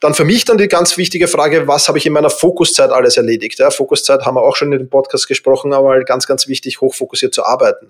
dann 0.00 0.14
für 0.14 0.24
mich 0.24 0.44
dann 0.44 0.58
die 0.58 0.68
ganz 0.68 0.96
wichtige 0.96 1.28
Frage, 1.28 1.66
was 1.68 1.88
habe 1.88 1.98
ich 1.98 2.06
in 2.06 2.12
meiner 2.12 2.28
Fokuszeit 2.28 2.90
alles 2.90 3.16
erledigt? 3.16 3.58
Ja, 3.58 3.70
Fokuszeit 3.70 4.26
haben 4.26 4.34
wir 4.34 4.42
auch 4.42 4.56
schon 4.56 4.72
in 4.72 4.78
dem 4.78 4.90
Podcast 4.90 5.28
gesprochen, 5.28 5.72
aber 5.72 6.02
ganz, 6.04 6.26
ganz 6.26 6.48
wichtig, 6.48 6.80
hochfokussiert 6.80 7.32
zu 7.32 7.44
arbeiten. 7.44 7.88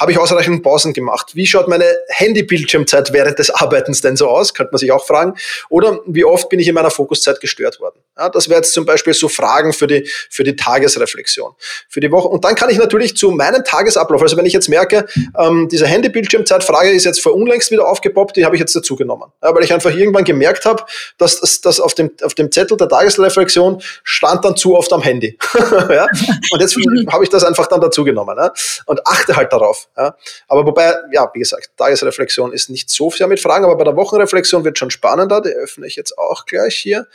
Habe 0.00 0.12
ich 0.12 0.18
ausreichend 0.18 0.62
Pausen 0.62 0.94
gemacht? 0.94 1.34
Wie 1.34 1.46
schaut 1.46 1.68
meine 1.68 1.84
Handy-Bildschirmzeit 2.08 3.12
während 3.12 3.38
des 3.38 3.50
Arbeitens 3.50 4.00
denn 4.00 4.16
so 4.16 4.28
aus? 4.28 4.54
Könnte 4.54 4.72
man 4.72 4.78
sich 4.78 4.90
auch 4.90 5.06
fragen. 5.06 5.34
Oder 5.68 6.00
wie 6.06 6.24
oft 6.24 6.48
bin 6.48 6.60
ich 6.60 6.68
in 6.68 6.74
meiner 6.74 6.90
Fokuszeit 6.90 7.40
gestört 7.40 7.78
worden? 7.78 8.00
Das 8.32 8.48
wäre 8.48 8.60
jetzt 8.60 8.72
zum 8.72 8.84
Beispiel 8.84 9.14
so 9.14 9.28
Fragen 9.28 9.72
für 9.72 9.86
die, 9.86 10.08
für 10.30 10.44
die 10.44 10.56
Tagesreflexion, 10.56 11.52
für 11.88 12.00
die 12.00 12.10
Woche. 12.10 12.21
Und 12.24 12.44
dann 12.44 12.54
kann 12.54 12.70
ich 12.70 12.78
natürlich 12.78 13.16
zu 13.16 13.30
meinem 13.30 13.64
Tagesablauf, 13.64 14.22
also 14.22 14.36
wenn 14.36 14.46
ich 14.46 14.52
jetzt 14.52 14.68
merke, 14.68 15.06
ähm, 15.38 15.68
diese 15.70 15.86
Handy-Bildschirmzeitfrage 15.86 16.90
ist 16.90 17.04
jetzt 17.04 17.20
vor 17.20 17.34
unlängst 17.34 17.70
wieder 17.70 17.86
aufgepoppt, 17.88 18.36
die 18.36 18.44
habe 18.44 18.56
ich 18.56 18.60
jetzt 18.60 18.74
dazugenommen. 18.74 19.30
Ja, 19.42 19.54
weil 19.54 19.64
ich 19.64 19.72
einfach 19.72 19.90
irgendwann 19.90 20.24
gemerkt 20.24 20.64
habe, 20.64 20.84
dass 21.18 21.60
das 21.60 21.80
auf, 21.80 21.94
dem, 21.94 22.10
auf 22.22 22.34
dem 22.34 22.50
Zettel 22.50 22.76
der 22.76 22.88
Tagesreflexion 22.88 23.82
stand 24.04 24.44
dann 24.44 24.56
zu 24.56 24.76
oft 24.76 24.92
am 24.92 25.02
Handy. 25.02 25.38
ja? 25.90 26.06
Und 26.50 26.60
jetzt 26.60 26.76
habe 27.08 27.24
ich 27.24 27.30
das 27.30 27.44
einfach 27.44 27.66
dann 27.66 27.80
dazugenommen 27.80 28.36
ja? 28.36 28.52
und 28.86 29.06
achte 29.06 29.36
halt 29.36 29.52
darauf. 29.52 29.88
Ja? 29.96 30.16
Aber 30.48 30.66
wobei, 30.66 30.94
ja, 31.12 31.30
wie 31.34 31.40
gesagt, 31.40 31.70
Tagesreflexion 31.76 32.52
ist 32.52 32.70
nicht 32.70 32.90
so 32.90 33.10
sehr 33.10 33.26
mit 33.26 33.40
Fragen, 33.40 33.64
aber 33.64 33.76
bei 33.76 33.84
der 33.84 33.96
Wochenreflexion 33.96 34.64
wird 34.64 34.78
schon 34.78 34.90
spannender, 34.90 35.40
die 35.40 35.50
öffne 35.50 35.86
ich 35.86 35.96
jetzt 35.96 36.18
auch 36.18 36.46
gleich 36.46 36.76
hier. 36.76 37.06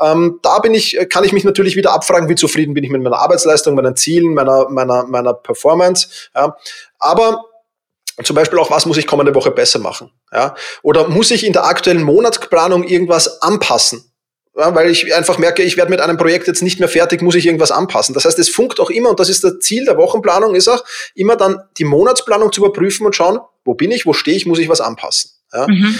Ähm, 0.00 0.40
da 0.42 0.58
bin 0.58 0.74
ich, 0.74 0.98
kann 1.08 1.24
ich 1.24 1.32
mich 1.32 1.44
natürlich 1.44 1.76
wieder 1.76 1.92
abfragen, 1.92 2.28
wie 2.28 2.34
zufrieden 2.34 2.74
bin 2.74 2.84
ich 2.84 2.90
mit 2.90 3.02
meiner 3.02 3.18
Arbeitsleistung, 3.18 3.74
meinen 3.74 3.96
Zielen, 3.96 4.34
meiner, 4.36 4.68
meiner, 4.68 5.04
meiner 5.04 5.34
Performance. 5.34 6.08
Ja. 6.34 6.56
Aber 6.98 7.44
zum 8.22 8.36
Beispiel 8.36 8.58
auch, 8.58 8.70
was 8.70 8.86
muss 8.86 8.96
ich 8.96 9.06
kommende 9.06 9.34
Woche 9.34 9.50
besser 9.50 9.78
machen? 9.78 10.10
Ja? 10.32 10.54
Oder 10.82 11.08
muss 11.08 11.30
ich 11.30 11.44
in 11.44 11.52
der 11.52 11.66
aktuellen 11.66 12.02
Monatsplanung 12.02 12.84
irgendwas 12.84 13.42
anpassen? 13.42 14.12
Ja, 14.58 14.74
weil 14.74 14.90
ich 14.90 15.14
einfach 15.14 15.36
merke, 15.36 15.62
ich 15.62 15.76
werde 15.76 15.90
mit 15.90 16.00
einem 16.00 16.16
Projekt 16.16 16.46
jetzt 16.46 16.62
nicht 16.62 16.80
mehr 16.80 16.88
fertig, 16.88 17.20
muss 17.20 17.34
ich 17.34 17.44
irgendwas 17.44 17.70
anpassen. 17.70 18.14
Das 18.14 18.24
heißt, 18.24 18.38
es 18.38 18.48
funkt 18.48 18.80
auch 18.80 18.88
immer, 18.88 19.10
und 19.10 19.20
das 19.20 19.28
ist 19.28 19.44
das 19.44 19.58
Ziel 19.58 19.84
der 19.84 19.98
Wochenplanung, 19.98 20.54
ist 20.54 20.68
auch 20.68 20.82
immer 21.14 21.36
dann 21.36 21.60
die 21.76 21.84
Monatsplanung 21.84 22.52
zu 22.52 22.62
überprüfen 22.62 23.04
und 23.04 23.14
schauen, 23.14 23.38
wo 23.66 23.74
bin 23.74 23.90
ich, 23.90 24.06
wo 24.06 24.14
stehe 24.14 24.34
ich, 24.34 24.46
muss 24.46 24.58
ich 24.58 24.70
was 24.70 24.80
anpassen. 24.80 25.32
Ja? 25.52 25.66
Mhm. 25.68 25.98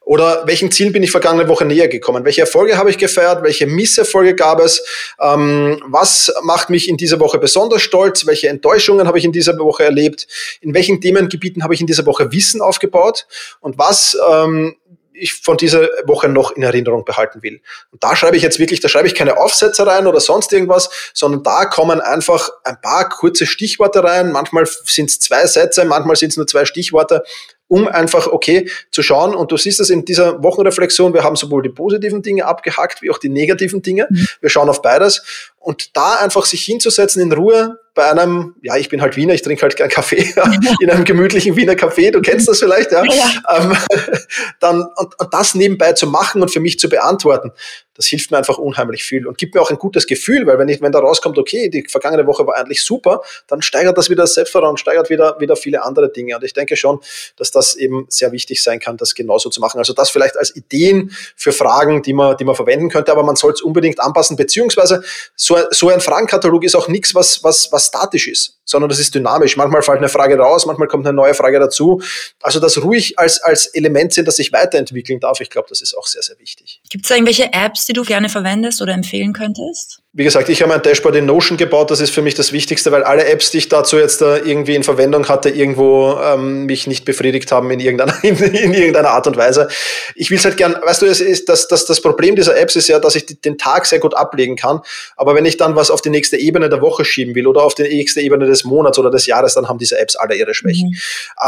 Oder 0.00 0.46
welchen 0.46 0.70
Zielen 0.70 0.92
bin 0.92 1.02
ich 1.02 1.10
vergangene 1.10 1.48
Woche 1.48 1.64
näher 1.64 1.88
gekommen? 1.88 2.24
Welche 2.24 2.42
Erfolge 2.42 2.76
habe 2.76 2.90
ich 2.90 2.98
gefeiert? 2.98 3.42
Welche 3.42 3.66
Misserfolge 3.66 4.34
gab 4.34 4.60
es? 4.60 4.84
Ähm, 5.20 5.82
was 5.86 6.32
macht 6.42 6.70
mich 6.70 6.88
in 6.88 6.96
dieser 6.96 7.20
Woche 7.20 7.38
besonders 7.38 7.82
stolz? 7.82 8.26
Welche 8.26 8.48
Enttäuschungen 8.48 9.06
habe 9.06 9.18
ich 9.18 9.24
in 9.24 9.32
dieser 9.32 9.58
Woche 9.58 9.84
erlebt? 9.84 10.26
In 10.60 10.74
welchen 10.74 11.00
Themengebieten 11.00 11.62
habe 11.62 11.74
ich 11.74 11.80
in 11.80 11.86
dieser 11.86 12.06
Woche 12.06 12.32
Wissen 12.32 12.60
aufgebaut? 12.60 13.26
Und 13.60 13.78
was 13.78 14.16
ähm, 14.30 14.76
ich 15.18 15.34
von 15.34 15.56
dieser 15.56 15.88
Woche 16.04 16.28
noch 16.28 16.52
in 16.52 16.62
Erinnerung 16.62 17.04
behalten 17.04 17.42
will. 17.42 17.60
Und 17.90 18.02
da 18.02 18.14
schreibe 18.14 18.36
ich 18.36 18.42
jetzt 18.42 18.58
wirklich, 18.58 18.80
da 18.80 18.88
schreibe 18.88 19.08
ich 19.08 19.14
keine 19.14 19.38
Aufsätze 19.38 19.86
rein 19.86 20.06
oder 20.06 20.20
sonst 20.20 20.52
irgendwas, 20.52 20.90
sondern 21.14 21.42
da 21.42 21.64
kommen 21.64 22.00
einfach 22.00 22.50
ein 22.64 22.80
paar 22.80 23.08
kurze 23.08 23.46
Stichworte 23.46 24.04
rein. 24.04 24.30
Manchmal 24.32 24.66
sind 24.66 25.10
es 25.10 25.18
zwei 25.18 25.46
Sätze, 25.46 25.84
manchmal 25.84 26.16
sind 26.16 26.30
es 26.30 26.36
nur 26.36 26.46
zwei 26.46 26.64
Stichworte, 26.64 27.24
um 27.68 27.88
einfach, 27.88 28.26
okay, 28.28 28.68
zu 28.90 29.02
schauen. 29.02 29.34
Und 29.34 29.50
du 29.50 29.56
siehst 29.56 29.80
es 29.80 29.90
in 29.90 30.04
dieser 30.04 30.42
Wochenreflexion, 30.42 31.14
wir 31.14 31.24
haben 31.24 31.36
sowohl 31.36 31.62
die 31.62 31.68
positiven 31.68 32.22
Dinge 32.22 32.46
abgehackt, 32.46 33.02
wie 33.02 33.10
auch 33.10 33.18
die 33.18 33.28
negativen 33.28 33.82
Dinge. 33.82 34.06
Mhm. 34.08 34.26
Wir 34.40 34.50
schauen 34.50 34.68
auf 34.68 34.82
beides. 34.82 35.52
Und 35.66 35.96
da 35.96 36.14
einfach 36.14 36.46
sich 36.46 36.64
hinzusetzen 36.64 37.20
in 37.20 37.32
Ruhe 37.32 37.80
bei 37.92 38.08
einem, 38.08 38.54
ja, 38.62 38.76
ich 38.76 38.88
bin 38.88 39.02
halt 39.02 39.16
Wiener, 39.16 39.34
ich 39.34 39.42
trinke 39.42 39.62
halt 39.62 39.74
gern 39.74 39.88
Kaffee, 39.88 40.32
in 40.80 40.90
einem 40.90 41.04
gemütlichen 41.04 41.56
Wiener 41.56 41.72
Café, 41.72 42.12
du 42.12 42.20
kennst 42.20 42.46
das 42.46 42.60
vielleicht, 42.60 42.92
ja. 42.92 43.02
ja. 43.04 43.42
Ähm, 43.56 43.76
dann, 44.60 44.82
und, 44.94 45.18
und 45.18 45.34
das 45.34 45.56
nebenbei 45.56 45.94
zu 45.94 46.06
machen 46.06 46.40
und 46.40 46.52
für 46.52 46.60
mich 46.60 46.78
zu 46.78 46.88
beantworten, 46.88 47.50
das 47.96 48.06
hilft 48.06 48.30
mir 48.30 48.36
einfach 48.36 48.58
unheimlich 48.58 49.04
viel 49.04 49.26
und 49.26 49.38
gibt 49.38 49.54
mir 49.54 49.62
auch 49.62 49.70
ein 49.70 49.78
gutes 49.78 50.06
Gefühl, 50.06 50.46
weil 50.46 50.58
wenn 50.58 50.68
ich, 50.68 50.82
wenn 50.82 50.92
da 50.92 50.98
rauskommt, 50.98 51.38
okay, 51.38 51.70
die 51.70 51.86
vergangene 51.88 52.26
Woche 52.26 52.46
war 52.46 52.56
eigentlich 52.56 52.84
super, 52.84 53.22
dann 53.46 53.62
steigert 53.62 53.96
das 53.96 54.10
wieder 54.10 54.24
das 54.24 54.34
Selbstvertrauen, 54.34 54.76
steigert 54.76 55.08
wieder, 55.08 55.40
wieder 55.40 55.56
viele 55.56 55.82
andere 55.82 56.12
Dinge. 56.12 56.36
Und 56.36 56.44
ich 56.44 56.52
denke 56.52 56.76
schon, 56.76 57.00
dass 57.36 57.50
das 57.50 57.74
eben 57.74 58.06
sehr 58.08 58.32
wichtig 58.32 58.62
sein 58.62 58.80
kann, 58.80 58.96
das 58.98 59.14
genauso 59.14 59.48
zu 59.48 59.60
machen. 59.60 59.78
Also 59.78 59.94
das 59.94 60.10
vielleicht 60.10 60.36
als 60.36 60.54
Ideen 60.54 61.10
für 61.36 61.52
Fragen, 61.52 62.02
die 62.02 62.12
man, 62.12 62.36
die 62.36 62.44
man 62.44 62.54
verwenden 62.54 62.90
könnte, 62.90 63.12
aber 63.12 63.22
man 63.22 63.36
soll 63.36 63.52
es 63.52 63.62
unbedingt 63.62 63.98
anpassen, 64.00 64.36
beziehungsweise 64.36 65.02
so, 65.34 65.55
so 65.70 65.88
ein 65.88 66.00
Fragenkatalog 66.00 66.64
ist 66.64 66.74
auch 66.74 66.88
nichts, 66.88 67.14
was, 67.14 67.42
was, 67.42 67.70
was 67.72 67.86
statisch 67.86 68.28
ist, 68.28 68.58
sondern 68.64 68.88
das 68.88 68.98
ist 68.98 69.14
dynamisch. 69.14 69.56
Manchmal 69.56 69.82
fällt 69.82 69.98
eine 69.98 70.08
Frage 70.08 70.36
raus, 70.38 70.66
manchmal 70.66 70.88
kommt 70.88 71.06
eine 71.06 71.14
neue 71.14 71.34
Frage 71.34 71.58
dazu. 71.58 72.00
Also 72.42 72.60
das 72.60 72.82
ruhig 72.82 73.18
als, 73.18 73.42
als 73.42 73.66
Element 73.66 74.12
sind, 74.12 74.28
das 74.28 74.36
sich 74.36 74.52
weiterentwickeln 74.52 75.20
darf. 75.20 75.40
Ich 75.40 75.50
glaube, 75.50 75.68
das 75.68 75.80
ist 75.80 75.96
auch 75.96 76.06
sehr, 76.06 76.22
sehr 76.22 76.38
wichtig. 76.38 76.80
Gibt 76.90 77.04
es 77.04 77.10
irgendwelche 77.10 77.52
Apps, 77.52 77.86
die 77.86 77.92
du 77.92 78.02
gerne 78.02 78.28
verwendest 78.28 78.82
oder 78.82 78.92
empfehlen 78.92 79.32
könntest? 79.32 80.02
Wie 80.18 80.24
gesagt, 80.24 80.48
ich 80.48 80.62
habe 80.62 80.72
mein 80.72 80.80
Dashboard 80.80 81.16
in 81.16 81.26
Notion 81.26 81.58
gebaut. 81.58 81.90
Das 81.90 82.00
ist 82.00 82.08
für 82.08 82.22
mich 82.22 82.34
das 82.34 82.50
Wichtigste, 82.50 82.90
weil 82.90 83.04
alle 83.04 83.26
Apps, 83.26 83.50
die 83.50 83.58
ich 83.58 83.68
dazu 83.68 83.98
jetzt 83.98 84.22
da 84.22 84.38
irgendwie 84.38 84.74
in 84.74 84.82
Verwendung 84.82 85.28
hatte, 85.28 85.50
irgendwo 85.50 86.18
ähm, 86.18 86.64
mich 86.64 86.86
nicht 86.86 87.04
befriedigt 87.04 87.52
haben 87.52 87.70
in 87.70 87.80
irgendeiner, 87.80 88.14
in, 88.24 88.36
in 88.38 88.72
irgendeiner 88.72 89.10
Art 89.10 89.26
und 89.26 89.36
Weise. 89.36 89.68
Ich 90.14 90.30
will 90.30 90.38
es 90.38 90.44
halt 90.46 90.56
gern, 90.56 90.74
weißt 90.82 91.02
du, 91.02 91.06
es 91.06 91.20
ist, 91.20 91.50
das, 91.50 91.68
das, 91.68 91.84
das 91.84 92.00
Problem 92.00 92.34
dieser 92.34 92.56
Apps 92.56 92.76
ist 92.76 92.88
ja, 92.88 92.98
dass 92.98 93.14
ich 93.14 93.26
den 93.26 93.58
Tag 93.58 93.84
sehr 93.84 93.98
gut 93.98 94.14
ablegen 94.14 94.56
kann. 94.56 94.80
Aber 95.16 95.34
wenn 95.34 95.44
ich 95.46 95.56
dann 95.56 95.76
was 95.76 95.90
auf 95.90 96.02
die 96.02 96.10
nächste 96.10 96.36
Ebene 96.36 96.68
der 96.68 96.80
Woche 96.80 97.04
schieben 97.04 97.34
will 97.34 97.46
oder 97.46 97.62
auf 97.62 97.74
die 97.74 97.82
nächste 97.82 98.20
Ebene 98.20 98.46
des 98.46 98.64
Monats 98.64 98.98
oder 98.98 99.10
des 99.10 99.26
Jahres, 99.26 99.54
dann 99.54 99.68
haben 99.68 99.78
diese 99.78 99.98
Apps 99.98 100.16
alle 100.16 100.36
ihre 100.36 100.54
Schwächen. 100.54 100.90
Mhm. 100.90 100.96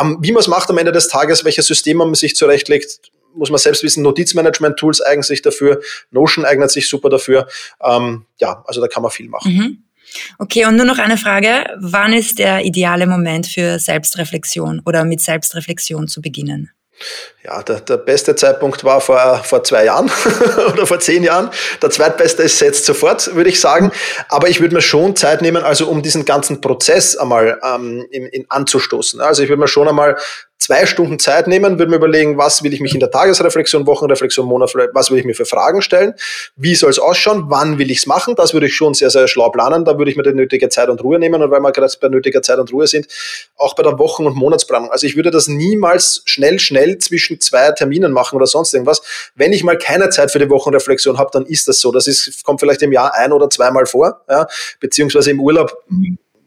Ähm, 0.00 0.18
wie 0.20 0.32
man 0.32 0.40
es 0.40 0.48
macht 0.48 0.70
am 0.70 0.78
Ende 0.78 0.92
des 0.92 1.08
Tages, 1.08 1.44
welches 1.44 1.66
System 1.66 1.98
man 1.98 2.14
sich 2.14 2.37
zurechtlegt, 2.37 3.00
muss 3.34 3.50
man 3.50 3.58
selbst 3.58 3.82
wissen, 3.82 4.02
Notizmanagement-Tools 4.02 5.00
eignen 5.00 5.22
sich 5.22 5.42
dafür, 5.42 5.80
Notion 6.11 6.44
eignet 6.44 6.70
sich 6.70 6.88
super 6.88 7.08
dafür. 7.08 7.46
Ähm, 7.82 8.24
ja, 8.38 8.64
also 8.66 8.80
da 8.80 8.88
kann 8.88 9.02
man 9.02 9.12
viel 9.12 9.28
machen. 9.28 9.52
Mhm. 9.52 9.82
Okay, 10.38 10.64
und 10.64 10.76
nur 10.76 10.87
noch 10.87 10.98
eine 10.98 11.18
Frage. 11.18 11.66
Wann 11.78 12.12
ist 12.12 12.38
der 12.38 12.64
ideale 12.64 13.06
Moment 13.06 13.46
für 13.46 13.78
Selbstreflexion 13.78 14.80
oder 14.87 15.04
mit 15.04 15.20
Selbstreflexion 15.20 16.08
zu 16.08 16.22
beginnen? 16.22 16.70
Ja, 17.44 17.62
der, 17.62 17.80
der 17.80 17.96
beste 17.96 18.34
Zeitpunkt 18.34 18.84
war 18.84 19.00
vor, 19.00 19.42
vor 19.44 19.64
zwei 19.64 19.84
Jahren 19.84 20.11
oder 20.72 20.87
vor 20.87 21.00
zehn 21.00 21.22
Jahren. 21.22 21.50
Der 21.80 21.90
zweitbeste 21.90 22.42
ist 22.42 22.61
jetzt 22.61 22.84
sofort, 22.84 23.34
würde 23.34 23.50
ich 23.50 23.61
sagen. 23.61 23.92
Aber 24.28 24.48
ich 24.48 24.61
würde 24.61 24.74
mir 24.74 24.82
schon 24.82 25.16
Zeit 25.16 25.40
nehmen, 25.40 25.62
also 25.62 25.88
um 25.88 26.02
diesen 26.02 26.24
ganzen 26.24 26.61
Prozess 26.61 27.16
einmal 27.16 27.61
ähm, 27.64 28.06
in, 28.11 28.26
in 28.26 28.46
anzustoßen. 28.48 29.20
Also 29.20 29.42
ich 29.42 29.48
würde 29.48 29.61
mir 29.61 29.68
schon 29.68 29.88
einmal 29.88 30.16
zwei 30.59 30.87
Stunden 30.87 31.18
Zeit 31.18 31.47
nehmen, 31.47 31.79
würde 31.79 31.90
mir 31.90 31.97
überlegen, 31.97 32.37
was 32.37 32.62
will 32.62 32.75
ich 32.75 32.81
mich 32.81 32.92
in 32.92 33.01
der 33.01 33.11
Tagesreflexion, 33.11 33.87
Wochenreflexion, 33.87 34.47
Monat, 34.47 34.75
was 34.92 35.11
will 35.11 35.18
ich 35.18 35.25
mir 35.25 35.35
für 35.35 35.47
Fragen 35.47 35.83
stellen, 35.83 36.14
wie 36.57 36.75
soll 36.75 36.90
es 36.90 36.99
ausschauen, 36.99 37.44
wann 37.49 37.79
will 37.79 37.90
ich 37.90 37.99
es 37.99 38.07
machen, 38.07 38.35
das 38.35 38.53
würde 38.53 38.66
ich 38.66 38.75
schon 38.75 38.92
sehr, 38.94 39.11
sehr 39.11 39.29
schlau 39.29 39.51
planen, 39.51 39.85
da 39.85 39.99
würde 39.99 40.11
ich 40.11 40.16
mir 40.16 40.25
die 40.25 40.35
nötige 40.35 40.68
Zeit 40.68 40.88
und 40.88 41.03
Ruhe 41.03 41.18
nehmen 41.18 41.42
und 41.42 41.51
weil 41.51 41.61
wir 41.61 41.73
gerade 41.73 41.92
bei 42.01 42.09
nötiger 42.09 42.42
Zeit 42.42 42.59
und 42.59 42.73
Ruhe 42.73 42.87
sind, 42.87 43.07
auch 43.57 43.75
bei 43.75 43.83
der 43.83 43.99
Wochen- 43.99 44.27
und 44.27 44.37
Monatsplanung. 44.37 44.90
Also 44.90 45.07
ich 45.07 45.16
würde 45.16 45.31
das 45.31 45.49
niemals 45.49 46.23
schnell, 46.25 46.59
schnell 46.59 46.99
zwischen 46.99 47.40
zwei 47.40 47.71
Terminen 47.73 48.12
machen 48.12 48.37
oder 48.37 48.47
sonst 48.47 48.75
irgendwas. 48.75 49.03
Wenn 49.35 49.53
ich 49.53 49.62
mal 49.64 49.79
keine 49.79 50.11
Zeit 50.11 50.31
für 50.31 50.38
die 50.38 50.51
Wochenreflexion 50.51 51.18
habe, 51.18 51.31
dann 51.33 51.47
ist 51.47 51.68
das 51.68 51.81
so. 51.81 51.92
Das 51.92 52.07
ist, 52.07 52.44
kommt 52.44 52.61
vielleicht 52.61 52.83
im 52.83 52.92
Jahr 52.92 53.14
ein 53.14 53.33
oder 53.33 53.49
zweimal 53.49 53.87
vor, 53.87 54.23
ja, 54.29 54.47
beziehungsweise 54.81 55.31
im 55.31 55.40
Urlaub 55.40 55.85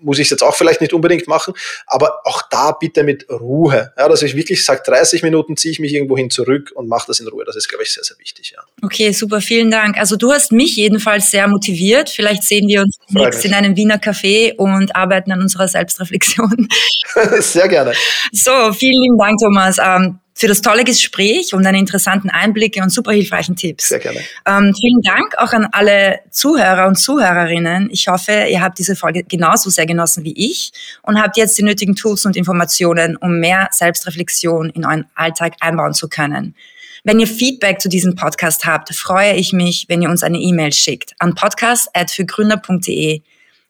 muss 0.02 0.20
ich 0.20 0.26
es 0.28 0.32
jetzt 0.32 0.44
auch 0.44 0.56
vielleicht 0.56 0.82
nicht 0.82 0.94
unbedingt 0.94 1.28
machen, 1.28 1.54
aber 1.88 2.20
auch 2.26 2.42
da 2.50 2.72
bitte 2.72 3.04
mit 3.04 3.30
Ruhe. 3.30 3.94
Ja, 3.98 4.08
dass 4.08 4.22
ich 4.22 4.36
wirklich 4.36 4.66
sage, 4.66 4.82
30 4.86 5.24
Minuten 5.24 5.58
ziehe 5.58 5.72
ich 5.72 5.80
mich 5.80 5.94
irgendwo 5.94 6.18
hin 6.18 6.30
zurück 6.30 6.72
und 6.76 6.88
mache 6.88 7.08
das 7.08 7.20
in 7.20 7.28
Ruhe. 7.28 7.46
Das 7.46 7.56
ist, 7.56 7.68
glaube 7.70 7.84
ich, 7.84 7.94
sehr, 7.94 8.04
sehr 8.04 8.18
wichtig. 8.20 8.54
Ja. 8.56 8.64
Okay, 8.82 9.12
super, 9.12 9.42
vielen 9.42 9.72
Dank. 9.72 9.98
Also 9.98 10.16
du 10.16 10.32
hast 10.32 10.52
mich 10.52 10.76
jedenfalls 10.76 11.32
sehr 11.32 11.48
motiviert. 11.48 12.10
Vielleicht 12.10 12.44
sehen 12.44 12.68
wir 12.68 12.82
uns 12.82 12.98
demnächst 13.10 13.46
in 13.46 13.54
einem 13.54 13.76
Wiener 13.76 13.98
Café 13.98 14.56
und 14.56 14.96
arbeiten 14.96 15.32
an 15.32 15.42
unserer 15.42 15.68
Selbstreflexion. 15.68 16.68
sehr 17.40 17.68
gerne. 17.68 17.94
So, 18.32 18.52
vielen 18.74 19.02
lieben 19.02 19.18
Dank, 19.18 19.38
Thomas. 19.40 19.78
Ähm, 19.80 20.20
für 20.42 20.48
das 20.48 20.62
tolle 20.62 20.84
Gespräch 20.84 21.54
und 21.54 21.62
deine 21.64 21.78
interessanten 21.78 22.32
Einblicke 22.32 22.82
und 22.82 22.90
super 22.90 23.12
hilfreichen 23.12 23.56
Tipps. 23.56 23.90
Sehr 23.90 24.00
gerne. 24.00 24.20
Ähm, 24.48 24.74
vielen 24.76 25.02
Dank 25.04 25.38
auch 25.38 25.54
an 25.54 25.68
alle 25.72 26.20
Zuhörer 26.32 26.88
und 26.88 26.96
Zuhörerinnen. 26.96 27.92
Ich 27.92 28.08
hoffe, 28.08 28.48
ihr 28.50 28.60
habt 28.60 28.80
diese 28.80 28.96
Folge 28.96 29.24
genauso 29.24 29.70
sehr 29.70 29.86
genossen 29.86 30.24
wie 30.24 30.34
ich 30.36 30.72
und 31.04 31.22
habt 31.22 31.38
jetzt 31.38 31.60
die 31.60 31.64
nötigen 31.64 31.96
Tools 31.96 32.26
und 32.26 32.36
Informationen, 32.36 33.18
um 33.18 33.40
mehr 33.40 33.68
Selbstreflexion 33.72 34.72
in 34.72 34.84
euren 34.84 35.06
Alltag 35.14 35.54
einbauen 35.60 35.94
zu 35.94 36.10
können. 36.10 36.56
Wenn 37.04 37.20
ihr 37.20 37.28
Feedback 37.28 37.80
zu 37.80 37.88
diesem 37.88 38.16
Podcast 38.16 38.66
habt, 38.66 38.96
freue 38.96 39.36
ich 39.36 39.54
mich, 39.54 39.86
wenn 39.90 40.02
ihr 40.02 40.10
uns 40.10 40.24
eine 40.24 40.40
E-Mail 40.40 40.74
schickt 40.74 41.14
an 41.20 41.36
podcast.fürgründer.de 41.36 43.22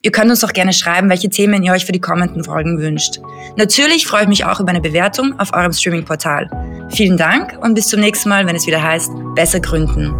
Ihr 0.03 0.11
könnt 0.11 0.31
uns 0.31 0.43
auch 0.43 0.53
gerne 0.53 0.73
schreiben, 0.73 1.09
welche 1.09 1.29
Themen 1.29 1.61
ihr 1.61 1.73
euch 1.73 1.85
für 1.85 1.91
die 1.91 2.01
kommenden 2.01 2.43
Folgen 2.43 2.79
wünscht. 2.79 3.19
Natürlich 3.55 4.07
freue 4.07 4.23
ich 4.23 4.27
mich 4.27 4.45
auch 4.45 4.59
über 4.59 4.71
eine 4.71 4.81
Bewertung 4.81 5.39
auf 5.39 5.53
eurem 5.53 5.73
Streaming-Portal. 5.73 6.49
Vielen 6.89 7.17
Dank 7.17 7.57
und 7.61 7.75
bis 7.75 7.87
zum 7.87 7.99
nächsten 7.99 8.29
Mal, 8.29 8.47
wenn 8.47 8.55
es 8.55 8.65
wieder 8.65 8.81
heißt, 8.81 9.11
Besser 9.35 9.59
Gründen. 9.59 10.13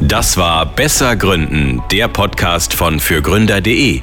Das 0.00 0.36
war 0.36 0.66
Besser 0.66 1.14
Gründen, 1.14 1.80
der 1.92 2.08
Podcast 2.08 2.74
von 2.74 2.98
fürgründer.de. 2.98 4.02